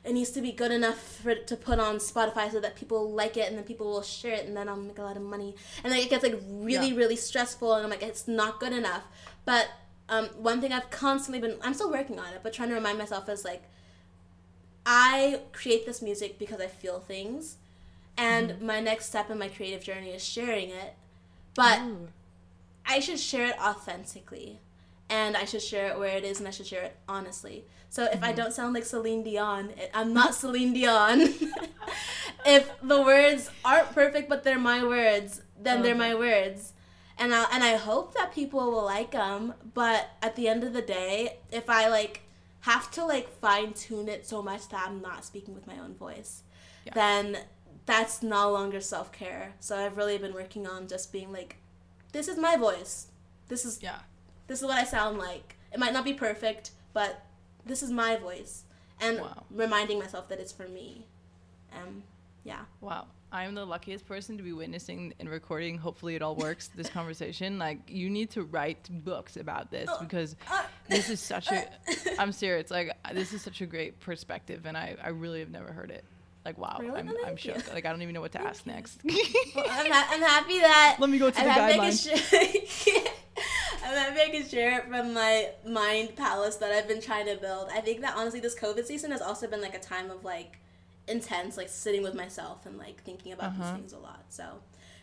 it 0.05 0.13
needs 0.13 0.31
to 0.33 0.43
be 0.43 0.53
good 0.53 0.71
enough 0.71 0.99
for 1.23 1.31
it 1.31 1.47
to 1.47 1.57
put 1.57 1.79
on 1.79 1.97
Spotify 1.97 2.51
so 2.51 2.61
that 2.61 2.77
people 2.77 3.11
like 3.11 3.37
it 3.37 3.49
and 3.49 3.57
then 3.57 3.65
people 3.65 3.87
will 3.87 4.03
share 4.03 4.35
it 4.35 4.47
and 4.47 4.57
then 4.57 4.69
I'll 4.69 4.77
make 4.77 4.99
a 4.99 5.03
lot 5.03 5.17
of 5.17 5.23
money. 5.23 5.55
And 5.83 5.93
then 5.93 5.99
it 6.01 6.11
gets 6.11 6.23
like 6.23 6.39
really, 6.49 6.89
Yeah. 6.91 6.97
really 6.97 7.17
stressful 7.17 7.73
and 7.75 7.85
I'm 7.85 7.91
like, 7.91 8.03
it's 8.03 8.29
not 8.29 8.61
good 8.61 8.73
enough. 8.73 9.05
But 9.47 9.69
um, 10.11 10.27
one 10.37 10.61
thing 10.61 10.73
I've 10.73 10.91
constantly 10.91 11.41
been, 11.41 11.59
I'm 11.63 11.73
still 11.73 11.91
working 11.91 12.19
on 12.19 12.27
it, 12.35 12.41
but 12.43 12.53
trying 12.53 12.69
to 12.69 12.75
remind 12.75 12.99
myself 12.99 13.29
is 13.31 13.45
like, 13.45 13.63
I 14.85 15.41
create 15.53 15.87
this 15.87 16.03
music 16.03 16.39
because 16.39 16.61
I 16.61 16.67
feel 16.67 17.01
things. 17.01 17.57
And 18.17 18.61
my 18.61 18.81
next 18.81 19.07
step 19.07 19.31
in 19.31 19.39
my 19.39 19.49
creative 19.49 19.83
journey 19.83 20.11
is 20.11 20.23
sharing 20.23 20.69
it. 20.69 20.95
But 21.55 21.81
Ooh. 21.81 22.09
I 22.87 23.01
should 23.01 23.19
share 23.19 23.47
it 23.47 23.59
authentically. 23.59 24.61
And 25.11 25.37
I 25.37 25.45
should 25.45 25.63
share 25.63 25.89
it 25.89 25.99
where 25.99 26.17
it 26.17 26.25
is 26.25 26.39
and 26.39 26.49
I 26.49 26.51
should 26.51 26.67
share 26.67 26.83
it 26.83 26.97
honestly. 27.09 27.67
So 27.91 28.05
if 28.05 28.23
I 28.23 28.29
mm-hmm. 28.29 28.37
don't 28.37 28.53
sound 28.53 28.75
like 28.75 28.85
Celine 28.85 29.23
Dion, 29.23 29.71
it, 29.77 29.91
I'm 29.95 30.13
not 30.13 30.35
Celine 30.41 30.73
Dion. 30.73 31.21
if 32.47 32.71
the 32.83 33.03
words 33.03 33.51
aren't 33.65 33.93
perfect 33.95 34.29
but 34.29 34.43
they're 34.45 34.59
my 34.59 34.83
words, 34.83 35.43
then 35.61 35.83
they're 35.83 35.95
my 35.95 36.15
words. 36.15 36.73
And 37.19 37.35
I 37.35 37.47
and 37.53 37.63
I 37.63 37.77
hope 37.77 38.15
that 38.15 38.35
people 38.35 38.61
will 38.73 38.85
like 38.85 39.13
them, 39.13 39.55
but 39.73 40.11
at 40.23 40.35
the 40.35 40.49
end 40.49 40.65
of 40.65 40.73
the 40.73 40.83
day, 40.83 41.39
if 41.53 41.71
I 41.71 41.89
like 41.89 42.23
have 42.61 42.91
to 42.93 43.05
like 43.05 43.29
fine 43.41 43.75
tune 43.75 44.09
it 44.09 44.27
so 44.27 44.43
much 44.43 44.69
that 44.71 44.87
I'm 44.87 45.01
not 45.01 45.25
speaking 45.25 45.55
with 45.55 45.67
my 45.67 45.79
own 45.79 45.95
voice, 45.95 46.43
Yeah. 46.85 46.95
then 46.95 47.39
that's 47.87 48.23
no 48.23 48.51
longer 48.51 48.81
self-care. 48.81 49.55
So 49.61 49.77
I've 49.77 49.97
really 49.97 50.19
been 50.19 50.33
working 50.33 50.67
on 50.67 50.89
just 50.89 51.13
being 51.13 51.31
like 51.31 51.59
this 52.13 52.27
is 52.27 52.39
my 52.39 52.57
voice. 52.57 53.09
This 53.49 53.65
is 53.65 53.83
Yeah. 53.83 53.99
This 54.47 54.61
is 54.61 54.67
what 54.67 54.77
I 54.77 54.85
sound 54.85 55.19
like. 55.19 55.57
It 55.73 55.79
might 55.79 55.93
not 55.93 56.05
be 56.05 56.13
perfect, 56.15 56.71
but 56.93 57.25
this 57.67 57.83
is 57.83 57.91
my 57.91 58.17
voice. 58.17 58.65
And 59.01 59.19
Wow. 59.21 59.45
reminding 59.51 59.99
myself 59.99 60.29
that 60.29 60.39
it's 60.39 60.53
for 60.53 60.69
me. 60.69 61.07
Um, 61.73 62.03
yeah. 62.45 62.61
Wow. 62.81 63.07
I'm 63.33 63.57
the 63.57 63.65
luckiest 63.65 64.07
person 64.07 64.37
to 64.37 64.45
be 64.45 64.53
witnessing 64.53 65.13
and 65.19 65.29
recording. 65.29 65.77
Hopefully, 65.79 66.15
it 66.15 66.23
all 66.23 66.37
works. 66.37 66.69
This 66.69 66.89
conversation, 67.01 67.59
like, 67.59 67.79
you 67.89 68.09
need 68.09 68.31
to 68.31 68.45
write 68.45 68.89
books 69.05 69.37
about 69.37 69.73
this 69.73 69.89
Oh, 69.93 69.99
because 70.01 70.37
uh, 70.49 70.63
this 70.89 71.11
is 71.11 71.19
such 71.19 71.51
a. 71.51 71.67
I'm 72.19 72.31
serious. 72.31 72.71
Like, 72.71 72.93
this 73.13 73.33
is 73.33 73.43
such 73.43 73.61
a 73.61 73.67
great 73.67 73.99
perspective, 73.99 74.67
and 74.67 74.77
I, 74.77 74.97
I 75.03 75.09
really 75.09 75.41
have 75.41 75.51
never 75.51 75.73
heard 75.73 75.91
it. 75.91 76.05
Like, 76.45 76.59
wow, 76.59 76.77
Really? 76.79 77.01
I'm, 77.01 77.09
I'm 77.09 77.17
thank 77.25 77.45
you. 77.45 77.55
shook. 77.55 77.73
Like, 77.73 77.87
I 77.87 77.91
don't 77.91 78.03
even 78.03 78.15
know 78.15 78.21
what 78.21 78.33
to 78.33 78.41
ask 78.41 78.67
next. 78.67 79.01
Well, 79.03 79.17
I'm, 79.69 79.91
ha- 79.91 80.09
I'm 80.13 80.21
happy 80.21 80.61
that 80.61 80.99
Let 81.01 81.09
me 81.11 81.19
go 81.19 81.31
to 81.31 81.41
I'm 81.41 81.47
the 81.47 81.83
guidelines. 81.83 82.07
I'm 83.97 84.15
I 84.17 84.31
can 84.31 84.47
share 84.49 84.79
it 84.79 84.89
from 84.89 85.15
my 85.15 85.51
mind 85.67 86.17
palace 86.17 86.57
that 86.57 86.73
I've 86.73 86.89
been 86.89 87.01
trying 87.01 87.27
to 87.27 87.37
build. 87.37 87.69
I 87.73 87.81
think 87.81 88.01
that 88.03 88.15
honestly, 88.17 88.41
this 88.41 88.55
COVID 88.55 88.85
season 88.87 89.11
has 89.11 89.21
also 89.23 89.47
been 89.47 89.61
like 89.61 89.75
a 89.75 89.81
time 89.81 90.11
of 90.11 90.25
like 90.25 90.59
intense, 91.09 91.57
like 91.57 91.69
sitting 91.69 92.03
with 92.03 92.15
myself 92.15 92.67
and 92.67 92.79
like 92.79 93.03
thinking 93.03 93.33
about 93.33 93.53
these 93.55 93.63
Uh-huh. 93.67 93.77
things 93.77 93.93
a 93.93 93.99
lot. 93.99 94.25
So 94.31 94.45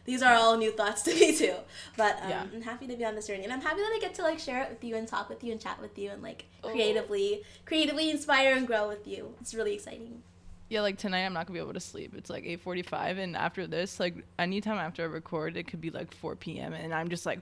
these 0.06 0.24
are 0.24 0.34
all 0.34 0.58
new 0.58 0.72
thoughts 0.72 1.02
to 1.08 1.14
me 1.14 1.36
too. 1.36 1.54
But 1.96 2.22
um, 2.24 2.30
Yeah. 2.30 2.44
I'm 2.54 2.62
happy 2.62 2.88
to 2.88 2.96
be 2.96 3.06
on 3.06 3.16
this 3.16 3.28
journey, 3.28 3.44
and 3.44 3.54
I'm 3.54 3.62
happy 3.62 3.82
that 3.82 3.92
I 3.96 4.00
get 4.02 4.16
to 4.16 4.24
like 4.24 4.40
share 4.40 4.64
it 4.64 4.70
with 4.70 4.84
you 4.84 4.96
and 4.96 5.08
talk 5.08 5.30
with 5.30 5.44
you 5.44 5.52
and 5.52 5.62
chat 5.62 5.80
with 5.82 5.98
you 5.98 6.10
and 6.10 6.22
like 6.24 6.46
Oh. 6.64 6.70
creatively, 6.70 7.44
creatively 7.66 8.10
inspire 8.10 8.56
and 8.56 8.66
grow 8.66 8.88
with 8.88 9.06
you. 9.08 9.36
It's 9.42 9.54
really 9.54 9.74
exciting. 9.76 10.24
Yeah, 10.70 10.82
like 10.82 10.98
tonight 10.98 11.26
I'm 11.26 11.34
not 11.34 11.48
gonna 11.48 11.60
be 11.60 11.62
able 11.64 11.74
to 11.74 11.82
sleep. 11.82 12.14
It's 12.16 12.30
like 12.30 12.46
8:45, 12.46 13.18
and 13.18 13.36
after 13.36 13.68
this, 13.68 14.00
like 14.00 14.16
anytime 14.40 14.78
after 14.78 15.04
I 15.04 15.08
record, 15.08 15.58
it 15.58 15.68
could 15.68 15.82
be 15.82 15.90
like 15.90 16.14
4 16.16 16.36
p.m. 16.38 16.72
and 16.74 16.94
I'm 16.94 17.10
just 17.10 17.26
like 17.26 17.42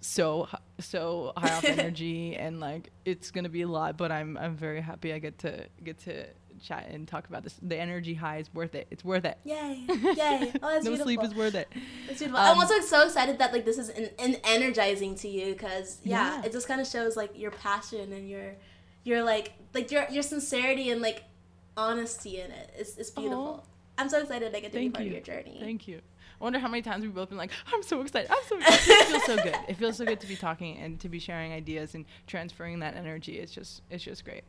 so 0.00 0.48
so 0.80 1.32
high 1.36 1.54
off 1.56 1.64
energy, 1.64 2.36
and 2.38 2.60
like 2.60 2.90
it's 3.04 3.30
gonna 3.30 3.48
be 3.48 3.62
a 3.62 3.68
lot. 3.68 3.96
But 3.96 4.12
I'm 4.12 4.36
I'm 4.36 4.56
very 4.56 4.80
happy 4.80 5.12
I 5.12 5.18
get 5.18 5.38
to 5.38 5.66
get 5.82 5.98
to 6.00 6.26
chat 6.62 6.88
and 6.90 7.06
talk 7.06 7.28
about 7.28 7.44
this. 7.44 7.54
The 7.60 7.76
energy 7.78 8.14
high 8.14 8.38
is 8.38 8.52
worth 8.54 8.74
it. 8.74 8.86
It's 8.90 9.04
worth 9.04 9.24
it. 9.26 9.36
Yay! 9.44 9.84
Yay! 9.88 10.52
Oh, 10.62 10.68
that's 10.70 10.84
no 10.84 10.92
beautiful. 10.92 11.04
sleep 11.04 11.22
is 11.22 11.34
worth 11.34 11.54
it. 11.54 11.68
It's 12.08 12.18
beautiful. 12.18 12.38
Um, 12.40 12.52
I'm 12.52 12.58
also 12.58 12.80
so 12.80 13.04
excited 13.04 13.38
that 13.38 13.52
like 13.52 13.64
this 13.64 13.76
is 13.78 13.90
an, 13.90 14.08
an 14.18 14.36
energizing 14.44 15.14
to 15.16 15.28
you 15.28 15.52
because 15.52 15.98
yeah, 16.02 16.36
Yeah. 16.40 16.44
it 16.46 16.52
just 16.52 16.66
kind 16.66 16.80
of 16.80 16.86
shows 16.86 17.16
like 17.16 17.38
your 17.38 17.50
passion 17.50 18.12
and 18.12 18.28
your 18.28 18.54
your 19.04 19.22
like 19.22 19.52
like 19.74 19.90
your 19.90 20.06
your 20.10 20.22
sincerity 20.22 20.90
and 20.90 21.02
like 21.02 21.24
honesty 21.76 22.40
in 22.40 22.50
it. 22.50 22.70
It's 22.76 22.96
it's 22.96 23.10
beautiful. 23.10 23.66
I'm 23.98 24.08
so 24.08 24.20
excited 24.20 24.54
I 24.54 24.60
get 24.60 24.72
to 24.72 24.78
Thank 24.78 24.92
be 24.92 24.96
part 24.96 25.04
you. 25.04 25.10
of 25.10 25.12
your 25.12 25.22
journey. 25.22 25.58
Thank 25.60 25.88
you. 25.88 26.00
I 26.40 26.44
wonder 26.44 26.58
how 26.58 26.68
many 26.68 26.82
times 26.82 27.02
we've 27.02 27.14
both 27.14 27.30
been 27.30 27.38
like, 27.38 27.50
I'm 27.72 27.82
so 27.82 28.00
excited. 28.02 28.30
I'm 28.30 28.36
so 28.48 28.58
excited. 28.58 28.88
it 28.88 29.06
feels 29.08 29.24
so 29.24 29.36
good. 29.36 29.56
It 29.68 29.74
feels 29.76 29.96
so 29.96 30.04
good 30.04 30.20
to 30.20 30.26
be 30.26 30.36
talking 30.36 30.76
and 30.78 31.00
to 31.00 31.08
be 31.08 31.18
sharing 31.18 31.52
ideas 31.52 31.94
and 31.94 32.04
transferring 32.26 32.80
that 32.80 32.94
energy. 32.94 33.38
It's 33.38 33.52
just 33.52 33.82
it's 33.90 34.04
just 34.04 34.24
great. 34.24 34.44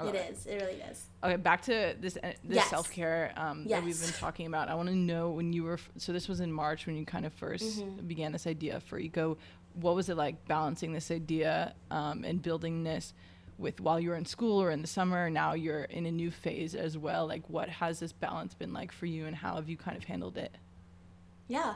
It 0.00 0.14
is. 0.14 0.46
It 0.46 0.54
really 0.60 0.80
is. 0.90 1.04
Okay, 1.22 1.36
back 1.36 1.62
to 1.62 1.94
this 2.00 2.16
uh, 2.16 2.32
this 2.42 2.56
Yes. 2.56 2.70
self 2.70 2.90
care 2.90 3.32
um, 3.36 3.66
that 3.68 3.84
we've 3.84 3.98
been 4.00 4.12
talking 4.14 4.46
about. 4.46 4.68
I 4.68 4.74
want 4.74 4.88
to 4.88 4.94
know 4.96 5.30
when 5.30 5.52
you 5.52 5.62
were 5.64 5.74
f- 5.74 5.90
so 5.96 6.12
this 6.12 6.28
was 6.28 6.40
in 6.40 6.52
March 6.52 6.86
when 6.86 6.96
you 6.96 7.04
kind 7.06 7.24
of 7.24 7.38
1st 7.38 7.82
Mhm. 7.82 8.08
began 8.08 8.32
this 8.32 8.46
idea 8.46 8.80
for 8.80 8.98
Eco. 8.98 9.36
What 9.74 9.94
was 9.94 10.08
it 10.08 10.16
like 10.16 10.44
balancing 10.48 10.92
this 10.92 11.10
idea 11.10 11.74
um, 11.90 12.24
and 12.24 12.42
building 12.42 12.84
this 12.84 13.14
with 13.58 13.80
while 13.80 14.00
you 14.00 14.08
were 14.10 14.16
in 14.16 14.24
school 14.26 14.60
or 14.60 14.70
in 14.70 14.80
the 14.82 14.88
summer? 14.88 15.30
Now 15.30 15.52
you're 15.54 15.84
in 15.84 16.04
a 16.06 16.10
new 16.10 16.30
phase 16.30 16.74
as 16.74 16.98
well. 16.98 17.26
Like, 17.28 17.48
what 17.48 17.68
has 17.68 18.00
this 18.00 18.12
balance 18.12 18.54
been 18.54 18.72
like 18.72 18.92
for 18.92 19.06
you, 19.06 19.26
and 19.26 19.36
how 19.36 19.54
have 19.54 19.68
you 19.68 19.76
kind 19.76 19.96
of 19.96 20.04
handled 20.04 20.36
it? 20.36 20.52
Yeah. 21.48 21.74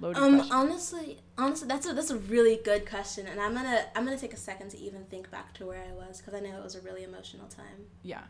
Loaded 0.00 0.20
Um. 0.22 0.34
question. 0.36 0.52
Honestly, 0.56 1.18
honestly, 1.38 1.68
that's 1.68 1.86
a 1.86 1.92
that's 1.92 2.10
a 2.10 2.16
really 2.18 2.58
good 2.64 2.88
question, 2.88 3.26
and 3.26 3.40
I'm 3.40 3.54
gonna 3.54 3.84
I'm 3.94 4.04
gonna 4.04 4.18
take 4.18 4.32
a 4.32 4.36
second 4.38 4.70
to 4.70 4.78
even 4.78 5.04
think 5.04 5.30
back 5.30 5.54
to 5.54 5.66
where 5.66 5.82
I 5.88 5.92
was 5.92 6.18
because 6.20 6.34
I 6.34 6.40
know 6.40 6.56
it 6.58 6.62
was 6.64 6.74
a 6.74 6.80
really 6.80 7.04
emotional 7.04 7.46
time. 7.46 7.86
yeah. 8.02 8.22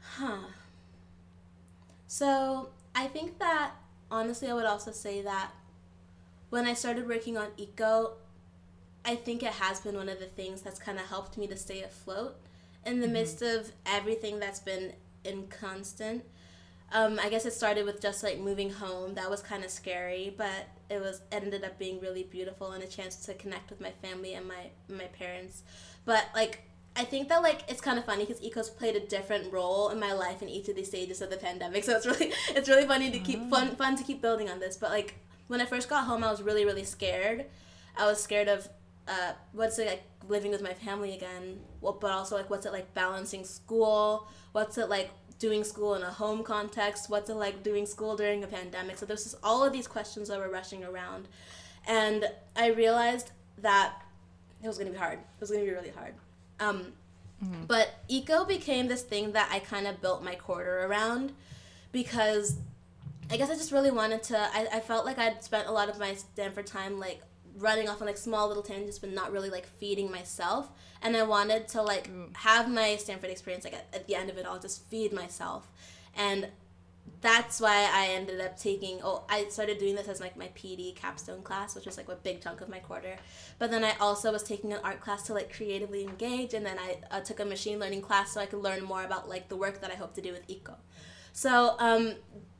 Huh. 0.00 0.38
So 2.06 2.70
I 2.94 3.06
think 3.08 3.38
that 3.38 3.72
honestly, 4.10 4.48
I 4.48 4.54
would 4.54 4.64
also 4.64 4.90
say 4.92 5.22
that 5.22 5.50
when 6.50 6.66
I 6.66 6.72
started 6.74 7.06
working 7.06 7.36
on 7.36 7.48
eco, 7.56 8.12
I 9.04 9.16
think 9.16 9.42
it 9.42 9.52
has 9.52 9.80
been 9.80 9.96
one 9.96 10.08
of 10.08 10.18
the 10.18 10.26
things 10.26 10.62
that's 10.62 10.78
kind 10.78 10.98
of 10.98 11.06
helped 11.06 11.36
me 11.36 11.46
to 11.48 11.56
stay 11.56 11.82
afloat 11.82 12.36
in 12.86 13.00
the 13.00 13.08
midst 13.08 13.42
of 13.42 13.72
everything 13.84 14.38
that's 14.38 14.60
been 14.60 14.94
inconstant. 15.24 16.24
Um, 16.90 17.20
I 17.22 17.28
guess 17.28 17.44
it 17.44 17.52
started 17.52 17.84
with 17.84 18.00
just 18.00 18.22
like 18.22 18.38
moving 18.38 18.70
home. 18.70 19.14
That 19.14 19.28
was 19.28 19.42
kind 19.42 19.64
of 19.64 19.70
scary, 19.70 20.34
but 20.36 20.68
it 20.88 21.00
was 21.00 21.20
ended 21.30 21.64
up 21.64 21.78
being 21.78 22.00
really 22.00 22.22
beautiful 22.22 22.72
and 22.72 22.82
a 22.82 22.86
chance 22.86 23.16
to 23.26 23.34
connect 23.34 23.70
with 23.70 23.80
my 23.80 23.90
family 24.02 24.34
and 24.34 24.48
my 24.48 24.70
my 24.88 25.04
parents. 25.04 25.62
But 26.04 26.24
like 26.34 26.62
I 26.96 27.04
think 27.04 27.28
that 27.28 27.42
like 27.42 27.60
it's 27.68 27.80
kind 27.80 27.98
of 27.98 28.04
funny 28.04 28.24
because 28.24 28.42
Eco's 28.42 28.70
played 28.70 28.96
a 28.96 29.00
different 29.00 29.52
role 29.52 29.90
in 29.90 30.00
my 30.00 30.12
life 30.12 30.42
in 30.42 30.48
each 30.48 30.68
of 30.68 30.76
these 30.76 30.88
stages 30.88 31.20
of 31.20 31.30
the 31.30 31.36
pandemic. 31.36 31.84
So 31.88 31.94
it's 31.94 32.06
really 32.06 32.32
it's 32.50 32.68
really 32.68 32.86
funny 32.86 33.10
to 33.10 33.18
keep 33.18 33.48
fun 33.50 33.76
fun 33.76 33.96
to 33.96 34.02
keep 34.04 34.22
building 34.22 34.48
on 34.48 34.58
this. 34.58 34.76
But 34.76 34.90
like 34.90 35.14
when 35.46 35.60
I 35.60 35.66
first 35.66 35.88
got 35.88 36.04
home, 36.04 36.24
I 36.24 36.30
was 36.30 36.42
really 36.42 36.64
really 36.64 36.84
scared. 36.84 37.46
I 37.96 38.06
was 38.06 38.22
scared 38.22 38.48
of 38.48 38.68
uh, 39.06 39.32
what's 39.52 39.78
it 39.78 39.86
like 39.86 40.02
living 40.28 40.50
with 40.50 40.62
my 40.62 40.74
family 40.74 41.14
again. 41.14 41.60
Well, 41.80 41.98
but 42.00 42.10
also 42.10 42.34
like 42.36 42.50
what's 42.50 42.66
it 42.66 42.72
like 42.72 42.92
balancing 42.94 43.44
school? 43.44 44.26
What's 44.52 44.76
it 44.76 44.88
like 44.88 45.10
doing 45.38 45.64
school 45.64 45.94
in 45.94 46.02
a 46.02 46.10
home 46.10 46.42
context? 46.42 47.08
What's 47.08 47.30
it 47.30 47.34
like 47.34 47.62
doing 47.62 47.86
school 47.86 48.16
during 48.16 48.44
a 48.44 48.46
pandemic? 48.46 48.98
So 48.98 49.06
there's 49.06 49.24
just 49.24 49.36
all 49.42 49.64
of 49.64 49.72
these 49.72 49.86
questions 49.86 50.28
that 50.28 50.38
were 50.38 50.48
rushing 50.50 50.84
around, 50.84 51.28
and 51.86 52.24
I 52.56 52.68
realized 52.68 53.30
that 53.58 54.02
it 54.62 54.66
was 54.66 54.78
gonna 54.78 54.90
be 54.90 54.96
hard. 54.96 55.18
It 55.18 55.40
was 55.40 55.50
gonna 55.50 55.64
be 55.64 55.70
really 55.70 55.90
hard. 55.90 56.14
Um, 56.60 56.92
mm-hmm. 57.44 57.64
But 57.66 57.90
eco 58.08 58.44
became 58.44 58.88
this 58.88 59.02
thing 59.02 59.32
that 59.32 59.48
I 59.52 59.60
kind 59.60 59.86
of 59.86 60.00
built 60.00 60.22
my 60.22 60.34
quarter 60.34 60.86
around 60.86 61.32
because 61.92 62.58
I 63.30 63.36
guess 63.36 63.50
I 63.50 63.54
just 63.54 63.72
really 63.72 63.90
wanted 63.90 64.22
to. 64.24 64.38
I, 64.38 64.66
I 64.74 64.80
felt 64.80 65.04
like 65.04 65.18
I'd 65.18 65.42
spent 65.44 65.68
a 65.68 65.72
lot 65.72 65.88
of 65.88 65.98
my 65.98 66.14
Stanford 66.14 66.66
time 66.66 66.98
like 66.98 67.22
running 67.58 67.88
off 67.88 68.00
on 68.00 68.06
like 68.06 68.16
small 68.16 68.48
little 68.48 68.62
tangents, 68.62 68.98
but 68.98 69.12
not 69.12 69.32
really 69.32 69.50
like 69.50 69.66
feeding 69.66 70.10
myself. 70.10 70.70
And 71.02 71.16
I 71.16 71.22
wanted 71.22 71.68
to 71.68 71.82
like 71.82 72.10
mm. 72.10 72.34
have 72.36 72.70
my 72.70 72.96
Stanford 72.96 73.30
experience 73.30 73.64
like 73.64 73.74
at, 73.74 73.86
at 73.92 74.06
the 74.06 74.14
end 74.14 74.30
of 74.30 74.38
it 74.38 74.46
all, 74.46 74.58
just 74.58 74.84
feed 74.88 75.12
myself. 75.12 75.70
And 76.16 76.48
that's 77.20 77.60
why 77.60 77.88
I 77.92 78.08
ended 78.08 78.40
up 78.40 78.58
taking. 78.58 79.00
Oh, 79.02 79.24
I 79.28 79.46
started 79.48 79.78
doing 79.78 79.96
this 79.96 80.08
as 80.08 80.20
like 80.20 80.36
my 80.36 80.48
PD 80.56 80.94
capstone 80.94 81.42
class, 81.42 81.74
which 81.74 81.86
was 81.86 81.96
like 81.96 82.08
a 82.08 82.14
big 82.14 82.40
chunk 82.40 82.60
of 82.60 82.68
my 82.68 82.78
quarter. 82.78 83.16
But 83.58 83.70
then 83.70 83.84
I 83.84 83.94
also 84.00 84.30
was 84.32 84.42
taking 84.42 84.72
an 84.72 84.80
art 84.84 85.00
class 85.00 85.24
to 85.24 85.34
like 85.34 85.52
creatively 85.52 86.02
engage, 86.02 86.54
and 86.54 86.64
then 86.64 86.78
I 86.78 86.98
uh, 87.10 87.20
took 87.20 87.40
a 87.40 87.44
machine 87.44 87.78
learning 87.78 88.02
class 88.02 88.32
so 88.32 88.40
I 88.40 88.46
could 88.46 88.60
learn 88.62 88.84
more 88.84 89.04
about 89.04 89.28
like 89.28 89.48
the 89.48 89.56
work 89.56 89.80
that 89.80 89.90
I 89.90 89.94
hope 89.94 90.14
to 90.14 90.20
do 90.20 90.32
with 90.32 90.42
eco. 90.48 90.76
So 91.32 91.76
um, 91.78 92.14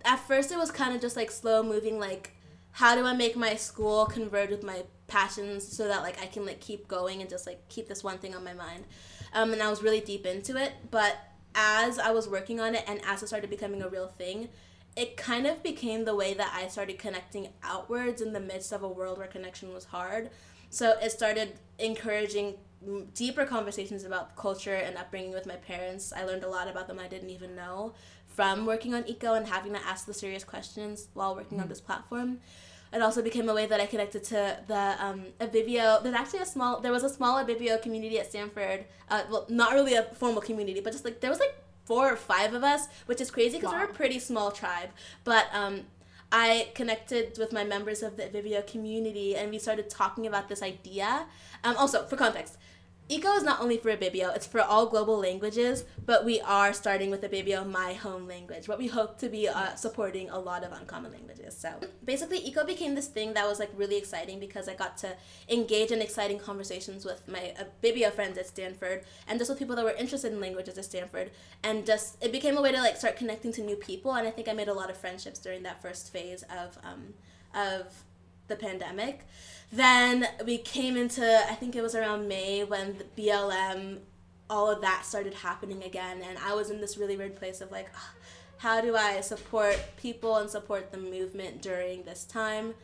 at 0.04 0.18
first 0.20 0.52
it 0.52 0.58
was 0.58 0.70
kind 0.70 0.94
of 0.94 1.00
just 1.00 1.16
like 1.16 1.30
slow 1.30 1.62
moving, 1.62 1.98
like 1.98 2.32
how 2.72 2.94
do 2.94 3.04
I 3.04 3.12
make 3.12 3.36
my 3.36 3.54
school 3.56 4.06
converge 4.06 4.50
with 4.50 4.62
my 4.62 4.84
passions 5.06 5.66
so 5.66 5.88
that 5.88 6.02
like 6.02 6.20
I 6.22 6.26
can 6.26 6.46
like 6.46 6.60
keep 6.60 6.86
going 6.86 7.20
and 7.20 7.28
just 7.28 7.46
like 7.46 7.66
keep 7.68 7.88
this 7.88 8.04
one 8.04 8.18
thing 8.18 8.34
on 8.34 8.44
my 8.44 8.54
mind. 8.54 8.84
Um, 9.32 9.52
and 9.52 9.62
I 9.62 9.68
was 9.68 9.82
really 9.82 10.00
deep 10.00 10.26
into 10.26 10.56
it, 10.56 10.72
but 10.90 11.16
as 11.54 11.98
I 11.98 12.12
was 12.12 12.28
working 12.28 12.60
on 12.60 12.74
it 12.74 12.84
and 12.86 13.00
as 13.04 13.22
it 13.22 13.28
started 13.28 13.50
becoming 13.50 13.82
a 13.82 13.88
real 13.88 14.06
thing, 14.06 14.48
it 14.96 15.16
kind 15.16 15.46
of 15.46 15.62
became 15.62 16.04
the 16.04 16.14
way 16.14 16.34
that 16.34 16.52
I 16.54 16.68
started 16.68 16.98
connecting 16.98 17.48
outwards 17.62 18.20
in 18.20 18.32
the 18.32 18.40
midst 18.40 18.72
of 18.72 18.82
a 18.82 18.88
world 18.88 19.18
where 19.18 19.26
connection 19.26 19.72
was 19.72 19.84
hard. 19.84 20.30
So 20.70 20.98
it 21.00 21.10
started 21.12 21.58
encouraging 21.78 22.54
deeper 23.14 23.44
conversations 23.44 24.04
about 24.04 24.36
culture 24.36 24.74
and 24.74 24.96
upbringing 24.96 25.32
with 25.32 25.46
my 25.46 25.56
parents. 25.56 26.12
I 26.12 26.24
learned 26.24 26.44
a 26.44 26.48
lot 26.48 26.68
about 26.68 26.86
them 26.86 26.98
I 26.98 27.08
didn't 27.08 27.30
even 27.30 27.56
know 27.56 27.94
from 28.38 28.66
working 28.66 28.94
on 28.94 29.02
eco 29.08 29.34
and 29.34 29.48
having 29.48 29.72
to 29.72 29.82
ask 29.84 30.06
the 30.06 30.14
serious 30.14 30.44
questions 30.44 31.08
while 31.14 31.34
working 31.34 31.58
mm. 31.58 31.62
on 31.62 31.68
this 31.68 31.80
platform 31.80 32.38
it 32.92 33.02
also 33.02 33.20
became 33.20 33.48
a 33.48 33.54
way 33.58 33.66
that 33.66 33.80
I 33.80 33.86
connected 33.86 34.22
to 34.32 34.56
the 34.66 35.04
um, 35.04 35.26
Ibibio. 35.40 36.02
There's 36.02 36.14
actually 36.14 36.38
a 36.38 36.46
small, 36.46 36.80
there 36.80 36.92
was 36.92 37.02
a 37.02 37.10
small 37.10 37.44
Ibibio 37.44 37.82
community 37.82 38.18
at 38.18 38.30
Stanford. 38.30 38.86
Uh, 39.10 39.24
well, 39.30 39.44
not 39.50 39.74
really 39.74 39.94
a 39.94 40.04
formal 40.04 40.40
community, 40.40 40.80
but 40.80 40.92
just 40.92 41.04
like 41.04 41.20
there 41.20 41.28
was 41.28 41.38
like 41.38 41.54
four 41.84 42.10
or 42.10 42.16
five 42.16 42.54
of 42.54 42.64
us, 42.64 42.86
which 43.04 43.20
is 43.20 43.30
crazy 43.30 43.58
because 43.58 43.74
wow. 43.74 43.80
we're 43.80 43.90
a 43.90 43.92
pretty 43.92 44.18
small 44.18 44.50
tribe. 44.50 44.88
But 45.24 45.48
um, 45.52 45.82
I 46.32 46.68
connected 46.74 47.36
with 47.36 47.52
my 47.52 47.64
members 47.64 48.02
of 48.02 48.16
the 48.16 48.22
Ibibio 48.22 48.66
community, 48.66 49.36
and 49.36 49.50
we 49.50 49.58
started 49.58 49.90
talking 49.90 50.26
about 50.26 50.48
this 50.48 50.62
idea. 50.62 51.26
Um, 51.64 51.76
also, 51.76 52.06
for 52.06 52.16
context, 52.16 52.56
Eco 53.10 53.32
is 53.32 53.42
not 53.42 53.60
only 53.60 53.78
for 53.78 53.90
Ibibio, 53.90 54.36
it's 54.36 54.46
for 54.46 54.60
all 54.60 54.84
global 54.86 55.16
languages, 55.18 55.84
but 56.04 56.26
we 56.26 56.42
are 56.42 56.74
starting 56.74 57.10
with 57.10 57.22
Ibibio, 57.22 57.66
my 57.66 57.94
home 57.94 58.28
language, 58.28 58.66
but 58.66 58.78
we 58.78 58.86
hope 58.86 59.18
to 59.18 59.30
be 59.30 59.48
uh, 59.48 59.74
supporting 59.76 60.28
a 60.28 60.38
lot 60.38 60.62
of 60.62 60.72
uncommon 60.72 61.12
languages. 61.12 61.56
So 61.56 61.72
basically, 62.04 62.38
Eco 62.46 62.66
became 62.66 62.94
this 62.94 63.06
thing 63.06 63.32
that 63.32 63.48
was 63.48 63.58
like 63.58 63.70
really 63.74 63.96
exciting 63.96 64.38
because 64.38 64.68
I 64.68 64.74
got 64.74 64.98
to 64.98 65.16
engage 65.48 65.90
in 65.90 66.02
exciting 66.02 66.38
conversations 66.38 67.06
with 67.06 67.26
my 67.26 67.54
Ibibio 67.82 68.12
friends 68.12 68.36
at 68.36 68.46
Stanford 68.46 69.04
and 69.26 69.38
just 69.38 69.48
with 69.48 69.58
people 69.58 69.76
that 69.76 69.86
were 69.86 69.92
interested 69.92 70.30
in 70.30 70.40
languages 70.40 70.76
at 70.76 70.84
Stanford. 70.84 71.30
And 71.64 71.86
just, 71.86 72.22
it 72.22 72.30
became 72.30 72.58
a 72.58 72.62
way 72.62 72.72
to 72.72 72.78
like 72.78 72.98
start 72.98 73.16
connecting 73.16 73.52
to 73.52 73.62
new 73.62 73.76
people. 73.76 74.12
And 74.12 74.28
I 74.28 74.30
think 74.30 74.48
I 74.48 74.52
made 74.52 74.68
a 74.68 74.74
lot 74.74 74.90
of 74.90 74.98
friendships 74.98 75.38
during 75.38 75.62
that 75.62 75.80
first 75.80 76.12
phase 76.12 76.44
of, 76.50 76.76
um, 76.84 77.14
of 77.54 78.04
the 78.48 78.56
pandemic. 78.56 79.26
Then 79.70 80.26
we 80.44 80.58
came 80.58 80.96
into, 80.96 81.24
I 81.48 81.54
think 81.54 81.76
it 81.76 81.82
was 81.82 81.94
around 81.94 82.26
May 82.26 82.64
when 82.64 82.96
the 82.98 83.04
BLM, 83.22 83.98
all 84.48 84.70
of 84.70 84.80
that 84.80 85.04
started 85.04 85.34
happening 85.34 85.82
again. 85.82 86.22
And 86.26 86.38
I 86.38 86.54
was 86.54 86.70
in 86.70 86.80
this 86.80 86.96
really 86.96 87.16
weird 87.16 87.36
place 87.36 87.60
of 87.60 87.70
like, 87.70 87.88
ah, 87.94 88.12
how 88.58 88.80
do 88.80 88.96
I 88.96 89.20
support 89.20 89.78
people 89.96 90.36
and 90.36 90.48
support 90.48 90.90
the 90.90 90.98
movement 90.98 91.62
during 91.62 92.02
this 92.04 92.24
time? 92.24 92.74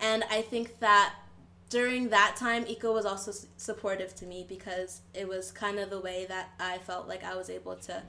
And 0.00 0.24
I 0.30 0.42
think 0.42 0.78
that 0.78 1.14
during 1.70 2.08
that 2.10 2.36
time, 2.36 2.64
Eco 2.66 2.94
was 2.94 3.04
also 3.04 3.32
supportive 3.56 4.14
to 4.16 4.26
me 4.26 4.46
because 4.48 5.02
it 5.12 5.28
was 5.28 5.50
kind 5.50 5.78
of 5.78 5.90
the 5.90 6.00
way 6.00 6.24
that 6.28 6.50
I 6.58 6.78
felt 6.78 7.08
like 7.08 7.24
I 7.24 7.34
was 7.34 7.50
able 7.50 7.76
to 7.76 8.02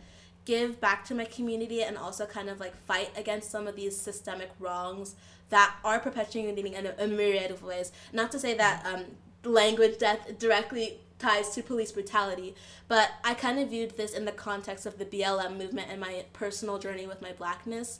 give 0.45 0.80
back 0.80 1.03
to 1.05 1.14
my 1.14 1.26
community 1.26 1.84
and 1.84 1.97
also 1.97 2.26
kind 2.26 2.49
of 2.49 2.60
like 2.60 2.76
fight 2.76 3.12
against 3.18 3.51
some 3.51 3.68
of 3.68 3.76
these 3.76 3.99
systemic 3.99 4.49
wrongs 4.60 5.16
that 5.50 5.76
are 5.84 6.00
perpetuating 6.00 6.74
in 6.74 6.86
a, 6.86 6.93
a 7.00 7.08
myriad 7.08 7.52
of 7.52 7.64
ways. 7.64 7.91
Not 8.14 8.32
to 8.32 8.39
say 8.39 8.54
that 8.56 8.86
um, 8.86 9.06
language 9.43 9.97
death 9.97 10.38
directly 10.38 11.00
ties 11.18 11.50
to 11.50 11.62
police 11.62 11.91
brutality, 11.91 12.56
but 12.88 13.12
I 13.24 13.34
kind 13.34 13.60
of 13.60 13.70
viewed 13.70 13.97
this 13.97 14.14
in 14.14 14.26
the 14.26 14.32
context 14.32 14.86
of 14.86 14.97
the 14.97 15.06
BLM 15.06 15.58
movement 15.58 15.89
and 15.91 16.00
my 16.00 16.26
personal 16.34 16.80
journey 16.80 17.06
with 17.06 17.22
my 17.22 17.34
blackness 17.34 18.00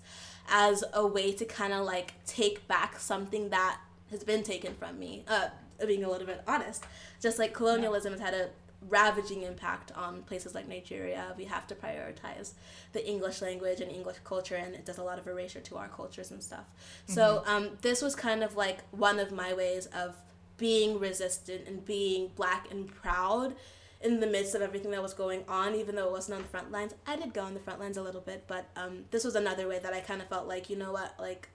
as 0.50 0.84
a 0.93 1.06
way 1.06 1.32
to 1.34 1.45
kind 1.45 1.74
of 1.74 1.86
like 1.86 2.14
take 2.26 2.68
back 2.68 3.00
something 3.00 3.50
that 3.50 3.80
has 4.10 4.24
been 4.24 4.43
taken 4.43 4.74
from 4.74 4.97
me. 4.97 5.24
Uh, 5.28 5.50
being 5.86 6.04
a 6.04 6.10
little 6.10 6.28
bit 6.28 6.43
honest, 6.47 6.84
just 7.22 7.39
like 7.39 7.54
colonialism 7.54 8.12
has 8.12 8.22
had 8.22 8.34
a 8.34 8.50
ravaging 8.88 9.44
impact 9.44 9.92
on 9.96 10.24
places 10.24 10.56
like 10.56 10.68
Nigeria. 10.68 11.34
We 11.38 11.46
have 11.46 11.68
to 11.68 11.76
prioritize 11.76 12.54
the 12.94 13.06
English 13.06 13.42
language 13.42 13.82
and 13.82 13.92
English 13.92 14.18
culture, 14.24 14.56
and 14.56 14.74
it 14.74 14.86
does 14.86 14.98
a 14.98 15.04
lot 15.04 15.20
of 15.20 15.28
erasure 15.28 15.60
to 15.60 15.78
our 15.78 15.90
cultures 15.90 16.32
and 16.32 16.42
stuff. 16.42 16.66
Mm-hmm. 17.04 17.14
So 17.14 17.44
um, 17.46 17.72
this 17.82 18.02
was 18.02 18.16
kind 18.16 18.44
of 18.44 18.56
like 18.56 18.80
one 18.92 19.20
of 19.20 19.32
my 19.32 19.54
ways 19.54 19.88
of 19.88 20.16
being 20.58 21.00
resistant 21.00 21.68
and 21.68 21.86
being 21.86 22.32
black 22.36 22.68
and 22.72 22.88
proud 22.88 23.56
in 24.02 24.22
the 24.22 24.28
midst 24.28 24.56
of 24.56 24.62
everything 24.62 24.92
that 24.92 25.02
was 25.02 25.14
going 25.14 25.44
on, 25.50 25.76
even 25.76 25.96
though 25.96 26.06
it 26.06 26.12
wasn't 26.12 26.36
on 26.36 26.42
the 26.42 26.48
front 26.48 26.72
lines. 26.72 26.94
I 27.06 27.18
did 27.18 27.34
go 27.34 27.42
on 27.42 27.54
the 27.54 27.60
front 27.60 27.80
lines 27.80 27.98
a 27.98 28.02
little 28.02 28.22
bit, 28.22 28.46
but 28.48 28.70
um, 28.78 29.06
this 29.12 29.26
was 29.26 29.36
another 29.36 29.68
way 29.68 29.80
that 29.80 29.94
I 29.94 30.00
kind 30.00 30.22
of 30.22 30.30
felt 30.30 30.48
like, 30.48 30.70
you 30.70 30.78
know 30.78 30.94
what, 30.94 31.16
like 31.20 31.50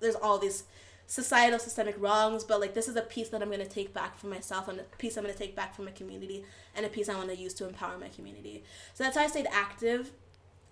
there's 0.00 0.16
all 0.16 0.38
these 0.38 0.64
societal 1.06 1.58
systemic 1.58 1.94
wrongs 1.98 2.44
but 2.44 2.60
like 2.60 2.74
this 2.74 2.88
is 2.88 2.96
a 2.96 3.02
piece 3.02 3.28
that 3.28 3.42
i'm 3.42 3.48
going 3.48 3.60
to 3.60 3.66
take 3.66 3.92
back 3.92 4.16
for 4.16 4.26
myself 4.26 4.68
and 4.68 4.80
a 4.80 4.84
piece 4.96 5.16
i'm 5.16 5.22
going 5.22 5.34
to 5.34 5.38
take 5.38 5.54
back 5.54 5.74
for 5.74 5.82
my 5.82 5.90
community 5.90 6.44
and 6.74 6.86
a 6.86 6.88
piece 6.88 7.08
i 7.08 7.14
want 7.14 7.28
to 7.28 7.36
use 7.36 7.52
to 7.52 7.66
empower 7.66 7.98
my 7.98 8.08
community 8.08 8.64
so 8.94 9.04
that's 9.04 9.16
how 9.16 9.22
i 9.22 9.26
stayed 9.26 9.46
active 9.52 10.12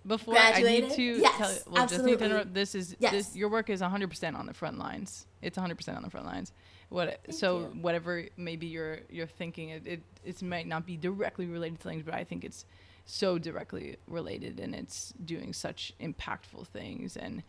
before 0.05 0.33
graduated. 0.33 0.85
i 0.85 0.87
need 0.87 0.95
to 0.95 1.21
yes, 1.21 1.37
tell 1.37 1.51
you, 1.51 1.59
well 1.67 1.83
absolutely. 1.83 2.17
just 2.17 2.45
need 2.45 2.53
this 2.53 2.75
is 2.75 2.95
yes. 2.99 3.11
this 3.11 3.35
your 3.35 3.49
work 3.49 3.69
is 3.69 3.81
100% 3.81 4.35
on 4.35 4.45
the 4.45 4.53
front 4.53 4.79
lines 4.79 5.27
it's 5.41 5.57
100% 5.57 5.95
on 5.95 6.03
the 6.03 6.09
front 6.09 6.25
lines 6.25 6.51
what 6.89 7.19
Thank 7.25 7.37
so 7.37 7.59
you. 7.59 7.65
whatever 7.81 8.25
maybe 8.35 8.67
you're 8.67 8.99
you're 9.09 9.27
thinking 9.27 9.69
it, 9.69 9.87
it 9.87 10.01
it 10.23 10.41
might 10.41 10.67
not 10.67 10.85
be 10.85 10.97
directly 10.97 11.45
related 11.45 11.79
to 11.79 11.87
things 11.87 12.03
but 12.03 12.13
i 12.13 12.23
think 12.23 12.43
it's 12.43 12.65
so 13.05 13.37
directly 13.37 13.97
related 14.07 14.59
and 14.59 14.73
it's 14.73 15.13
doing 15.25 15.53
such 15.53 15.93
impactful 15.99 16.67
things 16.67 17.17
and 17.17 17.43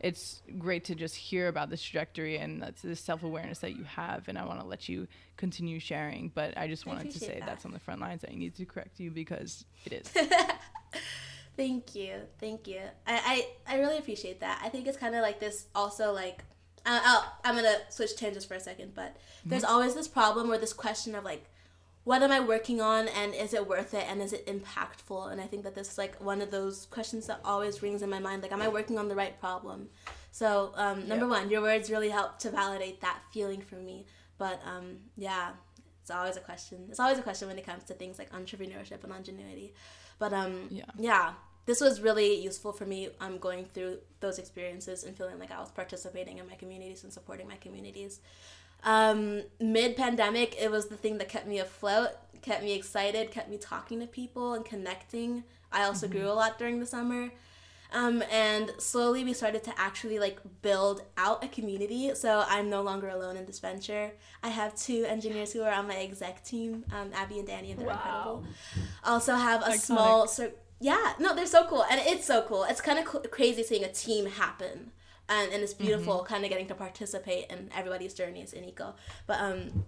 it's 0.00 0.42
great 0.58 0.84
to 0.84 0.94
just 0.94 1.14
hear 1.14 1.48
about 1.48 1.70
this 1.70 1.82
trajectory 1.82 2.38
and 2.38 2.62
that's 2.62 2.82
the 2.82 2.96
self-awareness 2.96 3.58
that 3.58 3.76
you 3.76 3.84
have 3.84 4.26
and 4.28 4.38
i 4.38 4.44
want 4.44 4.60
to 4.60 4.66
let 4.66 4.88
you 4.88 5.06
continue 5.36 5.78
sharing 5.78 6.30
but 6.34 6.56
i 6.56 6.66
just 6.66 6.86
wanted 6.86 7.06
I 7.06 7.10
to 7.10 7.18
say 7.18 7.38
that. 7.38 7.46
that's 7.46 7.64
on 7.64 7.72
the 7.72 7.78
front 7.78 8.00
lines 8.00 8.24
i 8.28 8.34
need 8.34 8.54
to 8.56 8.64
correct 8.64 8.98
you 8.98 9.10
because 9.10 9.64
it 9.84 9.92
is 9.92 10.08
thank 11.56 11.94
you 11.94 12.14
thank 12.38 12.66
you 12.66 12.80
I, 13.06 13.46
I 13.68 13.74
i 13.74 13.78
really 13.78 13.98
appreciate 13.98 14.40
that 14.40 14.60
i 14.64 14.68
think 14.68 14.86
it's 14.86 14.98
kind 14.98 15.14
of 15.14 15.22
like 15.22 15.38
this 15.40 15.66
also 15.74 16.12
like 16.12 16.44
I'll, 16.86 17.30
i'm 17.44 17.54
gonna 17.54 17.76
switch 17.90 18.16
tangents 18.16 18.46
for 18.46 18.54
a 18.54 18.60
second 18.60 18.94
but 18.94 19.14
mm-hmm. 19.14 19.50
there's 19.50 19.64
always 19.64 19.94
this 19.94 20.08
problem 20.08 20.50
or 20.50 20.56
this 20.56 20.72
question 20.72 21.14
of 21.14 21.24
like 21.24 21.44
what 22.04 22.22
am 22.22 22.32
I 22.32 22.40
working 22.40 22.80
on 22.80 23.08
and 23.08 23.34
is 23.34 23.52
it 23.52 23.68
worth 23.68 23.92
it 23.94 24.06
and 24.08 24.22
is 24.22 24.32
it 24.32 24.46
impactful? 24.46 25.30
And 25.30 25.40
I 25.40 25.46
think 25.46 25.64
that 25.64 25.74
this 25.74 25.92
is 25.92 25.98
like 25.98 26.22
one 26.22 26.40
of 26.40 26.50
those 26.50 26.86
questions 26.86 27.26
that 27.26 27.40
always 27.44 27.82
rings 27.82 28.02
in 28.02 28.08
my 28.08 28.18
mind 28.18 28.42
like, 28.42 28.52
am 28.52 28.62
I 28.62 28.68
working 28.68 28.98
on 28.98 29.08
the 29.08 29.14
right 29.14 29.38
problem? 29.38 29.88
So, 30.32 30.72
um, 30.76 31.08
number 31.08 31.26
yep. 31.26 31.42
one, 31.42 31.50
your 31.50 31.60
words 31.60 31.90
really 31.90 32.08
help 32.08 32.38
to 32.40 32.50
validate 32.50 33.00
that 33.02 33.18
feeling 33.32 33.60
for 33.60 33.74
me. 33.74 34.06
But 34.38 34.60
um, 34.64 34.96
yeah, 35.16 35.50
it's 36.00 36.10
always 36.10 36.36
a 36.36 36.40
question. 36.40 36.86
It's 36.88 37.00
always 37.00 37.18
a 37.18 37.22
question 37.22 37.48
when 37.48 37.58
it 37.58 37.66
comes 37.66 37.84
to 37.84 37.94
things 37.94 38.18
like 38.18 38.32
entrepreneurship 38.32 39.04
and 39.04 39.14
ingenuity. 39.14 39.74
But 40.18 40.32
um, 40.32 40.68
yeah. 40.70 40.84
yeah, 40.98 41.32
this 41.66 41.80
was 41.80 42.00
really 42.00 42.42
useful 42.42 42.72
for 42.72 42.86
me. 42.86 43.10
I'm 43.20 43.34
um, 43.34 43.38
going 43.38 43.66
through 43.66 43.98
those 44.20 44.38
experiences 44.38 45.04
and 45.04 45.16
feeling 45.16 45.38
like 45.38 45.50
I 45.50 45.60
was 45.60 45.70
participating 45.70 46.38
in 46.38 46.48
my 46.48 46.54
communities 46.54 47.04
and 47.04 47.12
supporting 47.12 47.46
my 47.46 47.56
communities. 47.56 48.20
Um, 48.82 49.42
Mid 49.60 49.96
pandemic, 49.96 50.56
it 50.60 50.70
was 50.70 50.86
the 50.86 50.96
thing 50.96 51.18
that 51.18 51.28
kept 51.28 51.46
me 51.46 51.58
afloat, 51.58 52.10
kept 52.42 52.62
me 52.62 52.74
excited, 52.74 53.30
kept 53.30 53.50
me 53.50 53.58
talking 53.58 54.00
to 54.00 54.06
people 54.06 54.54
and 54.54 54.64
connecting. 54.64 55.44
I 55.72 55.84
also 55.84 56.06
mm-hmm. 56.06 56.18
grew 56.18 56.28
a 56.28 56.32
lot 56.32 56.58
during 56.58 56.80
the 56.80 56.86
summer. 56.86 57.30
Um, 57.92 58.22
and 58.30 58.70
slowly 58.78 59.24
we 59.24 59.32
started 59.32 59.64
to 59.64 59.72
actually 59.76 60.18
like 60.18 60.38
build 60.62 61.02
out 61.16 61.42
a 61.42 61.48
community. 61.48 62.14
So 62.14 62.44
I'm 62.46 62.70
no 62.70 62.82
longer 62.82 63.08
alone 63.08 63.36
in 63.36 63.46
this 63.46 63.58
venture. 63.58 64.12
I 64.42 64.48
have 64.48 64.74
two 64.76 65.04
engineers 65.04 65.52
who 65.52 65.62
are 65.62 65.72
on 65.72 65.88
my 65.88 65.96
exec 65.96 66.44
team, 66.44 66.84
um, 66.92 67.10
Abby 67.14 67.38
and 67.38 67.48
Danny, 67.48 67.72
and 67.72 67.80
they're 67.80 67.88
wow. 67.88 67.94
incredible. 67.94 68.44
Also 69.04 69.34
have 69.34 69.62
a 69.62 69.70
Iconic. 69.70 69.80
small, 69.80 70.28
so 70.28 70.52
yeah, 70.80 71.14
no, 71.18 71.34
they're 71.34 71.46
so 71.46 71.64
cool, 71.64 71.84
and 71.90 72.00
it's 72.04 72.24
so 72.24 72.42
cool. 72.42 72.64
It's 72.64 72.80
kind 72.80 72.98
of 72.98 73.30
crazy 73.30 73.62
seeing 73.62 73.84
a 73.84 73.92
team 73.92 74.26
happen. 74.26 74.92
And, 75.30 75.52
and 75.52 75.62
it's 75.62 75.74
beautiful 75.74 76.16
mm-hmm. 76.18 76.26
kind 76.26 76.44
of 76.44 76.50
getting 76.50 76.66
to 76.66 76.74
participate 76.74 77.46
in 77.50 77.70
everybody's 77.74 78.14
journeys 78.14 78.52
in 78.52 78.64
eco 78.64 78.94
but 79.28 79.40
um 79.40 79.84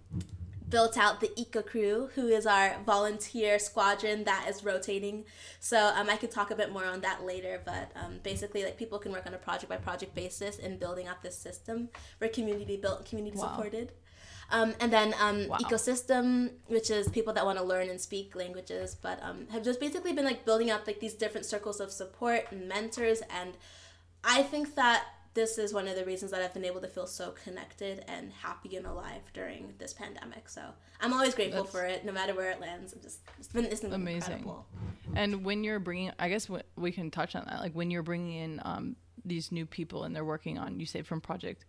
built 0.72 0.96
out 0.96 1.20
the 1.20 1.30
Eco 1.38 1.60
Crew, 1.60 2.08
who 2.14 2.28
is 2.28 2.46
our 2.46 2.76
volunteer 2.86 3.58
squadron 3.58 4.24
that 4.24 4.46
is 4.48 4.64
rotating. 4.64 5.24
So 5.60 5.92
um, 5.94 6.08
I 6.08 6.16
could 6.16 6.30
talk 6.30 6.50
a 6.50 6.56
bit 6.56 6.72
more 6.72 6.86
on 6.86 7.02
that 7.02 7.24
later, 7.24 7.60
but 7.64 7.92
um, 7.94 8.20
basically, 8.22 8.64
like 8.64 8.78
people 8.78 8.98
can 8.98 9.12
work 9.12 9.26
on 9.26 9.34
a 9.34 9.38
project 9.38 9.68
by 9.68 9.76
project 9.76 10.14
basis 10.14 10.58
in 10.58 10.78
building 10.78 11.06
out 11.06 11.22
this 11.22 11.36
system. 11.36 11.90
We're 12.18 12.28
community 12.28 12.78
built, 12.78 13.04
community 13.04 13.36
wow. 13.36 13.48
supported. 13.48 13.92
Um, 14.50 14.74
and 14.80 14.90
then 14.90 15.14
um, 15.20 15.48
wow. 15.48 15.58
ecosystem, 15.58 16.52
which 16.66 16.90
is 16.90 17.06
people 17.08 17.34
that 17.34 17.44
want 17.44 17.58
to 17.58 17.64
learn 17.64 17.90
and 17.90 18.00
speak 18.00 18.34
languages, 18.34 18.96
but 19.00 19.22
um, 19.22 19.48
have 19.50 19.62
just 19.62 19.78
basically 19.78 20.14
been 20.14 20.24
like 20.24 20.46
building 20.46 20.70
up 20.70 20.86
like 20.86 21.00
these 21.00 21.14
different 21.14 21.44
circles 21.46 21.80
of 21.80 21.92
support 21.92 22.46
and 22.50 22.66
mentors. 22.66 23.20
And 23.30 23.52
I 24.24 24.42
think 24.42 24.74
that 24.76 25.04
this 25.34 25.56
is 25.58 25.72
one 25.72 25.88
of 25.88 25.96
the 25.96 26.04
reasons 26.04 26.30
that 26.30 26.42
I've 26.42 26.52
been 26.52 26.64
able 26.64 26.80
to 26.80 26.88
feel 26.88 27.06
so 27.06 27.30
connected 27.30 28.04
and 28.06 28.32
happy 28.32 28.76
and 28.76 28.86
alive 28.86 29.22
during 29.32 29.72
this 29.78 29.92
pandemic. 29.92 30.48
So 30.48 30.62
I'm 31.00 31.12
always 31.12 31.34
grateful 31.34 31.62
That's 31.62 31.74
for 31.74 31.84
it, 31.84 32.04
no 32.04 32.12
matter 32.12 32.34
where 32.34 32.50
it 32.50 32.60
lands. 32.60 32.92
I'm 32.92 33.00
just 33.00 33.20
it's 33.38 33.48
been, 33.48 33.64
it's 33.64 33.80
been 33.80 33.92
amazing. 33.92 34.38
Incredible. 34.38 34.66
And 35.14 35.44
when 35.44 35.64
you're 35.64 35.78
bringing, 35.78 36.12
I 36.18 36.28
guess 36.28 36.48
we 36.76 36.92
can 36.92 37.10
touch 37.10 37.34
on 37.34 37.46
that. 37.46 37.60
Like 37.60 37.72
when 37.72 37.90
you're 37.90 38.02
bringing 38.02 38.34
in 38.34 38.60
um, 38.64 38.96
these 39.24 39.50
new 39.50 39.64
people 39.64 40.04
and 40.04 40.14
they're 40.14 40.24
working 40.24 40.58
on, 40.58 40.78
you 40.78 40.86
say 40.86 41.02
from 41.02 41.20
project 41.20 41.64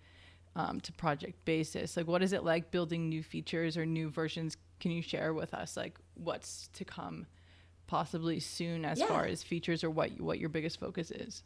um, 0.55 0.82
to 0.82 0.91
project 0.91 1.43
basis. 1.45 1.95
Like 1.95 2.07
what 2.07 2.22
is 2.22 2.34
it 2.34 2.43
like 2.43 2.70
building 2.70 3.07
new 3.07 3.24
features 3.24 3.78
or 3.78 3.86
new 3.86 4.09
versions? 4.09 4.57
Can 4.80 4.91
you 4.91 5.01
share 5.01 5.34
with 5.34 5.53
us 5.53 5.78
like 5.78 5.97
what's 6.16 6.68
to 6.74 6.86
come? 6.86 7.28
possibly 7.86 8.39
soon 8.39 8.86
as 8.86 8.97
yeah. 8.97 9.05
far 9.05 9.26
as 9.26 9.43
features 9.43 9.84
or 9.84 9.89
what 9.89 10.09
what 10.20 10.39
your 10.39 10.47
biggest 10.49 10.80
focus 10.80 11.11
is 11.11 11.43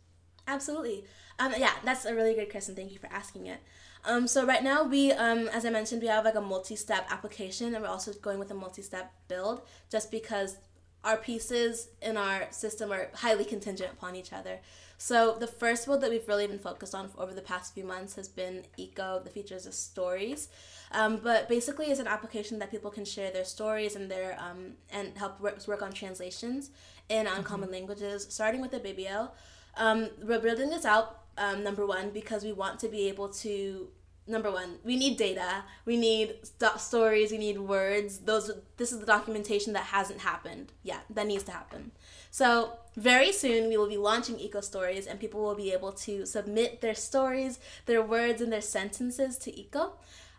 Absolutely. 0.47 1.03
Um, 1.39 1.53
yeah, 1.57 1.73
that's 1.83 2.05
a 2.05 2.15
really 2.15 2.33
good 2.33 2.49
question. 2.49 2.73
Thank 2.73 2.91
you 2.91 2.99
for 2.99 3.07
asking 3.07 3.47
it. 3.47 3.59
Um, 4.05 4.27
so 4.27 4.45
right 4.45 4.63
now 4.63 4.83
we, 4.83 5.11
um, 5.11 5.49
as 5.49 5.65
I 5.65 5.69
mentioned, 5.69 6.01
we 6.01 6.07
have 6.07 6.23
like 6.23 6.35
a 6.35 6.41
multi-step 6.41 7.05
application, 7.09 7.75
and 7.75 7.83
we're 7.83 7.89
also 7.89 8.13
going 8.13 8.39
with 8.39 8.49
a 8.51 8.53
multi-step 8.53 9.11
build, 9.27 9.61
just 9.91 10.09
because 10.09 10.57
our 11.03 11.17
pieces 11.17 11.89
in 12.01 12.17
our 12.17 12.47
system 12.51 12.91
are 12.91 13.09
highly 13.13 13.45
contingent 13.45 13.91
upon 13.91 14.15
each 14.15 14.33
other. 14.33 14.59
So 14.97 15.37
the 15.39 15.47
first 15.47 15.85
build 15.85 16.01
that 16.01 16.09
we've 16.09 16.27
really 16.27 16.47
been 16.47 16.57
focused 16.57 16.95
on 16.95 17.09
over 17.17 17.33
the 17.33 17.41
past 17.41 17.73
few 17.73 17.83
months 17.83 18.15
has 18.15 18.27
been 18.27 18.63
Eco. 18.77 19.21
The 19.23 19.29
features 19.29 19.65
of 19.65 19.73
stories, 19.73 20.49
um, 20.91 21.19
but 21.21 21.47
basically 21.47 21.87
it's 21.87 21.99
an 21.99 22.07
application 22.07 22.59
that 22.59 22.71
people 22.71 22.89
can 22.89 23.05
share 23.05 23.29
their 23.29 23.45
stories 23.45 23.95
and 23.95 24.09
their 24.09 24.37
um, 24.39 24.73
and 24.89 25.15
help 25.17 25.39
work, 25.39 25.65
work 25.67 25.81
on 25.81 25.91
translations 25.91 26.71
in 27.09 27.27
uncommon 27.27 27.67
mm-hmm. 27.67 27.73
languages, 27.73 28.25
starting 28.29 28.61
with 28.61 28.71
the 28.71 28.79
Ibibio. 28.79 29.29
Um, 29.77 30.09
we're 30.21 30.39
building 30.39 30.69
this 30.69 30.85
out, 30.85 31.21
um, 31.37 31.63
number 31.63 31.85
one, 31.85 32.09
because 32.11 32.43
we 32.43 32.53
want 32.53 32.79
to 32.79 32.87
be 32.87 33.07
able 33.07 33.29
to. 33.29 33.89
Number 34.29 34.51
one, 34.51 34.79
we 34.83 34.97
need 34.97 35.17
data. 35.17 35.63
We 35.85 35.95
need 35.95 36.35
st- 36.43 36.81
stories. 36.81 37.31
We 37.31 37.37
need 37.37 37.57
words. 37.59 38.19
Those. 38.19 38.51
This 38.75 38.91
is 38.91 38.99
the 38.99 39.05
documentation 39.05 39.71
that 39.73 39.85
hasn't 39.85 40.19
happened 40.19 40.73
yet. 40.83 41.05
That 41.09 41.27
needs 41.27 41.43
to 41.43 41.51
happen. 41.51 41.91
So 42.29 42.73
very 42.97 43.31
soon 43.31 43.69
we 43.69 43.77
will 43.77 43.87
be 43.87 43.97
launching 43.97 44.37
Eco 44.39 44.59
Stories, 44.59 45.07
and 45.07 45.19
people 45.19 45.41
will 45.41 45.55
be 45.55 45.71
able 45.71 45.93
to 45.93 46.25
submit 46.25 46.81
their 46.81 46.95
stories, 46.95 47.59
their 47.85 48.01
words, 48.01 48.41
and 48.41 48.51
their 48.51 48.61
sentences 48.61 49.37
to 49.39 49.57
Eco. 49.57 49.93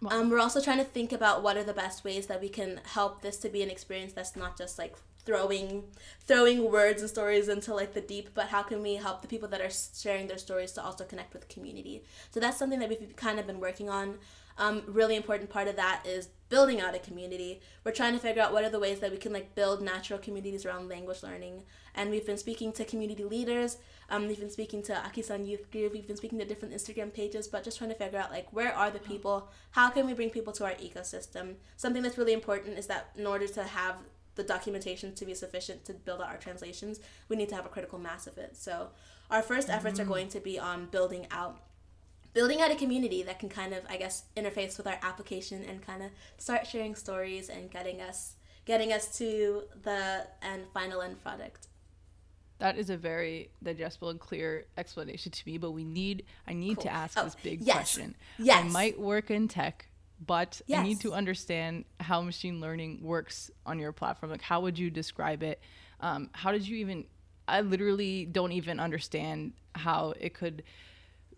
Um, 0.07 0.31
we're 0.31 0.39
also 0.39 0.61
trying 0.61 0.79
to 0.79 0.85
think 0.85 1.13
about 1.13 1.43
what 1.43 1.57
are 1.57 1.65
the 1.65 1.73
best 1.73 2.05
ways 2.05 2.27
that 2.27 2.41
we 2.41 2.49
can 2.49 2.81
help 2.85 3.23
this 3.23 3.37
to 3.39 3.49
be 3.49 3.63
an 3.63 3.71
experience 3.71 4.13
that's 4.13 4.37
not 4.37 4.57
just 4.57 4.79
like 4.79 4.95
throwing 5.29 5.85
throwing 6.27 6.73
words 6.73 7.03
and 7.03 7.11
stories 7.11 7.49
into 7.49 7.75
like 7.75 7.93
the 7.93 8.01
deep 8.01 8.31
but 8.35 8.47
how 8.49 8.63
can 8.63 8.83
we 8.83 8.95
help 8.95 9.21
the 9.21 9.29
people 9.29 9.47
that 9.47 9.61
are 9.61 9.71
sharing 9.95 10.27
their 10.27 10.39
stories 10.39 10.73
to 10.73 10.83
also 10.83 11.05
connect 11.05 11.35
with 11.35 11.49
community? 11.51 12.03
So 12.31 12.41
that's 12.41 12.59
something 12.59 12.79
that 12.79 12.89
we've 12.89 13.15
kind 13.15 13.39
of 13.39 13.47
been 13.47 13.61
working 13.61 13.91
on. 13.91 14.19
Um, 14.57 14.83
really 14.87 15.17
important 15.17 15.51
part 15.51 15.69
of 15.69 15.77
that 15.77 16.03
is 16.05 16.31
building 16.49 16.81
out 16.81 16.95
a 16.95 16.99
community. 16.99 17.61
We're 17.85 17.93
trying 17.93 18.15
to 18.15 18.19
figure 18.19 18.43
out 18.43 18.53
what 18.53 18.65
are 18.65 18.71
the 18.71 18.81
ways 18.81 19.01
that 19.01 19.13
we 19.13 19.19
can 19.19 19.33
like 19.33 19.55
build 19.55 19.83
natural 19.83 20.19
communities 20.19 20.65
around 20.65 20.89
language 20.89 21.23
learning. 21.23 21.63
And 21.95 22.11
we've 22.11 22.27
been 22.27 22.39
speaking 22.39 22.73
to 22.73 22.85
community 22.85 23.25
leaders. 23.25 23.77
Um, 24.11 24.27
we've 24.27 24.41
been 24.41 24.51
speaking 24.51 24.83
to 24.85 24.95
akisan 24.95 25.47
youth 25.47 25.71
group. 25.71 25.93
We've 25.93 26.07
been 26.07 26.17
speaking 26.17 26.39
to 26.39 26.45
different 26.47 26.75
instagram 26.75 27.13
pages 27.13 27.47
but 27.47 27.65
just 27.65 27.77
trying 27.79 27.91
to 27.91 27.97
figure 27.97 28.19
out 28.19 28.33
like 28.33 28.51
where 28.53 28.75
are 28.75 28.91
the 28.91 28.99
people? 28.99 29.49
How 29.73 29.91
can 29.91 30.07
we 30.07 30.15
bring 30.15 30.31
people 30.31 30.55
to 30.55 30.65
our 30.65 30.75
ecosystem? 30.75 31.57
Something 31.77 32.03
that's 32.03 32.19
really 32.19 32.33
important 32.33 32.79
is 32.79 32.87
that 32.87 33.11
in 33.17 33.27
order 33.27 33.47
to 33.47 33.63
have 33.63 33.97
the 34.39 34.45
documentation 34.45 35.15
to 35.17 35.27
be 35.27 35.35
sufficient 35.35 35.85
to 35.85 35.93
build 35.93 36.23
out 36.23 36.29
our 36.29 36.39
translations, 36.39 37.01
we 37.29 37.37
need 37.37 37.51
to 37.51 37.57
have 37.57 37.67
a 37.67 37.69
critical 37.69 37.99
mass 37.99 38.27
of 38.27 38.39
it. 38.39 38.57
So 38.57 38.89
our 39.31 39.43
1st 39.43 39.49
mm-hmm. 39.49 39.71
efforts 39.73 40.01
are 40.01 40.05
mm-hmm. 40.05 40.13
going 40.13 40.29
to 40.29 40.41
be 40.41 40.59
on 40.59 40.87
building 40.87 41.27
out 41.31 41.61
building 42.35 42.61
out 42.61 42.71
a 42.71 42.77
community 42.77 43.23
that 43.23 43.39
can 43.39 43.49
kind 43.49 43.75
of 43.75 43.83
I 43.89 43.97
guess 43.97 44.25
interface 44.37 44.77
with 44.77 44.87
our 44.87 44.99
application 45.03 45.65
and 45.65 45.85
kind 45.85 46.03
of 46.03 46.11
start 46.37 46.67
sharing 46.67 46.95
stories 46.95 47.49
and 47.49 47.71
getting 47.71 48.01
us 48.01 48.35
getting 48.65 48.93
us 48.93 49.19
to 49.19 49.65
the 49.83 50.27
end 50.41 50.67
final 50.73 51.03
end 51.03 51.21
product. 51.23 51.67
That 52.59 52.77
is 52.77 52.91
a 52.91 52.97
very 52.97 53.51
digestible 53.63 54.11
and 54.11 54.21
clear 54.21 54.67
explanation 54.77 55.33
to 55.33 55.43
me, 55.47 55.59
but 55.59 55.73
we 55.73 55.85
need 55.85 56.27
I 56.47 56.53
need 56.53 56.77
cool. 56.77 56.85
to 56.85 56.93
ask 56.93 57.19
oh, 57.19 57.25
this 57.25 57.37
big 57.43 57.63
yes. 57.63 57.75
question. 57.75 58.15
Yes. 58.39 58.65
I 58.65 58.69
might 58.69 59.01
work 59.01 59.31
in 59.31 59.49
tech 59.49 59.88
but 60.25 60.61
yes. 60.67 60.81
I 60.81 60.83
need 60.83 61.01
to 61.01 61.13
understand 61.13 61.85
how 62.01 62.21
machine 62.23 62.61
learning 62.61 63.01
works 63.03 63.51
on 63.65 63.79
your 63.79 63.93
platform. 63.93 64.33
Like, 64.33 64.43
how 64.43 64.61
would 64.61 64.79
you 64.79 64.91
describe 64.91 65.43
it? 65.43 65.61
Um, 66.01 66.31
how 66.33 66.53
did 66.53 66.67
you 66.67 66.77
even? 66.79 67.05
I 67.47 67.63
literally 67.63 68.27
don't 68.27 68.53
even 68.53 68.79
understand 68.79 69.53
how 69.75 70.15
it 70.21 70.35
could 70.35 70.65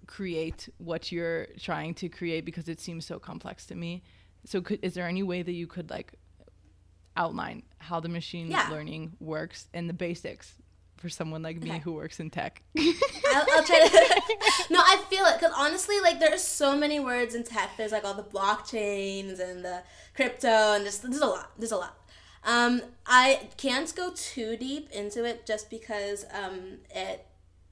create 0.07 0.69
what 0.79 1.13
you're 1.13 1.47
trying 1.59 1.95
to 1.95 2.09
create 2.09 2.45
because 2.45 2.69
it 2.69 2.81
seems 2.81 3.07
so 3.07 3.19
complex 3.19 3.67
to 3.67 3.75
me. 3.75 4.03
So, 4.45 4.61
could 4.61 4.81
is 4.83 4.95
there 4.95 5.07
any 5.07 5.23
way 5.23 5.43
that 5.43 5.53
you 5.53 5.67
could 5.67 5.91
like 5.91 6.15
outline 7.17 7.63
how 7.79 8.01
the 8.01 8.09
machine 8.09 8.51
yeah. 8.51 8.69
learning 8.71 9.13
works 9.21 9.69
and 9.75 9.89
the 9.89 9.95
basics 9.95 10.55
for 11.01 11.09
someone 11.09 11.43
like 11.43 11.61
me 11.63 11.71
okay. 11.71 11.79
who 11.81 11.95
works 11.95 12.21
in 12.21 12.29
tech. 12.29 12.63
I'll, 12.79 13.47
I'll, 13.53 13.65
try 13.65 13.89
to. 13.89 14.23
no, 14.71 14.79
I 14.79 15.03
feel 15.09 15.25
it 15.25 15.41
because 15.41 15.53
honestly, 15.57 15.99
like 16.01 16.21
there 16.21 16.33
are 16.33 16.39
so 16.39 16.77
many 16.77 17.01
words 17.01 17.35
in 17.35 17.43
tech. 17.43 17.71
There's 17.79 17.91
like 17.91 18.05
all 18.05 18.15
the 18.15 18.23
blockchains 18.23 19.41
and 19.41 19.65
the 19.65 19.83
crypto 20.15 20.75
and 20.75 20.85
just 20.85 21.03
there's 21.03 21.23
a 21.23 21.27
lot. 21.27 21.53
There's 21.59 21.73
a 21.73 21.79
lot. 21.79 21.97
Um, 22.45 22.83
I 23.07 23.49
can't 23.57 23.93
go 23.97 24.13
too 24.15 24.57
deep 24.59 24.91
into 24.91 25.25
it 25.25 25.47
just 25.47 25.71
because 25.71 26.27
um, 26.33 26.79
it. 26.95 27.27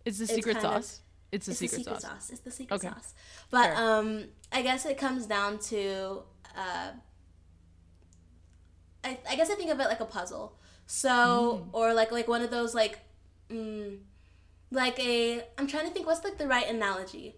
It's 0.07 0.19
the 0.19 0.27
secret 0.27 0.63
sauce. 0.63 0.95
Of, 0.95 1.01
it's 1.31 1.47
the 1.47 1.55
secret 1.55 1.59
sauce. 1.59 1.59
it's 1.59 1.59
secret, 1.59 1.71
the 1.71 1.77
secret 1.85 2.01
sauce. 2.01 2.11
sauce. 2.11 2.31
It's 2.31 2.41
the 2.41 2.51
secret 2.51 2.77
okay. 2.77 2.89
sauce. 2.89 3.15
But 3.51 3.77
um, 3.77 4.25
I 4.51 4.63
guess 4.63 4.87
it 4.87 4.97
comes 4.97 5.27
down 5.27 5.59
to. 5.59 6.23
Uh, 6.57 6.93
I, 9.05 9.19
I 9.29 9.37
guess 9.37 9.51
I 9.51 9.55
think 9.55 9.71
of 9.71 9.79
it 9.81 9.85
like 9.85 10.01
a 10.01 10.07
puzzle. 10.07 10.55
So 10.87 11.67
mm. 11.67 11.69
or 11.73 11.93
like 11.93 12.11
like 12.11 12.27
one 12.27 12.41
of 12.41 12.51
those 12.51 12.75
like 12.75 13.01
mm, 13.51 13.99
like 14.71 14.99
a 14.99 15.43
I'm 15.57 15.67
trying 15.67 15.87
to 15.87 15.93
think 15.93 16.07
what's 16.07 16.25
like 16.25 16.39
the 16.39 16.47
right 16.47 16.69
analogy. 16.69 17.37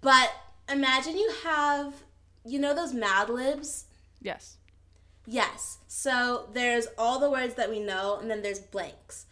But 0.00 0.30
imagine 0.70 1.16
you 1.16 1.32
have 1.44 1.94
you 2.44 2.58
know 2.58 2.74
those 2.74 2.94
Mad 2.94 3.28
Libs? 3.28 3.86
Yes. 4.20 4.56
Yes. 5.26 5.78
So 5.86 6.48
there's 6.52 6.86
all 6.96 7.18
the 7.18 7.30
words 7.30 7.54
that 7.54 7.70
we 7.70 7.80
know 7.80 8.18
and 8.20 8.30
then 8.30 8.42
there's 8.42 8.60
blanks. 8.60 9.26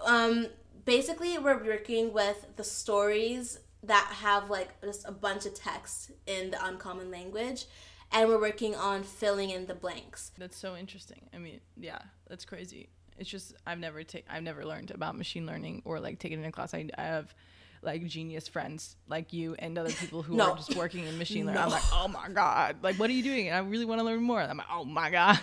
Um 0.00 0.48
basically 0.84 1.38
we're 1.38 1.62
working 1.62 2.12
with 2.12 2.46
the 2.56 2.64
stories 2.64 3.58
that 3.82 4.12
have 4.20 4.50
like 4.50 4.80
just 4.82 5.06
a 5.08 5.12
bunch 5.12 5.46
of 5.46 5.54
text 5.54 6.10
in 6.26 6.50
the 6.50 6.64
uncommon 6.64 7.10
language 7.10 7.66
and 8.10 8.28
we're 8.28 8.40
working 8.40 8.74
on 8.74 9.02
filling 9.02 9.50
in 9.50 9.66
the 9.66 9.74
blanks. 9.74 10.32
That's 10.38 10.56
so 10.56 10.76
interesting. 10.76 11.28
I 11.34 11.38
mean, 11.38 11.60
yeah, 11.76 11.98
that's 12.26 12.44
crazy. 12.44 12.88
It's 13.18 13.28
just 13.28 13.54
I've 13.66 13.78
never 13.78 14.02
take 14.04 14.24
I've 14.30 14.42
never 14.42 14.64
learned 14.64 14.90
about 14.90 15.16
machine 15.16 15.46
learning 15.46 15.82
or 15.84 16.00
like 16.00 16.18
taken 16.18 16.38
it 16.38 16.42
in 16.42 16.48
a 16.48 16.52
class. 16.52 16.74
I, 16.74 16.88
I 16.96 17.02
have 17.02 17.34
like 17.82 18.04
genius 18.06 18.48
friends 18.48 18.96
like 19.08 19.32
you 19.32 19.54
and 19.58 19.78
other 19.78 19.90
people 19.90 20.22
who 20.22 20.36
no. 20.36 20.52
are 20.52 20.56
just 20.56 20.74
working 20.76 21.04
in 21.04 21.18
machine 21.18 21.46
learning. 21.46 21.60
No. 21.60 21.66
I'm 21.66 21.70
like, 21.70 21.82
oh 21.92 22.08
my 22.08 22.28
god, 22.28 22.76
like 22.82 22.96
what 22.96 23.10
are 23.10 23.12
you 23.12 23.22
doing? 23.22 23.48
And 23.48 23.56
I 23.56 23.60
really 23.60 23.84
want 23.84 24.00
to 24.00 24.04
learn 24.04 24.22
more. 24.22 24.40
I'm 24.40 24.56
like, 24.56 24.66
oh 24.70 24.84
my 24.84 25.10
god. 25.10 25.38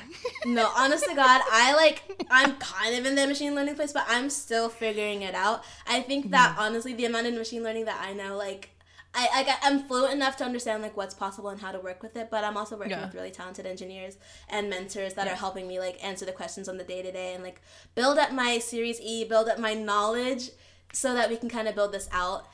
no, 0.45 0.69
honest 0.75 1.05
to 1.05 1.15
God, 1.15 1.41
I 1.51 1.73
like 1.75 2.25
I'm 2.29 2.55
kind 2.57 2.97
of 2.97 3.05
in 3.05 3.15
the 3.15 3.27
machine 3.27 3.55
learning 3.55 3.75
place, 3.75 3.93
but 3.93 4.05
I'm 4.07 4.29
still 4.29 4.69
figuring 4.69 5.21
it 5.21 5.35
out. 5.35 5.63
I 5.87 6.01
think 6.01 6.31
that 6.31 6.55
mm. 6.55 6.61
honestly, 6.61 6.93
the 6.93 7.05
amount 7.05 7.27
of 7.27 7.33
machine 7.33 7.63
learning 7.63 7.85
that 7.85 8.01
I 8.01 8.13
know, 8.13 8.35
like 8.35 8.69
I, 9.15 9.27
I 9.33 9.57
I'm 9.63 9.83
fluent 9.87 10.13
enough 10.13 10.35
to 10.37 10.43
understand 10.43 10.83
like 10.83 10.95
what's 10.97 11.13
possible 11.13 11.49
and 11.49 11.59
how 11.61 11.71
to 11.71 11.79
work 11.79 12.03
with 12.03 12.15
it, 12.17 12.29
but 12.29 12.43
I'm 12.43 12.57
also 12.57 12.75
working 12.77 12.91
Yeah. 12.91 13.05
with 13.05 13.15
really 13.15 13.31
talented 13.31 13.65
engineers 13.65 14.17
and 14.49 14.69
mentors 14.69 15.13
that 15.15 15.25
Yeah. 15.25 15.33
are 15.33 15.35
helping 15.35 15.67
me 15.67 15.79
like 15.79 16.03
answer 16.03 16.25
the 16.25 16.31
questions 16.31 16.67
on 16.67 16.77
the 16.77 16.83
day 16.83 17.01
to 17.01 17.11
day 17.11 17.33
and 17.33 17.43
like 17.43 17.61
build 17.95 18.17
up 18.17 18.31
my 18.31 18.59
Series 18.59 18.99
E, 19.01 19.23
build 19.23 19.47
up 19.47 19.57
my 19.59 19.73
knowledge, 19.73 20.49
so 20.93 21.13
that 21.13 21.29
we 21.29 21.37
can 21.37 21.49
kind 21.49 21.67
of 21.67 21.75
build 21.75 21.91
this 21.91 22.07
out. 22.11 22.47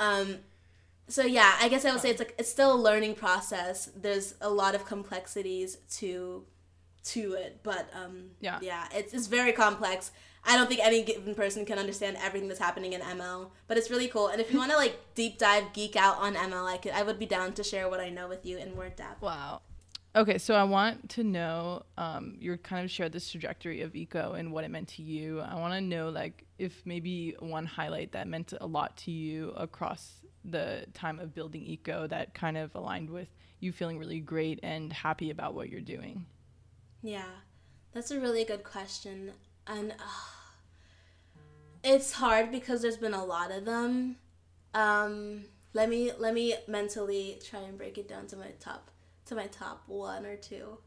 Um, 0.00 0.38
so 1.08 1.22
yeah, 1.24 1.56
I 1.60 1.68
guess 1.68 1.84
I 1.84 1.92
would 1.92 2.00
say 2.00 2.10
it's 2.10 2.18
like 2.18 2.34
it's 2.38 2.50
still 2.50 2.72
a 2.74 2.80
learning 2.80 3.14
process. 3.14 3.90
There's 3.96 4.34
a 4.40 4.50
lot 4.50 4.74
of 4.74 4.84
complexities 4.84 5.78
to 5.98 6.44
to 7.04 7.32
it, 7.34 7.60
but 7.62 7.88
um, 7.94 8.32
Yeah. 8.40 8.58
yeah, 8.60 8.86
it's 8.92 9.14
it's 9.14 9.26
very 9.28 9.52
complex. 9.52 10.10
I 10.44 10.56
don't 10.56 10.68
think 10.68 10.80
any 10.82 11.02
given 11.02 11.34
person 11.34 11.64
can 11.64 11.78
understand 11.78 12.16
everything 12.20 12.48
that's 12.48 12.60
happening 12.60 12.92
in 12.92 13.00
ML, 13.00 13.50
but 13.66 13.76
it's 13.76 13.90
really 13.90 14.08
cool. 14.08 14.28
And 14.28 14.40
if 14.40 14.52
you 14.52 14.58
want 14.62 14.70
to 14.70 14.76
like 14.76 14.98
deep 15.14 15.38
dive, 15.38 15.72
geek 15.72 15.96
out 15.96 16.18
on 16.18 16.34
ML, 16.34 16.66
I 16.66 16.76
could 16.78 16.92
I 16.92 17.02
would 17.02 17.18
be 17.18 17.26
down 17.26 17.52
to 17.54 17.62
share 17.62 17.88
what 17.88 18.00
I 18.00 18.08
know 18.08 18.28
with 18.28 18.46
you 18.46 18.58
in 18.58 18.74
more 18.74 18.88
depth. 18.88 19.22
Wow. 19.22 19.62
Okay, 20.16 20.38
so 20.38 20.54
I 20.54 20.64
want 20.64 21.10
to 21.10 21.22
know 21.22 21.82
um, 21.96 22.34
you 22.40 22.56
kind 22.56 22.84
of 22.84 22.90
shared 22.90 23.12
this 23.12 23.30
trajectory 23.30 23.82
of 23.82 23.94
eco 23.94 24.32
and 24.32 24.52
what 24.52 24.64
it 24.64 24.70
meant 24.70 24.88
to 24.88 25.02
you. 25.02 25.40
I 25.40 25.54
want 25.56 25.74
to 25.74 25.80
know 25.80 26.08
like 26.08 26.44
if 26.58 26.82
maybe 26.84 27.36
one 27.38 27.66
highlight 27.66 28.12
that 28.12 28.26
meant 28.26 28.54
a 28.58 28.66
lot 28.66 28.96
to 28.98 29.10
you 29.10 29.50
across 29.50 30.24
the 30.44 30.86
time 30.94 31.18
of 31.18 31.34
building 31.34 31.62
eco 31.62 32.06
that 32.06 32.32
kind 32.32 32.56
of 32.56 32.74
aligned 32.74 33.10
with 33.10 33.28
you 33.60 33.72
feeling 33.72 33.98
really 33.98 34.20
great 34.20 34.60
and 34.62 34.92
happy 34.92 35.30
about 35.30 35.54
what 35.54 35.68
you're 35.68 35.80
doing. 35.80 36.26
Yeah, 37.02 37.28
that's 37.92 38.10
a 38.10 38.20
really 38.20 38.44
good 38.44 38.64
question, 38.64 39.32
and 39.68 39.92
uh, 39.92 40.28
it's 41.84 42.12
hard 42.12 42.50
because 42.50 42.82
there's 42.82 42.96
been 42.96 43.14
a 43.14 43.24
lot 43.24 43.50
of 43.50 43.64
them. 43.64 44.16
Um, 44.74 45.44
let 45.74 45.88
me 45.88 46.10
let 46.18 46.34
me 46.34 46.54
mentally 46.66 47.38
try 47.44 47.60
and 47.60 47.76
break 47.78 47.98
it 47.98 48.08
down 48.08 48.26
to 48.28 48.36
my 48.36 48.50
top 48.58 48.90
to 49.26 49.34
my 49.34 49.46
top 49.46 49.82
one 49.86 50.24
or 50.24 50.36
two. 50.36 50.78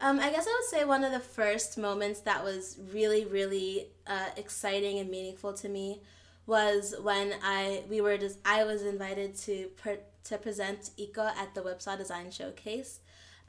Um, 0.00 0.18
I 0.18 0.30
guess 0.30 0.46
I 0.48 0.50
would 0.50 0.68
say 0.68 0.84
one 0.84 1.04
of 1.04 1.12
the 1.12 1.20
first 1.20 1.78
moments 1.78 2.20
that 2.20 2.42
was 2.42 2.78
really 2.92 3.24
really 3.24 3.88
uh, 4.06 4.30
exciting 4.36 4.98
and 4.98 5.10
meaningful 5.10 5.52
to 5.54 5.68
me 5.68 6.02
was 6.46 6.94
when 7.02 7.34
I 7.42 7.84
we 7.88 8.00
were 8.00 8.18
just 8.18 8.38
I 8.44 8.64
was 8.64 8.82
invited 8.82 9.36
to 9.38 9.68
per, 9.76 9.98
to 10.24 10.38
present 10.38 10.90
Eco 10.96 11.26
at 11.26 11.54
the 11.54 11.60
Websaw 11.60 11.96
Design 11.98 12.30
Showcase. 12.30 13.00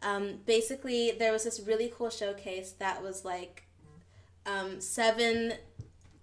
Um, 0.02 0.39
basically, 0.46 1.12
there 1.12 1.32
was 1.32 1.46
this 1.46 1.62
really 1.62 1.91
cool 1.96 2.10
showcase 2.10 2.74
that 2.74 3.02
was 3.02 3.24
like 3.24 3.62
um, 4.46 4.82
seven. 4.82 5.54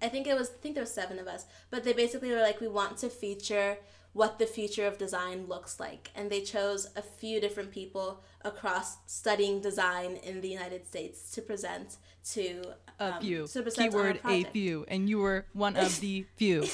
I 0.03 0.09
think 0.09 0.27
it 0.27 0.37
was. 0.37 0.51
I 0.51 0.59
think 0.63 0.75
there 0.75 0.83
was 0.83 0.93
seven 0.93 1.19
of 1.19 1.27
us, 1.27 1.45
but 1.71 1.85
they 1.85 1.93
basically 1.93 2.31
were 2.31 2.41
like, 2.41 2.61
we 2.61 2.69
want 2.69 2.99
to 2.99 3.09
feature 3.09 3.79
what 4.13 4.39
the 4.39 4.47
future 4.47 4.87
of 4.87 4.99
design 4.99 5.47
looks 5.47 5.79
like, 5.79 6.11
and 6.15 6.31
they 6.31 6.41
chose 6.41 6.89
a 6.97 7.03
few 7.03 7.41
different 7.41 7.71
people 7.71 8.23
across 8.43 8.97
studying 9.07 9.61
design 9.61 10.17
in 10.17 10.41
the 10.41 10.49
United 10.49 10.87
States 10.87 11.31
to 11.33 11.43
present 11.43 11.97
to 12.25 12.63
A 12.99 13.15
um, 13.15 13.21
few. 13.21 13.47
to 13.47 13.63
present 13.63 13.93
Keyword 13.93 14.21
a 14.25 14.45
few. 14.45 14.85
And 14.89 15.09
you 15.09 15.19
were 15.19 15.47
one 15.53 15.77
of 15.77 16.01
the 16.01 16.27
few. 16.37 16.65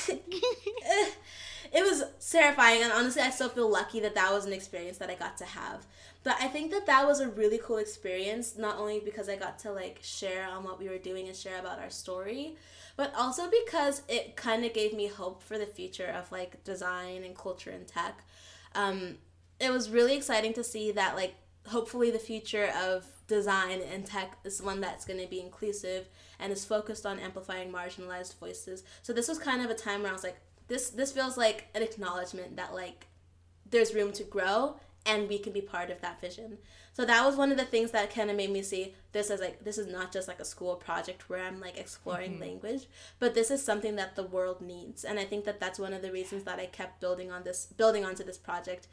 it 1.73 1.83
was 1.83 2.05
terrifying 2.31 2.83
and 2.83 2.93
honestly 2.93 3.21
i 3.21 3.29
still 3.29 3.49
feel 3.49 3.71
lucky 3.71 4.01
that 4.01 4.15
that 4.15 4.33
was 4.33 4.47
an 4.47 4.53
experience 4.53 4.99
that 4.99 5.11
i 5.11 5.15
got 5.15 5.37
to 5.37 5.45
have 5.45 5.85
but 6.27 6.37
i 6.41 6.49
think 6.49 6.71
that 6.71 6.87
that 6.87 7.07
was 7.07 7.21
a 7.21 7.29
really 7.29 7.61
cool 7.67 7.79
experience 7.79 8.59
not 8.59 8.79
only 8.79 9.01
because 9.01 9.29
i 9.29 9.37
got 9.37 9.59
to 9.59 9.73
like 9.73 9.99
share 10.03 10.47
on 10.49 10.65
what 10.65 10.79
we 10.79 10.89
were 10.89 10.99
doing 10.99 11.29
and 11.29 11.37
share 11.37 11.59
about 11.59 11.79
our 11.79 11.91
story 11.91 12.57
but 12.97 13.13
also 13.15 13.49
because 13.51 14.03
it 14.09 14.37
kind 14.37 14.65
of 14.65 14.73
gave 14.73 14.95
me 14.95 15.07
hope 15.07 15.43
for 15.43 15.59
the 15.59 15.67
future 15.67 16.13
of 16.19 16.33
like 16.33 16.65
design 16.65 17.25
and 17.25 17.37
culture 17.37 17.71
and 17.71 17.87
tech. 17.87 18.25
Um, 18.75 19.19
it 19.61 19.71
was 19.71 19.91
really 19.91 20.17
exciting 20.17 20.55
to 20.55 20.65
see 20.65 20.93
that 20.93 21.15
like 21.15 21.35
hopefully 21.67 22.11
the 22.11 22.19
future 22.19 22.71
of 22.83 23.07
design 23.27 23.81
and 23.93 24.07
tech 24.07 24.39
is 24.45 24.63
one 24.63 24.81
that's 24.81 25.05
going 25.05 25.21
to 25.21 25.27
be 25.27 25.41
inclusive 25.41 26.09
and 26.39 26.53
is 26.53 26.65
focused 26.65 27.05
on 27.05 27.19
amplifying 27.19 27.71
marginalized 27.71 28.39
voices. 28.39 28.83
So 29.03 29.13
this 29.13 29.29
was 29.29 29.39
kind 29.39 29.63
of 29.63 29.71
a 29.71 29.75
time 29.75 30.03
where 30.03 30.11
i 30.11 30.15
was 30.15 30.23
like 30.23 30.39
this 30.69 30.91
this 30.91 31.13
feels 31.13 31.37
like 31.37 31.67
an 31.75 31.83
acknowledgement 31.83 32.57
that 32.57 32.75
like 32.75 33.07
there's 33.69 33.95
room 33.95 34.13
to 34.13 34.25
grow 34.25 34.77
and 35.07 35.29
we 35.29 35.39
can 35.39 35.53
be 35.53 35.61
part 35.61 35.91
of 35.91 36.01
that 36.01 36.21
vision. 36.21 36.59
So 36.93 37.05
that 37.05 37.25
was 37.25 37.37
one 37.37 37.51
of 37.51 37.59
the 37.59 37.65
things 37.65 37.91
that 37.91 38.15
kind 38.15 38.31
of 38.31 38.37
made 38.37 38.51
me 38.51 38.63
see 38.63 38.95
this 39.13 39.31
as 39.31 39.41
like 39.41 39.63
this 39.65 39.79
is 39.79 39.87
not 39.87 40.13
just 40.13 40.29
like 40.29 40.41
a 40.41 40.45
school 40.45 40.77
project 40.77 41.29
where 41.29 41.45
i'm 41.45 41.61
like 41.61 41.77
exploring 41.79 42.41
language 42.41 42.87
but 43.19 43.35
this 43.35 43.51
is 43.51 43.63
something 43.63 43.97
that 43.97 44.17
the 44.17 44.23
world 44.23 44.61
needs. 44.61 45.05
And 45.05 45.19
i 45.19 45.25
think 45.25 45.45
that 45.45 45.61
that's 45.61 45.79
one 45.79 45.93
of 45.93 46.03
the 46.03 46.13
reasons 46.13 46.45
that 46.45 46.59
i 46.59 46.67
kept 46.67 47.01
building 47.01 47.31
on 47.31 47.45
this 47.45 47.67
building 47.67 48.05
onto 48.05 48.25
this 48.25 48.39
project. 48.39 48.89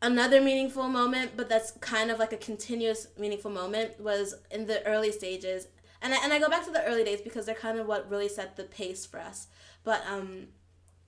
Another 0.00 0.40
meaningful 0.40 0.88
moment 0.88 1.32
but 1.36 1.48
that's 1.48 1.72
kind 1.80 2.10
of 2.10 2.18
like 2.18 2.32
a 2.32 2.36
continuous 2.36 3.08
meaningful 3.18 3.50
moment 3.50 3.98
was 4.00 4.34
in 4.50 4.66
the 4.66 4.84
early 4.86 5.12
stages. 5.12 5.68
And 6.04 6.12
I, 6.12 6.18
and 6.24 6.32
I 6.32 6.40
go 6.40 6.48
back 6.48 6.64
to 6.64 6.72
the 6.72 6.84
early 6.84 7.04
days 7.04 7.20
because 7.20 7.46
they're 7.46 7.54
kind 7.54 7.78
of 7.78 7.86
what 7.86 8.10
really 8.10 8.28
set 8.28 8.56
the 8.56 8.64
pace 8.64 9.06
for 9.06 9.20
us. 9.20 9.46
But 9.84 10.02
um 10.06 10.48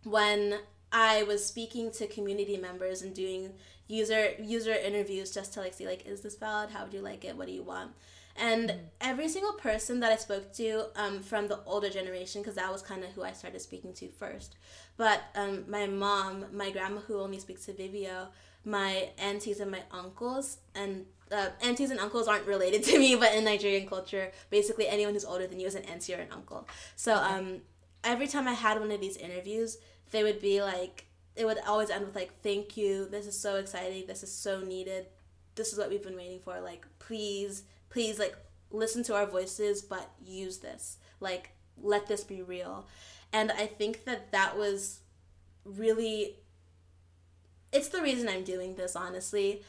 when 0.04 0.60
I 0.94 1.24
was 1.24 1.44
speaking 1.44 1.90
to 1.92 2.06
community 2.06 2.56
members 2.56 3.02
and 3.02 3.12
doing 3.12 3.54
user 3.88 4.30
user 4.40 4.72
interviews 4.72 5.30
just 5.30 5.52
to 5.54 5.60
like 5.60 5.74
see 5.74 5.86
like 5.86 6.06
is 6.06 6.20
this 6.22 6.36
valid? 6.36 6.70
How 6.70 6.84
would 6.84 6.94
you 6.94 7.00
like 7.00 7.24
it? 7.24 7.36
What 7.36 7.46
do 7.46 7.52
you 7.52 7.62
want? 7.62 7.92
And 8.36 8.74
every 9.00 9.28
single 9.28 9.52
person 9.52 10.00
that 10.00 10.10
I 10.10 10.16
spoke 10.16 10.52
to 10.54 10.86
um, 10.96 11.20
from 11.22 11.46
the 11.46 11.60
older 11.66 11.88
generation 11.88 12.42
because 12.42 12.56
that 12.56 12.72
was 12.72 12.82
kind 12.82 13.04
of 13.04 13.10
who 13.10 13.22
I 13.22 13.32
started 13.32 13.60
speaking 13.60 13.92
to 13.94 14.08
first. 14.08 14.56
But 14.96 15.22
um, 15.34 15.64
my 15.68 15.86
mom 15.86 16.46
my 16.52 16.70
grandma 16.70 17.00
who 17.00 17.20
only 17.20 17.38
speaks 17.38 17.66
to 17.66 17.72
Ibibio 17.72 18.28
my 18.64 19.10
aunties 19.18 19.60
and 19.60 19.70
my 19.70 19.82
uncles 19.90 20.58
and 20.74 21.04
uh, 21.30 21.48
aunties 21.62 21.90
and 21.90 22.00
uncles 22.00 22.26
aren't 22.26 22.46
related 22.46 22.82
to 22.82 22.98
me 22.98 23.14
but 23.14 23.34
in 23.34 23.44
Nigerian 23.44 23.86
culture 23.86 24.32
basically 24.50 24.88
anyone 24.88 25.12
who's 25.14 25.24
older 25.24 25.46
than 25.46 25.60
you 25.60 25.66
is 25.66 25.74
an 25.74 25.84
auntie 25.84 26.14
or 26.14 26.18
an 26.18 26.28
uncle. 26.32 26.66
So 26.96 27.14
um, 27.14 27.60
every 28.02 28.26
time 28.26 28.48
I 28.48 28.54
had 28.54 28.80
one 28.80 28.90
of 28.90 29.00
these 29.00 29.16
interviews 29.16 29.78
they 30.10 30.22
would 30.22 30.40
be 30.40 30.62
like 30.62 31.06
it 31.36 31.44
would 31.44 31.58
always 31.66 31.90
end 31.90 32.06
with 32.06 32.14
like 32.14 32.32
thank 32.42 32.76
you. 32.76 33.08
This 33.08 33.26
is 33.26 33.38
so 33.38 33.56
exciting. 33.56 34.04
This 34.06 34.22
is 34.22 34.32
so 34.32 34.60
needed. 34.60 35.06
This 35.54 35.72
is 35.72 35.78
what 35.78 35.90
we've 35.90 36.02
been 36.02 36.16
waiting 36.16 36.40
for. 36.40 36.60
Like 36.60 36.86
please 36.98 37.64
please 37.90 38.18
like 38.18 38.36
listen 38.70 39.02
to 39.04 39.14
our 39.14 39.26
voices 39.26 39.82
but 39.82 40.10
use 40.24 40.58
this. 40.58 40.98
Like 41.20 41.50
let 41.80 42.06
this 42.06 42.24
be 42.24 42.42
real. 42.42 42.86
And 43.32 43.50
i 43.52 43.66
think 43.66 44.04
that 44.04 44.30
that 44.30 44.56
was 44.56 45.00
really 45.64 46.36
it's 47.72 47.88
the 47.88 48.00
reason 48.00 48.28
i'm 48.28 48.44
doing 48.44 48.76
this 48.76 48.94
honestly. 48.94 49.62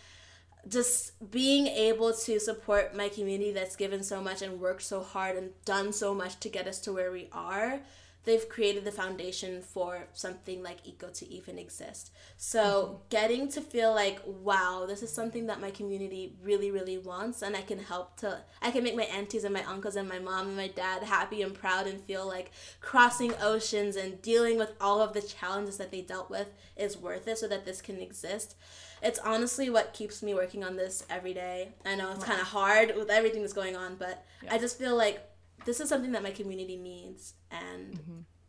Just 0.67 1.29
being 1.29 1.67
able 1.67 2.11
to 2.11 2.39
support 2.39 2.95
my 2.95 3.07
community 3.09 3.51
that's 3.51 3.75
given 3.75 4.01
so 4.01 4.19
much 4.19 4.41
and 4.41 4.59
worked 4.59 4.81
so 4.81 5.01
hard 5.03 5.35
and 5.35 5.51
done 5.63 5.93
so 5.93 6.13
much 6.15 6.39
to 6.39 6.49
get 6.49 6.67
us 6.67 6.79
to 6.81 6.93
where 6.93 7.11
we 7.11 7.29
are 7.31 7.81
they've 8.25 8.49
created 8.49 8.83
the 8.83 8.91
foundation 8.91 9.61
for 9.61 10.07
something 10.13 10.61
like 10.63 10.79
eco 10.85 11.09
to 11.09 11.27
even 11.31 11.57
exist. 11.57 12.11
So 12.37 12.61
mm-hmm. 12.61 12.95
getting 13.09 13.47
to 13.49 13.61
feel 13.61 13.93
like 13.93 14.19
wow 14.25 14.85
this 14.87 15.03
is 15.03 15.11
something 15.11 15.47
that 15.47 15.61
my 15.61 15.71
community 15.71 16.35
really 16.43 16.71
really 16.71 16.97
wants 16.97 17.41
and 17.41 17.55
i 17.55 17.61
can 17.61 17.79
help 17.79 18.17
to 18.17 18.39
i 18.61 18.71
can 18.71 18.83
make 18.83 18.95
my 18.95 19.03
aunties 19.03 19.43
and 19.43 19.53
my 19.53 19.63
uncles 19.63 19.95
and 19.95 20.07
my 20.07 20.19
mom 20.19 20.47
and 20.47 20.57
my 20.57 20.67
dad 20.67 21.03
happy 21.03 21.41
and 21.41 21.53
proud 21.53 21.87
and 21.87 22.01
feel 22.01 22.27
like 22.27 22.51
crossing 22.81 23.33
oceans 23.41 23.95
and 23.95 24.21
dealing 24.21 24.57
with 24.57 24.73
all 24.79 25.01
of 25.01 25.13
the 25.13 25.21
challenges 25.21 25.77
that 25.77 25.91
they 25.91 26.01
dealt 26.01 26.29
with 26.29 26.47
is 26.75 26.97
worth 26.97 27.27
it 27.27 27.37
so 27.37 27.47
that 27.47 27.65
this 27.65 27.81
can 27.81 27.99
exist. 27.99 28.55
It's 29.01 29.19
honestly 29.19 29.69
what 29.69 29.93
keeps 29.93 30.23
me 30.23 30.33
working 30.33 30.63
on 30.63 30.75
this 30.75 31.05
every 31.09 31.33
day. 31.33 31.69
I 31.85 31.95
know 31.95 32.11
it's 32.11 32.23
kind 32.23 32.41
of 32.41 32.47
hard 32.47 32.95
with 32.95 33.09
everything 33.09 33.41
that's 33.41 33.53
going 33.53 33.75
on 33.75 33.95
but 33.95 34.25
i 34.49 34.57
just 34.57 34.77
feel 34.77 34.95
like 34.95 35.27
this 35.65 35.79
is 35.79 35.89
something 35.89 36.11
that 36.11 36.21
my 36.23 36.31
community 36.31 36.75
needs 36.77 37.33
and 37.51 37.99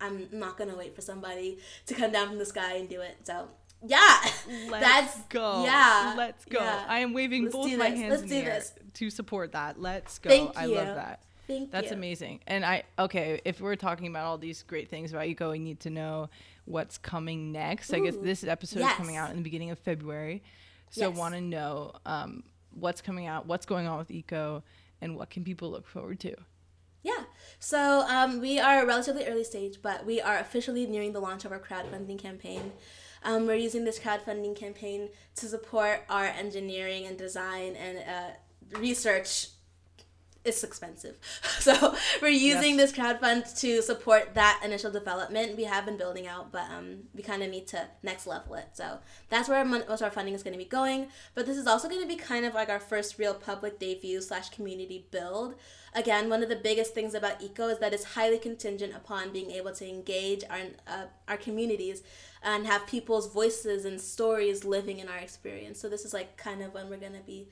i'm 0.01 0.29
not 0.33 0.57
gonna 0.59 0.77
wait 0.77 0.95
for 0.95 1.01
somebody 1.03 1.59
to 1.87 1.95
come 1.95 2.11
down 2.13 2.29
from 2.29 2.39
the 2.39 2.45
sky 2.47 2.75
and 2.75 2.89
do 2.89 3.01
it 3.01 3.17
so 3.25 3.49
yeah 3.87 4.19
Let's 4.71 4.71
that's 4.85 5.23
go. 5.29 5.65
yeah 5.65 6.15
Let's 6.17 6.45
go. 6.47 6.59
yeah. 6.61 6.85
I 6.89 7.01
am 7.01 7.13
waving 7.13 7.45
Let's 7.45 7.55
both 7.55 7.77
my 7.77 7.89
hands 7.91 8.11
Let's 8.11 8.23
in 8.23 8.29
the 8.29 8.37
air 8.37 8.45
this. 8.55 8.73
to 8.95 9.11
support 9.11 9.53
that. 9.53 9.79
Let's 9.81 10.19
go. 10.19 10.31
Thank 10.31 10.57
I 10.57 10.65
you. 10.65 10.75
love 10.77 10.95
that. 10.97 11.23
thank 11.47 11.61
you. 11.61 11.69
That's 11.71 11.91
you 11.91 11.97
amazing. 11.97 12.41
And 12.47 12.65
I 12.65 12.85
okay, 12.99 13.41
if 13.45 13.61
we're 13.61 13.77
talking 13.77 14.07
about 14.09 14.25
all 14.25 14.39
these 14.39 14.63
great 14.63 14.89
things 14.89 15.13
about 15.13 15.27
Eco, 15.27 15.51
we 15.53 15.59
need 15.59 15.81
to 15.81 15.91
know 15.91 16.31
what's 16.65 16.97
coming 16.97 17.53
next. 17.53 17.93
I 17.93 18.01
guess 18.01 18.17
this 18.17 18.45
episode 18.45 18.81
is 18.81 18.93
coming 18.95 19.17
out 19.17 19.31
in 19.31 19.37
the 19.37 19.43
beginning 19.43 19.71
of 19.71 19.79
February. 19.79 20.43
So 20.91 21.09
Yes. 21.11 21.17
want 21.19 21.35
to 21.35 21.41
know 21.43 21.93
um, 22.07 22.43
what's 22.73 23.03
coming 23.03 23.27
out, 23.27 23.47
what's 23.47 23.67
going 23.67 23.87
on 23.87 23.99
with 23.99 24.11
Eco, 24.11 24.63
and 25.03 25.17
what 25.17 25.29
can 25.31 25.45
people 25.45 25.71
look 25.71 25.87
forward 25.87 26.19
to? 26.21 26.35
Yeah. 27.07 27.23
So 27.61 28.05
um, 28.09 28.41
we 28.41 28.59
are 28.59 28.85
relatively 28.85 29.27
early 29.27 29.45
stage, 29.45 29.79
but 29.81 30.05
we 30.05 30.21
are 30.21 30.39
officially 30.39 30.87
nearing 30.87 31.13
the 31.13 31.21
launch 31.21 31.45
of 31.45 31.53
our 31.53 31.61
crowdfunding 31.61 32.19
campaign. 32.19 32.73
Um, 33.23 33.47
we're 33.47 33.55
using 33.55 33.85
this 33.85 34.01
crowdfunding 34.01 34.57
campaign 34.57 35.11
to 35.37 35.47
support 35.47 36.01
our 36.11 36.25
engineering 36.25 37.07
and 37.07 37.17
design 37.17 37.77
and 37.77 37.99
uh, 37.99 38.79
research 38.81 39.51
it's 40.47 40.63
expensive. 40.63 41.17
So 41.67 41.97
we're 42.23 42.29
using 42.29 42.79
yes. 42.79 42.93
this 42.93 42.99
crowdfund 42.99 43.59
to 43.61 43.83
support 43.83 44.35
that 44.35 44.61
initial 44.65 44.93
development. 44.93 45.57
We 45.57 45.65
have 45.65 45.85
been 45.85 45.97
building 45.97 46.29
out, 46.29 46.53
but 46.53 46.63
um, 46.71 46.99
we 47.13 47.25
kind 47.25 47.43
of 47.43 47.51
need 47.51 47.67
to 47.69 47.89
next 48.05 48.29
level 48.29 48.55
it. 48.55 48.69
So 48.75 48.99
that's 49.31 49.49
where 49.49 49.65
most 49.65 49.89
of 49.89 50.03
our 50.03 50.11
funding 50.13 50.35
is 50.35 50.45
going 50.45 50.53
to 50.53 50.59
be 50.59 50.65
going. 50.65 51.09
But 51.35 51.47
this 51.47 51.57
is 51.57 51.67
also 51.67 51.89
going 51.89 52.03
to 52.03 52.07
be 52.07 52.15
kind 52.15 52.47
of 52.47 52.55
like 52.55 52.69
our 52.69 52.79
first 52.79 53.19
real 53.19 53.35
public 53.35 53.81
debut 53.81 54.21
slash 54.21 54.51
community 54.51 55.09
build. 55.11 55.57
Again, 55.97 56.29
one 56.29 56.43
of 56.43 56.51
the 56.51 56.57
biggest 56.57 56.93
things 56.93 57.15
about 57.15 57.43
Eco 57.43 57.69
is 57.69 57.79
that 57.79 57.95
it's 57.95 58.05
highly 58.05 58.39
contingent 58.39 58.95
upon 58.95 59.33
being 59.33 59.51
able 59.51 59.73
to 59.73 59.89
engage 59.89 60.45
our 60.51 60.61
uh, 60.87 61.07
our 61.27 61.39
communities 61.39 62.03
and 62.43 62.67
have 62.67 62.87
people's 62.87 63.33
voices 63.33 63.87
and 63.87 63.99
stories 63.99 64.65
living 64.65 64.99
in 64.99 65.09
our 65.09 65.17
experience. 65.17 65.81
So 65.81 65.89
this 65.89 66.05
is 66.05 66.13
like 66.13 66.37
kind 66.37 66.63
of 66.63 66.75
when 66.75 66.91
we're 66.91 67.05
going 67.07 67.15
to 67.15 67.27
be 67.27 67.49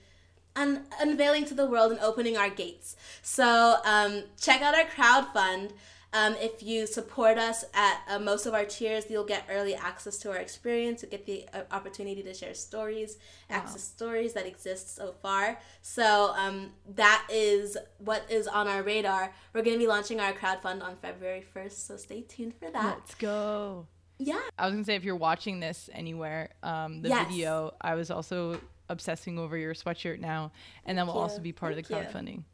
un- 0.57 0.85
unveiling 1.01 1.47
to 1.47 1.55
the 1.55 1.67
world 1.67 1.91
and 1.93 2.01
opening 2.01 2.37
our 2.37 2.51
gates. 2.51 2.97
So 3.23 3.77
um, 3.85 4.25
check 4.39 4.61
out 4.61 4.75
our 4.75 4.85
crowd 4.85 5.27
fund. 5.33 5.73
Um, 6.15 6.37
if 6.39 6.63
you 6.63 6.87
support 6.87 7.39
us 7.39 7.65
at 7.75 8.01
uh, 8.09 8.21
most 8.21 8.47
of 8.47 8.55
our 8.55 8.65
tiers, 8.65 9.07
you'll 9.11 9.25
get 9.25 9.45
early 9.51 9.75
access 9.75 10.17
to 10.19 10.31
our 10.31 10.37
experience. 10.37 11.03
You 11.03 11.09
get 11.09 11.27
the 11.27 11.45
uh, 11.53 11.63
opportunity 11.73 12.23
to 12.23 12.33
share 12.33 12.55
stories, 12.55 13.19
wow. 13.51 13.57
access 13.57 13.83
stories 13.83 14.33
that 14.35 14.47
exist 14.47 14.95
so 14.95 15.17
far. 15.21 15.59
So 15.83 16.33
um, 16.37 16.71
that 16.95 17.27
is 17.29 17.77
what 17.99 18.25
is 18.31 18.47
on 18.47 18.69
our 18.69 18.85
radar. 18.85 19.33
We're 19.53 19.63
going 19.63 19.75
to 19.75 19.79
be 19.81 19.89
launching 19.89 20.21
our 20.21 20.33
crowd 20.33 20.63
fund 20.63 20.85
on 20.85 20.95
February 20.95 21.45
1st, 21.53 21.73
so 21.73 21.97
stay 21.97 22.21
tuned 22.21 22.55
for 22.55 22.71
that. 22.71 22.85
Let's 22.85 23.17
go. 23.17 23.89
Yeah. 24.19 24.41
I 24.57 24.67
was 24.67 24.73
going 24.73 24.85
to 24.85 24.87
say, 24.87 24.95
if 24.95 25.03
you're 25.03 25.17
watching 25.17 25.59
this 25.59 25.91
anywhere, 25.93 26.51
um, 26.63 27.03
the 27.03 27.09
yes. 27.09 27.27
video, 27.29 27.75
I 27.81 27.97
was 27.97 28.13
also 28.13 28.61
obsessing 28.89 29.37
over 29.37 29.57
your 29.57 29.75
sweatshirt 29.75 30.21
now, 30.21 30.53
and 30.87 30.97
that 30.97 31.09
will 31.09 31.15
also 31.15 31.41
be 31.41 31.51
part 31.51 31.75
Thank 31.75 31.87
of 31.87 31.89
the 31.89 31.95
crowdfunding. 31.95 32.37
You. 32.37 32.45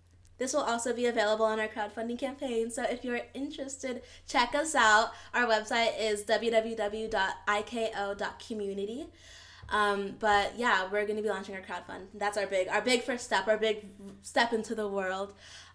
This 0.41 0.53
will 0.53 0.62
also 0.62 0.93
be 0.93 1.07
available 1.07 1.45
on 1.45 1.61
our 1.61 1.68
crowdfunding 1.68 2.18
campaign. 2.18 2.72
So 2.72 2.82
if 2.82 3.05
you're 3.05 3.20
interested, 3.32 4.03
check 4.26 4.57
us 4.57 4.74
out. 4.74 5.12
Our 5.32 5.47
website 5.47 5.93
is 6.01 6.24
www.iko.community. 6.24 9.07
Um, 9.68 10.16
but 10.18 10.55
yeah, 10.57 10.88
we're 10.91 11.05
going 11.05 11.18
to 11.18 11.22
be 11.22 11.28
launching 11.28 11.55
our 11.55 11.61
crowdfund. 11.61 12.07
That's 12.14 12.36
our 12.36 12.49
big, 12.49 12.66
our 12.66 12.80
big 12.80 13.05
first 13.05 13.26
step, 13.26 13.47
our 13.47 13.57
big 13.57 13.86
step 14.22 14.53
into 14.53 14.74
the 14.74 14.88
world. 14.88 15.34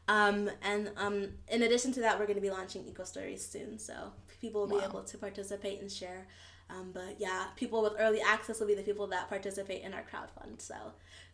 Um, 0.09 0.49
and 0.61 0.91
um, 0.97 1.30
in 1.47 1.63
addition 1.63 1.93
to 1.93 2.01
that, 2.01 2.20
we're 2.20 2.26
going 2.26 2.36
to 2.36 2.41
be 2.41 2.51
launching 2.51 2.86
Eco 2.86 3.05
Stories 3.05 3.47
soon. 3.47 3.80
So 3.80 4.11
people 4.41 4.68
will 4.68 4.76
wow. 4.76 4.80
be 4.80 4.86
able 4.86 5.03
to 5.03 5.18
participate 5.18 5.80
and 5.80 5.89
share 5.89 6.28
um, 6.70 6.91
but 6.93 7.16
yeah, 7.20 7.45
people 7.55 7.84
with 7.84 7.93
early 7.99 8.22
access 8.22 8.59
will 8.59 8.68
be 8.68 8.76
the 8.76 8.82
people 8.82 9.07
that 9.07 9.30
participate 9.30 9.84
in 9.84 9.93
our 9.93 10.01
crowdfund. 10.01 10.61
So 10.61 10.76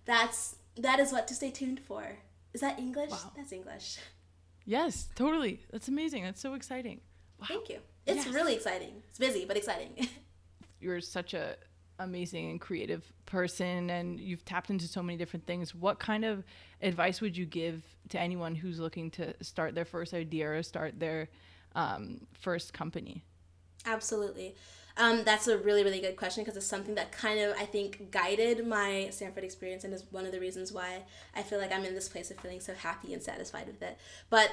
that's 0.06 0.56
that 0.78 1.00
is 1.00 1.12
what 1.12 1.28
to 1.28 1.34
stay 1.34 1.52
tuned 1.52 1.80
for. 1.80 2.18
Is 2.54 2.62
that 2.62 2.80
English? 2.80 3.12
Wow. 3.12 3.32
That's 3.36 3.52
English. 3.52 3.98
Yes, 4.66 5.08
totally. 5.16 5.62
That's 5.72 5.88
amazing. 5.88 6.24
That's 6.24 6.42
so 6.42 6.54
exciting. 6.54 7.02
Wow. 7.40 7.48
Thank 7.48 7.70
you. 7.70 7.80
It's 8.06 8.26
yes. 8.26 8.34
really 8.34 8.54
exciting. 8.54 9.02
It's 9.10 9.18
busy, 9.18 9.46
but 9.46 9.58
exciting. 9.58 10.08
You're 10.80 11.02
such 11.02 11.34
a 11.34 11.56
amazing 12.02 12.50
and 12.50 12.60
creative 12.60 13.12
person 13.26 13.90
and 13.90 14.20
you've 14.20 14.44
tapped 14.44 14.70
into 14.70 14.88
so 14.88 15.02
many 15.02 15.18
different 15.18 15.46
things. 15.46 15.76
What 15.76 16.00
kind 16.00 16.26
of 16.26 16.44
advice 16.82 17.22
would 17.22 17.38
you 17.38 17.46
give 17.46 17.84
to 18.10 18.20
anyone 18.20 18.56
who's 18.56 18.80
looking 18.80 19.12
to 19.12 19.34
start 19.44 19.76
their 19.76 19.86
first 19.86 20.14
idea 20.14 20.52
or 20.52 20.64
start 20.64 21.00
their 21.00 21.30
um, 21.76 22.22
first 22.34 22.74
company? 22.74 23.24
Absolutely. 23.86 24.56
Um, 25.02 25.24
that's 25.24 25.48
a 25.48 25.58
really, 25.58 25.84
really 25.84 26.00
good 26.00 26.16
question 26.16 26.44
because 26.44 26.56
it's 26.56 26.68
something 26.68 26.94
that 26.94 27.12
kind 27.12 27.40
of, 27.40 27.56
I 27.58 27.66
think, 27.66 28.12
guided 28.12 28.68
my 28.68 29.08
Stanford 29.10 29.44
experience 29.44 29.84
and 29.84 29.92
is 29.96 30.04
one 30.12 30.28
of 30.28 30.32
the 30.32 30.40
reasons 30.40 30.72
why 30.72 31.02
I 31.36 31.42
feel 31.42 31.58
like 31.58 31.74
I'm 31.74 31.84
in 31.86 31.96
this 31.96 32.08
place 32.08 32.30
of 32.30 32.38
feeling 32.38 32.60
so 32.60 32.76
happy 32.76 33.12
and 33.12 33.24
satisfied 33.24 33.66
with 33.66 33.82
it. 33.82 33.98
But 34.30 34.52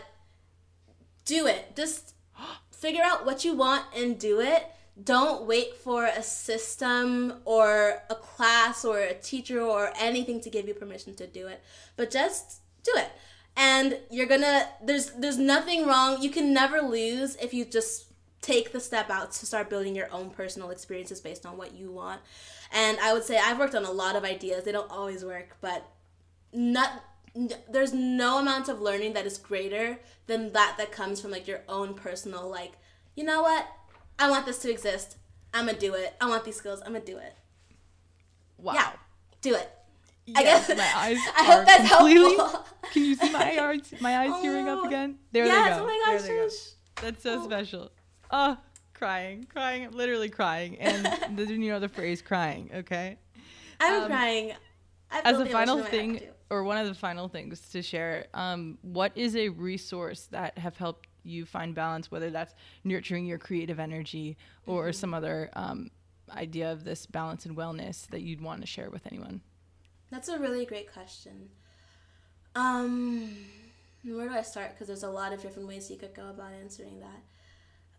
do 1.26 1.46
it. 1.46 1.76
Just 1.76 2.14
figure 2.70 3.02
out 3.04 3.26
what 3.26 3.44
you 3.44 3.52
want 3.52 3.84
and 3.94 4.18
do 4.18 4.40
it. 4.40 4.64
Don't 5.04 5.44
wait 5.44 5.76
for 5.76 6.06
a 6.06 6.22
system 6.22 7.34
or 7.44 8.02
a 8.08 8.14
class 8.14 8.86
or 8.86 9.00
a 9.00 9.12
teacher 9.12 9.60
or 9.60 9.92
anything 10.00 10.40
to 10.40 10.48
give 10.48 10.66
you 10.66 10.72
permission 10.72 11.14
to 11.16 11.26
do 11.26 11.46
it, 11.46 11.62
but 11.96 12.10
just 12.10 12.62
do 12.84 12.92
it. 12.96 13.10
And 13.54 13.98
you're 14.10 14.26
gonna 14.26 14.66
there's 14.82 15.10
there's 15.10 15.36
nothing 15.38 15.86
wrong. 15.86 16.22
You 16.22 16.30
can 16.30 16.54
never 16.54 16.80
lose 16.80 17.36
if 17.36 17.52
you 17.52 17.64
just 17.64 18.07
take 18.40 18.72
the 18.72 18.80
step 18.80 19.10
out 19.10 19.32
to 19.32 19.46
start 19.46 19.68
building 19.68 19.94
your 19.94 20.12
own 20.12 20.30
personal 20.30 20.70
experiences 20.70 21.20
based 21.20 21.44
on 21.44 21.56
what 21.56 21.74
you 21.74 21.90
want. 21.90 22.20
And 22.72 22.98
I 23.00 23.12
would 23.12 23.24
say 23.24 23.38
I've 23.38 23.58
worked 23.58 23.74
on 23.74 23.84
a 23.84 23.90
lot 23.90 24.16
of 24.16 24.24
ideas. 24.24 24.64
They 24.64 24.72
don't 24.72 24.90
always 24.90 25.24
work, 25.24 25.56
but 25.60 25.88
not 26.52 27.04
there's 27.70 27.92
no 27.92 28.38
amount 28.38 28.68
of 28.68 28.80
learning 28.80 29.12
that 29.12 29.26
is 29.26 29.38
greater 29.38 29.98
than 30.26 30.52
that 30.52 30.74
that 30.78 30.90
comes 30.90 31.20
from 31.20 31.30
like 31.30 31.46
your 31.46 31.60
own 31.68 31.94
personal 31.94 32.48
like, 32.48 32.72
you 33.14 33.24
know 33.24 33.42
what? 33.42 33.66
I 34.18 34.30
want 34.30 34.46
this 34.46 34.58
to 34.60 34.70
exist. 34.70 35.16
I'm 35.54 35.66
going 35.66 35.76
to 35.76 35.80
do 35.80 35.94
it. 35.94 36.14
I 36.20 36.28
want 36.28 36.44
these 36.44 36.56
skills. 36.56 36.80
I'm 36.84 36.92
going 36.92 37.04
to 37.04 37.12
do 37.12 37.18
it. 37.18 37.34
Wow. 38.58 38.74
Yeah. 38.74 38.92
Do 39.40 39.54
it. 39.54 39.70
Yes, 40.26 40.36
I 40.36 40.42
guess 40.42 40.68
my 40.68 41.00
eyes 41.00 41.16
I 41.38 41.44
hope 41.44 41.66
that's 41.66 41.88
completely, 41.88 42.36
helpful. 42.36 42.66
Can 42.92 43.04
you 43.04 43.14
see 43.14 43.32
my 43.32 43.58
eyes 43.60 43.94
my 44.00 44.18
eyes 44.18 44.30
oh, 44.32 44.42
tearing 44.42 44.68
up 44.68 44.80
oh. 44.82 44.86
again? 44.86 45.18
There 45.32 45.46
yes, 45.46 45.76
they 45.76 45.76
go. 45.76 45.82
Oh 45.82 45.86
my 45.86 46.02
gosh. 46.04 46.22
There 46.22 46.42
they 46.42 46.48
go. 46.48 46.54
That's 47.00 47.22
so 47.22 47.40
oh. 47.40 47.44
special 47.44 47.90
oh, 48.30 48.56
crying, 48.94 49.46
crying, 49.52 49.90
literally 49.92 50.28
crying. 50.28 50.78
And 50.78 51.06
the, 51.36 51.44
you 51.46 51.70
know 51.70 51.80
the 51.80 51.88
phrase 51.88 52.22
crying, 52.22 52.70
okay? 52.74 53.18
I'm 53.80 54.02
um, 54.02 54.08
crying. 54.08 54.52
as 55.10 55.38
a 55.38 55.46
final 55.46 55.82
thing, 55.82 56.20
or 56.50 56.64
one 56.64 56.78
of 56.78 56.86
the 56.86 56.94
final 56.94 57.28
things 57.28 57.60
to 57.70 57.82
share, 57.82 58.26
um, 58.34 58.78
what 58.82 59.12
is 59.16 59.36
a 59.36 59.48
resource 59.48 60.28
that 60.30 60.58
have 60.58 60.76
helped 60.76 61.06
you 61.24 61.44
find 61.44 61.74
balance, 61.74 62.10
whether 62.10 62.30
that's 62.30 62.54
nurturing 62.84 63.26
your 63.26 63.38
creative 63.38 63.78
energy 63.78 64.36
or 64.66 64.84
mm-hmm. 64.84 64.92
some 64.92 65.14
other 65.14 65.50
um, 65.54 65.90
idea 66.34 66.72
of 66.72 66.84
this 66.84 67.06
balance 67.06 67.46
and 67.46 67.56
wellness 67.56 68.06
that 68.08 68.22
you'd 68.22 68.40
want 68.40 68.60
to 68.60 68.66
share 68.66 68.90
with 68.90 69.06
anyone? 69.06 69.40
That's 70.10 70.28
a 70.28 70.38
really 70.38 70.64
great 70.64 70.90
question. 70.92 71.50
Um, 72.54 73.36
where 74.04 74.28
do 74.28 74.34
I 74.34 74.42
start? 74.42 74.72
Because 74.72 74.86
there's 74.86 75.02
a 75.02 75.10
lot 75.10 75.32
of 75.32 75.42
different 75.42 75.68
ways 75.68 75.90
you 75.90 75.96
could 75.96 76.14
go 76.14 76.30
about 76.30 76.52
answering 76.52 77.00
that. 77.00 77.22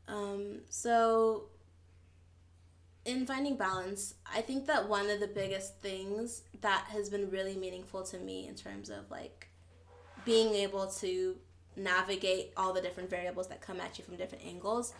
Um, 0.09 0.61
so, 0.69 1.45
in 3.05 3.25
finding 3.25 3.55
balance, 3.55 4.15
I 4.33 4.41
think 4.41 4.65
that 4.67 4.89
one 4.89 5.09
of 5.09 5.19
the 5.19 5.27
biggest 5.27 5.79
things 5.79 6.43
that 6.61 6.85
has 6.89 7.09
been 7.09 7.29
really 7.29 7.55
meaningful 7.55 8.03
to 8.03 8.17
me 8.17 8.47
in 8.47 8.55
terms 8.55 8.89
of 8.89 9.09
like 9.09 9.49
being 10.25 10.53
able 10.55 10.87
to 10.87 11.37
navigate 11.75 12.51
all 12.57 12.73
the 12.73 12.81
different 12.81 13.09
variables 13.09 13.47
that 13.47 13.61
come 13.61 13.79
at 13.79 13.97
you 13.97 14.03
from 14.03 14.15
different 14.17 14.43
angles 14.45 14.93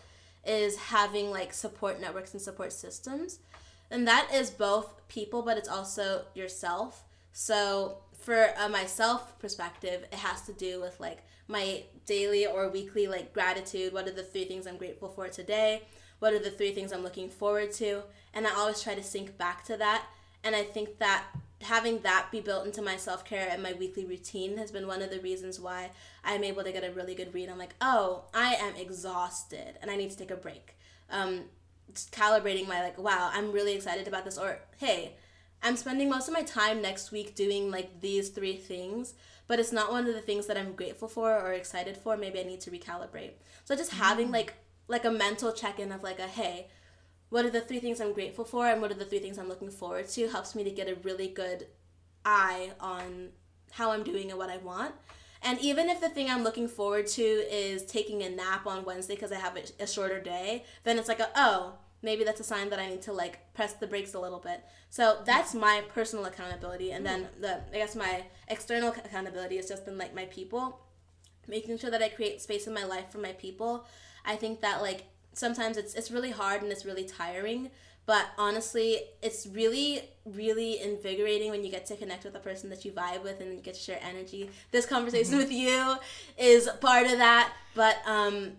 is 0.46 0.76
having 0.76 1.30
like 1.30 1.52
support 1.52 2.00
networks 2.00 2.32
and 2.32 2.40
support 2.40 2.72
systems. 2.72 3.40
And 3.90 4.06
that 4.06 4.28
is 4.32 4.50
both 4.50 5.06
people, 5.08 5.42
but 5.42 5.58
it's 5.58 5.68
also 5.68 6.24
yourself. 6.34 7.04
So, 7.32 7.98
for 8.20 8.50
a 8.58 8.68
myself 8.68 9.38
perspective, 9.38 10.04
it 10.12 10.18
has 10.18 10.42
to 10.42 10.52
do 10.52 10.80
with 10.80 10.98
like 11.00 11.24
my 11.48 11.82
daily 12.06 12.46
or 12.46 12.68
weekly 12.68 13.06
like 13.06 13.32
gratitude. 13.32 13.92
What 13.92 14.06
are 14.06 14.12
the 14.12 14.22
three 14.22 14.44
things 14.44 14.66
I'm 14.66 14.76
grateful 14.76 15.08
for 15.08 15.28
today? 15.28 15.82
What 16.20 16.32
are 16.32 16.38
the 16.38 16.50
three 16.50 16.72
things 16.72 16.92
I'm 16.92 17.02
looking 17.02 17.28
forward 17.28 17.72
to? 17.72 18.02
And 18.34 18.46
I 18.46 18.54
always 18.54 18.82
try 18.82 18.94
to 18.94 19.02
sync 19.02 19.36
back 19.38 19.64
to 19.64 19.76
that. 19.78 20.04
And 20.44 20.54
I 20.54 20.62
think 20.62 20.98
that 20.98 21.24
having 21.62 22.00
that 22.00 22.28
be 22.30 22.40
built 22.40 22.66
into 22.66 22.82
my 22.82 22.96
self 22.96 23.24
care 23.24 23.48
and 23.50 23.62
my 23.62 23.72
weekly 23.74 24.04
routine 24.04 24.56
has 24.58 24.70
been 24.70 24.86
one 24.86 25.02
of 25.02 25.10
the 25.10 25.20
reasons 25.20 25.58
why 25.58 25.90
I'm 26.24 26.44
able 26.44 26.62
to 26.62 26.72
get 26.72 26.84
a 26.84 26.92
really 26.92 27.14
good 27.14 27.34
read. 27.34 27.48
I'm 27.48 27.58
like, 27.58 27.74
oh, 27.80 28.24
I 28.34 28.54
am 28.54 28.76
exhausted 28.76 29.78
and 29.82 29.90
I 29.90 29.96
need 29.96 30.10
to 30.10 30.16
take 30.16 30.30
a 30.30 30.36
break. 30.36 30.76
Um, 31.10 31.44
calibrating 32.12 32.68
my 32.68 32.82
like, 32.82 32.98
wow, 32.98 33.30
I'm 33.32 33.52
really 33.52 33.74
excited 33.74 34.06
about 34.06 34.24
this, 34.24 34.38
or 34.38 34.60
hey, 34.78 35.16
I'm 35.62 35.76
spending 35.76 36.08
most 36.08 36.28
of 36.28 36.34
my 36.34 36.42
time 36.42 36.80
next 36.80 37.10
week 37.10 37.34
doing 37.34 37.70
like 37.70 38.00
these 38.00 38.30
three 38.30 38.56
things 38.56 39.14
but 39.50 39.58
it's 39.58 39.72
not 39.72 39.90
one 39.90 40.06
of 40.06 40.14
the 40.14 40.20
things 40.20 40.46
that 40.46 40.56
I'm 40.56 40.74
grateful 40.74 41.08
for 41.08 41.36
or 41.36 41.54
excited 41.54 41.96
for. 41.96 42.16
Maybe 42.16 42.38
I 42.38 42.44
need 42.44 42.60
to 42.60 42.70
recalibrate. 42.70 43.32
So 43.64 43.74
just 43.74 43.90
having 43.90 44.28
mm. 44.28 44.32
like 44.34 44.54
like 44.86 45.04
a 45.04 45.10
mental 45.10 45.52
check-in 45.52 45.90
of 45.90 46.04
like 46.04 46.20
a 46.20 46.28
hey, 46.28 46.68
what 47.30 47.44
are 47.44 47.50
the 47.50 47.60
three 47.60 47.80
things 47.80 48.00
I'm 48.00 48.12
grateful 48.12 48.44
for 48.44 48.68
and 48.68 48.80
what 48.80 48.92
are 48.92 48.94
the 48.94 49.04
three 49.04 49.18
things 49.18 49.38
I'm 49.38 49.48
looking 49.48 49.72
forward 49.72 50.08
to 50.10 50.28
helps 50.28 50.54
me 50.54 50.62
to 50.62 50.70
get 50.70 50.88
a 50.88 50.94
really 51.02 51.26
good 51.26 51.66
eye 52.24 52.70
on 52.78 53.30
how 53.72 53.90
I'm 53.90 54.04
doing 54.04 54.30
and 54.30 54.38
what 54.38 54.50
I 54.50 54.58
want. 54.58 54.94
And 55.42 55.58
even 55.58 55.88
if 55.88 56.00
the 56.00 56.10
thing 56.10 56.30
I'm 56.30 56.44
looking 56.44 56.68
forward 56.68 57.08
to 57.08 57.22
is 57.22 57.84
taking 57.84 58.22
a 58.22 58.30
nap 58.30 58.68
on 58.68 58.84
Wednesday 58.84 59.16
because 59.16 59.32
I 59.32 59.40
have 59.40 59.56
a, 59.56 59.82
a, 59.82 59.86
shorter 59.86 60.20
day, 60.20 60.64
then 60.84 60.96
it's 60.96 61.08
like, 61.08 61.18
a, 61.18 61.30
oh, 61.34 61.74
maybe 62.02 62.24
that's 62.24 62.40
a 62.40 62.44
sign 62.44 62.70
that 62.70 62.78
I 62.78 62.88
need 62.88 63.02
to 63.02 63.12
like 63.12 63.52
press 63.54 63.74
the 63.74 63.86
brakes 63.86 64.14
a 64.14 64.20
little 64.20 64.38
bit. 64.38 64.62
So 64.88 65.18
that's 65.24 65.54
my 65.54 65.82
personal 65.94 66.24
accountability, 66.26 66.92
and 66.92 67.04
then 67.04 67.28
the 67.40 67.60
I 67.72 67.78
guess 67.78 67.94
my 67.94 68.24
external 68.48 68.90
accountability 68.90 69.56
has 69.56 69.68
just 69.68 69.84
been 69.84 69.98
like 69.98 70.14
my 70.14 70.24
people, 70.26 70.80
making 71.46 71.78
sure 71.78 71.90
that 71.90 72.02
I 72.02 72.08
create 72.08 72.40
space 72.40 72.66
in 72.66 72.74
my 72.74 72.84
life 72.84 73.10
for 73.10 73.18
my 73.18 73.32
people. 73.32 73.86
I 74.24 74.36
think 74.36 74.60
that 74.60 74.82
like 74.82 75.04
sometimes 75.32 75.76
it's 75.76 75.94
it's 75.94 76.10
really 76.10 76.30
hard 76.30 76.62
and 76.62 76.72
it's 76.72 76.84
really 76.84 77.04
tiring. 77.04 77.70
But 78.06 78.26
honestly, 78.38 79.02
it's 79.22 79.46
really, 79.46 80.00
really 80.24 80.80
invigorating 80.80 81.50
when 81.50 81.62
you 81.62 81.70
get 81.70 81.86
to 81.86 81.96
connect 81.96 82.24
with 82.24 82.34
a 82.34 82.40
person 82.40 82.68
that 82.70 82.84
you 82.84 82.90
vibe 82.90 83.22
with 83.22 83.40
and 83.40 83.52
you 83.54 83.60
get 83.60 83.74
to 83.74 83.80
share 83.80 84.00
energy. 84.02 84.50
This 84.72 84.84
conversation 84.84 85.34
mm-hmm. 85.34 85.42
with 85.42 85.52
you 85.52 85.96
is 86.36 86.68
part 86.80 87.06
of 87.06 87.18
that. 87.18 87.52
But 87.74 87.98
um, 88.06 88.52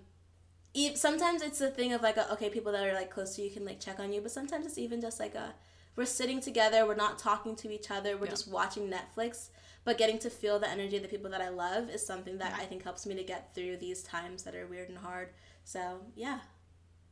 sometimes 0.95 1.41
it's 1.41 1.61
a 1.61 1.69
thing 1.69 1.93
of 1.93 2.01
like, 2.01 2.17
a, 2.17 2.31
okay, 2.33 2.49
people 2.49 2.71
that 2.71 2.85
are 2.85 2.93
like 2.93 3.09
close 3.09 3.35
to 3.35 3.41
you 3.41 3.49
can 3.49 3.65
like 3.65 3.79
check 3.79 3.99
on 3.99 4.13
you. 4.13 4.21
But 4.21 4.31
sometimes 4.31 4.65
it's 4.65 4.77
even 4.77 5.01
just 5.01 5.19
like 5.19 5.35
a, 5.35 5.53
we're 5.95 6.05
sitting 6.05 6.39
together, 6.39 6.85
we're 6.85 6.95
not 6.95 7.19
talking 7.19 7.55
to 7.57 7.71
each 7.71 7.91
other, 7.91 8.17
we're 8.17 8.25
yeah. 8.25 8.31
just 8.31 8.49
watching 8.49 8.91
Netflix. 8.91 9.49
But 9.83 9.97
getting 9.97 10.19
to 10.19 10.29
feel 10.29 10.59
the 10.59 10.69
energy 10.69 10.97
of 10.97 11.01
the 11.01 11.09
people 11.09 11.31
that 11.31 11.41
I 11.41 11.49
love 11.49 11.89
is 11.89 12.05
something 12.05 12.37
that 12.37 12.53
yeah. 12.55 12.63
I 12.63 12.65
think 12.65 12.83
helps 12.83 13.05
me 13.05 13.15
to 13.15 13.23
get 13.23 13.53
through 13.55 13.77
these 13.77 14.03
times 14.03 14.43
that 14.43 14.55
are 14.55 14.67
weird 14.67 14.89
and 14.89 14.97
hard. 14.97 15.29
So 15.63 16.01
yeah 16.15 16.39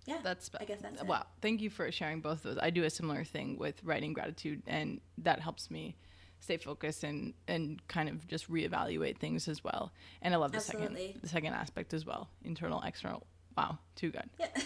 yeah 0.09 0.17
that's 0.23 0.49
i 0.59 0.65
guess 0.65 0.81
that's 0.81 1.03
wow 1.03 1.19
it. 1.19 1.27
thank 1.41 1.61
you 1.61 1.69
for 1.69 1.91
sharing 1.91 2.19
both 2.19 2.43
those 2.43 2.57
i 2.61 2.69
do 2.69 2.83
a 2.83 2.89
similar 2.89 3.23
thing 3.23 3.57
with 3.57 3.81
writing 3.83 4.13
gratitude 4.13 4.61
and 4.65 4.99
that 5.17 5.39
helps 5.39 5.69
me 5.69 5.95
stay 6.39 6.57
focused 6.57 7.03
and 7.03 7.33
and 7.47 7.85
kind 7.87 8.09
of 8.09 8.25
just 8.27 8.49
reevaluate 8.51 9.17
things 9.17 9.47
as 9.47 9.63
well 9.63 9.91
and 10.21 10.33
i 10.33 10.37
love 10.37 10.51
the 10.51 10.57
Absolutely. 10.57 11.07
second 11.07 11.21
the 11.21 11.29
second 11.29 11.53
aspect 11.53 11.93
as 11.93 12.05
well 12.05 12.29
internal 12.43 12.81
external 12.81 13.25
wow 13.57 13.77
too 13.95 14.11
good 14.11 14.29
yeah. 14.39 14.47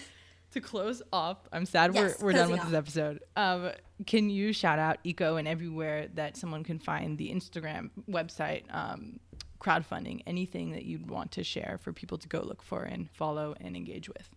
to 0.52 0.62
close 0.62 1.02
off 1.12 1.38
i'm 1.52 1.66
sad 1.66 1.94
yes, 1.94 2.20
we're, 2.20 2.28
we're 2.28 2.34
done 2.34 2.52
with 2.52 2.60
off. 2.60 2.68
this 2.68 2.76
episode 2.76 3.20
um, 3.36 3.72
can 4.06 4.30
you 4.30 4.54
shout 4.54 4.80
out 4.80 4.98
eco 5.04 5.38
and 5.38 5.48
everywhere 5.48 6.08
that 6.14 6.38
someone 6.38 6.64
can 6.64 6.80
find 6.80 7.18
the 7.18 7.32
instagram 7.32 7.90
website 8.10 8.64
um, 8.74 9.20
crowdfunding 9.60 10.22
anything 10.28 10.72
that 10.72 10.84
you'd 10.84 11.10
want 11.10 11.32
to 11.32 11.44
share 11.44 11.80
for 11.82 11.94
people 11.94 12.18
to 12.18 12.28
go 12.28 12.42
look 12.42 12.62
for 12.62 12.84
and 12.84 13.10
follow 13.12 13.56
and 13.62 13.76
engage 13.76 14.10
with 14.10 14.30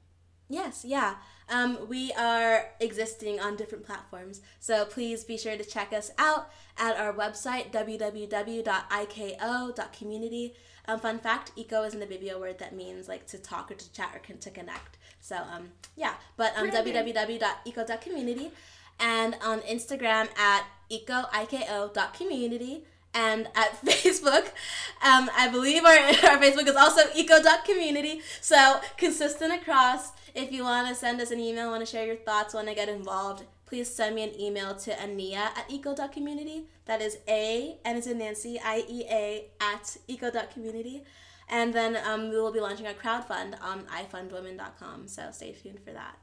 Yes, 0.49 0.85
yeah. 0.85 1.17
Um, 1.49 1.89
we 1.89 2.13
are 2.13 2.67
existing 2.81 3.41
on 3.41 3.57
different 3.57 3.85
platforms, 3.85 4.43
so 4.61 4.85
please 4.85 5.25
be 5.25 5.37
sure 5.37 5.57
to 5.57 5.65
check 5.65 5.93
us 5.93 6.13
out 6.19 6.51
at 6.79 6.97
our 6.97 7.13
website 7.13 7.73
www.iko.community. 7.73 10.55
Um, 10.89 11.01
fun 11.01 11.19
fact: 11.19 11.53
eco 11.57 11.83
is 11.83 11.95
an 11.95 12.01
Ibibio 12.01 12.39
word 12.39 12.59
that 12.59 12.75
means 12.75 13.09
like 13.09 13.27
to 13.29 13.39
talk 13.39 13.71
or 13.71 13.75
to 13.75 13.93
chat 13.93 14.11
or 14.15 14.21
to 14.35 14.51
connect. 14.51 14.99
So 15.21 15.37
um, 15.37 15.71
yeah, 15.97 16.15
but 16.37 16.57
um, 16.57 16.71
www.iko.community 16.71 18.51
and 18.99 19.37
on 19.43 19.61
Instagram 19.61 20.29
at 20.39 20.65
eco.iko.community 20.89 22.85
and 23.15 23.49
at 23.55 23.81
Facebook. 23.85 24.47
Um, 25.03 25.31
I 25.37 25.49
believe 25.51 25.85
our, 25.85 25.91
our 26.31 26.39
Facebook 26.39 26.69
is 26.69 26.77
also 26.77 27.03
eco.community. 27.15 28.21
So 28.41 28.81
consistent 28.97 29.53
across. 29.53 30.13
If 30.35 30.53
you 30.53 30.65
want 30.65 30.89
to 30.89 30.95
send 30.95 31.21
us 31.21 31.31
an 31.31 31.41
email, 31.41 31.71
want 31.71 31.85
to 31.85 31.91
share 31.91 32.07
your 32.07 32.17
thoughts, 32.17 32.53
want 32.53 32.69
to 32.69 32.75
get 32.75 32.91
involved, 32.91 33.45
please 33.67 33.93
send 33.93 34.15
me 34.15 34.23
an 34.23 34.41
email 34.41 34.75
to 34.75 34.93
Ania 34.93 35.37
at 35.37 35.67
eco.community. 35.69 36.69
That 36.87 37.03
is 37.03 37.19
A, 37.29 37.79
and 37.85 37.99
it's 37.99 38.07
in 38.07 38.19
Nancy, 38.19 38.61
I 38.65 38.85
E 38.89 39.05
A, 39.11 39.51
at 39.61 39.97
eco.community. 40.09 41.05
And 41.49 41.73
then 41.75 41.97
um, 42.05 42.31
we 42.31 42.37
will 42.37 42.53
be 42.53 42.61
launching 42.61 42.87
a 42.87 42.93
crowdfund 42.93 43.61
on 43.61 43.85
ifundwomen.com. 43.87 45.09
So 45.09 45.29
stay 45.31 45.53
tuned 45.53 45.81
for 45.85 45.93
that. 45.93 46.19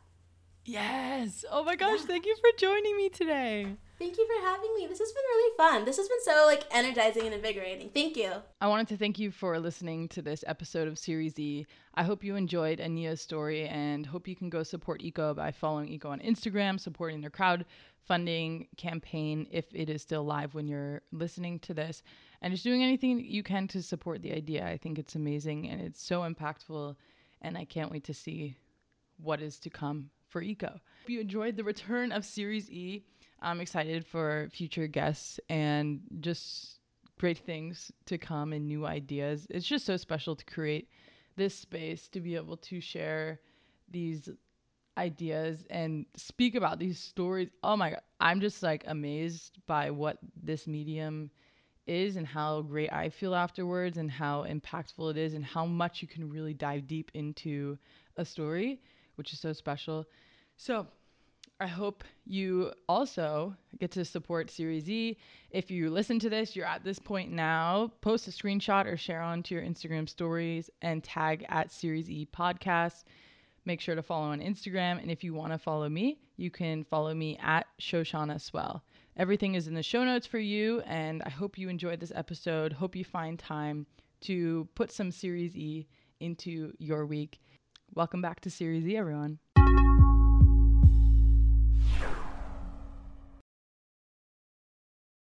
Yes. 0.66 1.46
Oh 1.52 1.64
my 1.64 1.76
gosh, 1.76 2.00
yeah. 2.02 2.08
thank 2.08 2.26
you 2.26 2.36
for 2.38 2.50
joining 2.58 2.98
me 2.98 3.10
today. 3.10 3.76
Thank 4.00 4.18
you 4.18 4.28
for 4.28 4.46
having 4.46 4.74
me. 4.76 4.88
This 4.88 5.00
has 5.00 5.12
been 5.12 5.24
really 5.24 5.58
fun. 5.58 5.86
This 5.86 5.98
has 5.98 6.08
been 6.08 6.24
so 6.24 6.44
like 6.46 6.66
energizing 6.72 7.26
and 7.26 7.34
invigorating. 7.34 7.89
Thank 7.89 8.18
you. 8.18 8.32
I 8.60 8.68
wanted 8.68 8.88
to 8.89 8.98
thank 8.98 9.20
you 9.20 9.32
for 9.32 9.60
listening 9.60 10.08
to 10.10 10.22
this 10.22 10.44
episode 10.48 10.88
of 10.88 10.98
Series 10.98 11.38
E. 11.39 11.66
I 11.94 12.04
hope 12.04 12.24
you 12.24 12.36
enjoyed 12.36 12.80
Ania's 12.80 13.22
story 13.22 13.68
and 13.68 14.06
hope 14.06 14.28
you 14.28 14.36
can 14.36 14.50
go 14.50 14.64
support 14.64 15.04
Eco 15.04 15.34
by 15.34 15.52
following 15.52 15.89
Eco 15.89 16.10
on 16.10 16.20
Instagram, 16.20 16.80
supporting 16.80 17.22
their 17.22 17.30
crowdfunding 17.30 18.68
campaign 18.78 19.48
if 19.52 19.66
it 19.74 19.89
is 19.89 20.02
still 20.02 20.24
live 20.24 20.56
when 20.56 20.68
you're 20.68 21.02
listening 21.12 21.60
to 21.60 21.74
this, 21.74 22.02
and 22.41 22.52
just 22.52 22.64
doing 22.64 22.84
anything 22.84 23.20
you 23.20 23.44
can 23.44 23.68
to 23.70 23.82
support 23.82 24.22
the 24.22 24.34
idea. 24.34 24.66
I 24.66 24.76
think 24.76 24.98
it's 24.98 25.16
amazing 25.16 25.70
and 25.70 25.80
it's 25.80 26.04
so 26.04 26.22
impactful, 26.22 26.96
and 27.41 27.58
I 27.58 27.66
can't 27.66 27.91
wait 27.91 28.06
to 28.06 28.14
see 28.14 28.58
what 29.18 29.41
is 29.41 29.60
to 29.60 29.70
come 29.70 30.10
for 30.28 30.41
Eco. 30.41 30.80
If 31.04 31.10
you 31.12 31.22
enjoyed 31.22 31.56
the 31.56 31.64
return 31.64 32.12
of 32.12 32.26
Series 32.26 32.72
E, 32.72 33.06
I'm 33.44 33.60
excited 33.60 34.06
for 34.06 34.50
future 34.52 34.88
guests 34.88 35.39
and 35.50 36.00
just 36.22 36.80
great 37.20 37.38
things 37.38 37.91
to 38.06 38.18
come 38.18 38.54
and 38.54 38.68
new 38.68 38.86
ideas. 38.86 39.46
It's 39.50 39.68
just 39.68 39.86
so 39.86 39.98
special 39.98 40.36
to 40.36 40.46
create 40.46 40.89
this 41.36 41.54
space 41.54 42.08
to 42.10 42.22
be 42.22 42.36
able 42.36 42.58
to 42.58 42.80
share 42.80 43.39
these 43.89 44.30
ideas 44.98 45.66
and 45.70 46.06
speak 46.16 46.56
about 46.56 46.80
these 46.80 47.00
stories. 47.00 47.50
Oh 47.64 47.76
my 47.76 47.91
god, 47.91 48.02
I'm 48.20 48.39
just 48.39 48.64
like 48.64 48.84
amazed 48.88 49.60
by 49.68 49.91
what 49.91 50.18
this 50.41 50.68
medium 50.68 51.30
is 51.86 52.16
and 52.16 52.26
how 52.26 52.62
great 52.62 52.94
I 52.94 53.10
feel 53.10 53.36
afterwards 53.36 53.98
and 53.98 54.10
how 54.10 54.46
impactful 54.46 55.12
it 55.12 55.18
is 55.18 55.34
and 55.34 55.44
how 55.44 55.66
much 55.66 56.02
you 56.02 56.08
can 56.08 56.30
really 56.30 56.54
dive 56.54 56.88
deep 56.88 57.12
into 57.14 57.78
a 58.16 58.24
story, 58.24 58.82
which 59.16 59.34
is 59.34 59.39
so 59.39 59.52
special. 59.52 60.06
So, 60.56 60.88
I 61.60 61.68
hope 61.68 62.04
you 62.26 62.74
also 62.89 63.56
get 63.80 63.91
to 63.91 64.04
support 64.04 64.49
Series 64.49 64.89
E. 64.89 65.18
If 65.51 65.72
you 65.72 65.89
listen 65.89 66.20
to 66.20 66.30
this, 66.30 66.56
you're 66.56 66.66
at 66.66 66.84
this 66.84 66.99
point 66.99 67.32
now, 67.32 67.91
post 68.01 68.28
a 68.28 68.32
screenshot 68.32 68.86
or 68.86 68.97
share 68.97 69.22
onto 69.22 69.56
your 69.56 69.64
Instagram 69.64 70.10
stories 70.10 70.70
and 70.82 71.04
tag 71.04 71.45
at 71.49 71.72
Series 71.72 72.10
E 72.10 72.28
Podcast. 72.36 73.04
Make 73.66 73.80
sure 73.80 73.95
to 73.95 74.04
follow 74.04 74.26
on 74.26 74.41
Instagram. 74.41 75.01
And 75.01 75.10
if 75.10 75.24
you 75.24 75.34
want 75.34 75.54
to 75.54 75.58
follow 75.58 75.88
me, 75.88 76.20
you 76.36 76.51
can 76.51 76.84
follow 76.84 77.14
me 77.14 77.38
at 77.41 77.68
Shoshana 77.80 78.41
Swell. 78.41 78.84
Everything 79.16 79.54
is 79.56 79.68
in 79.68 79.74
the 79.74 79.84
show 79.84 80.04
notes 80.04 80.28
for 80.28 80.39
you. 80.39 80.82
And 80.82 81.22
I 81.24 81.30
hope 81.30 81.58
you 81.58 81.70
enjoyed 81.70 81.99
this 81.99 82.12
episode. 82.14 82.74
Hope 82.74 82.95
you 82.95 83.06
find 83.06 83.38
time 83.39 83.86
to 84.22 84.68
put 84.76 84.91
some 84.91 85.12
Series 85.12 85.56
E 85.56 85.88
into 86.20 86.74
your 86.80 87.06
week. 87.06 87.39
Welcome 87.93 88.22
back 88.22 88.41
to 88.41 88.49
Series 88.49 88.88
E, 88.88 88.97
everyone. 88.97 89.39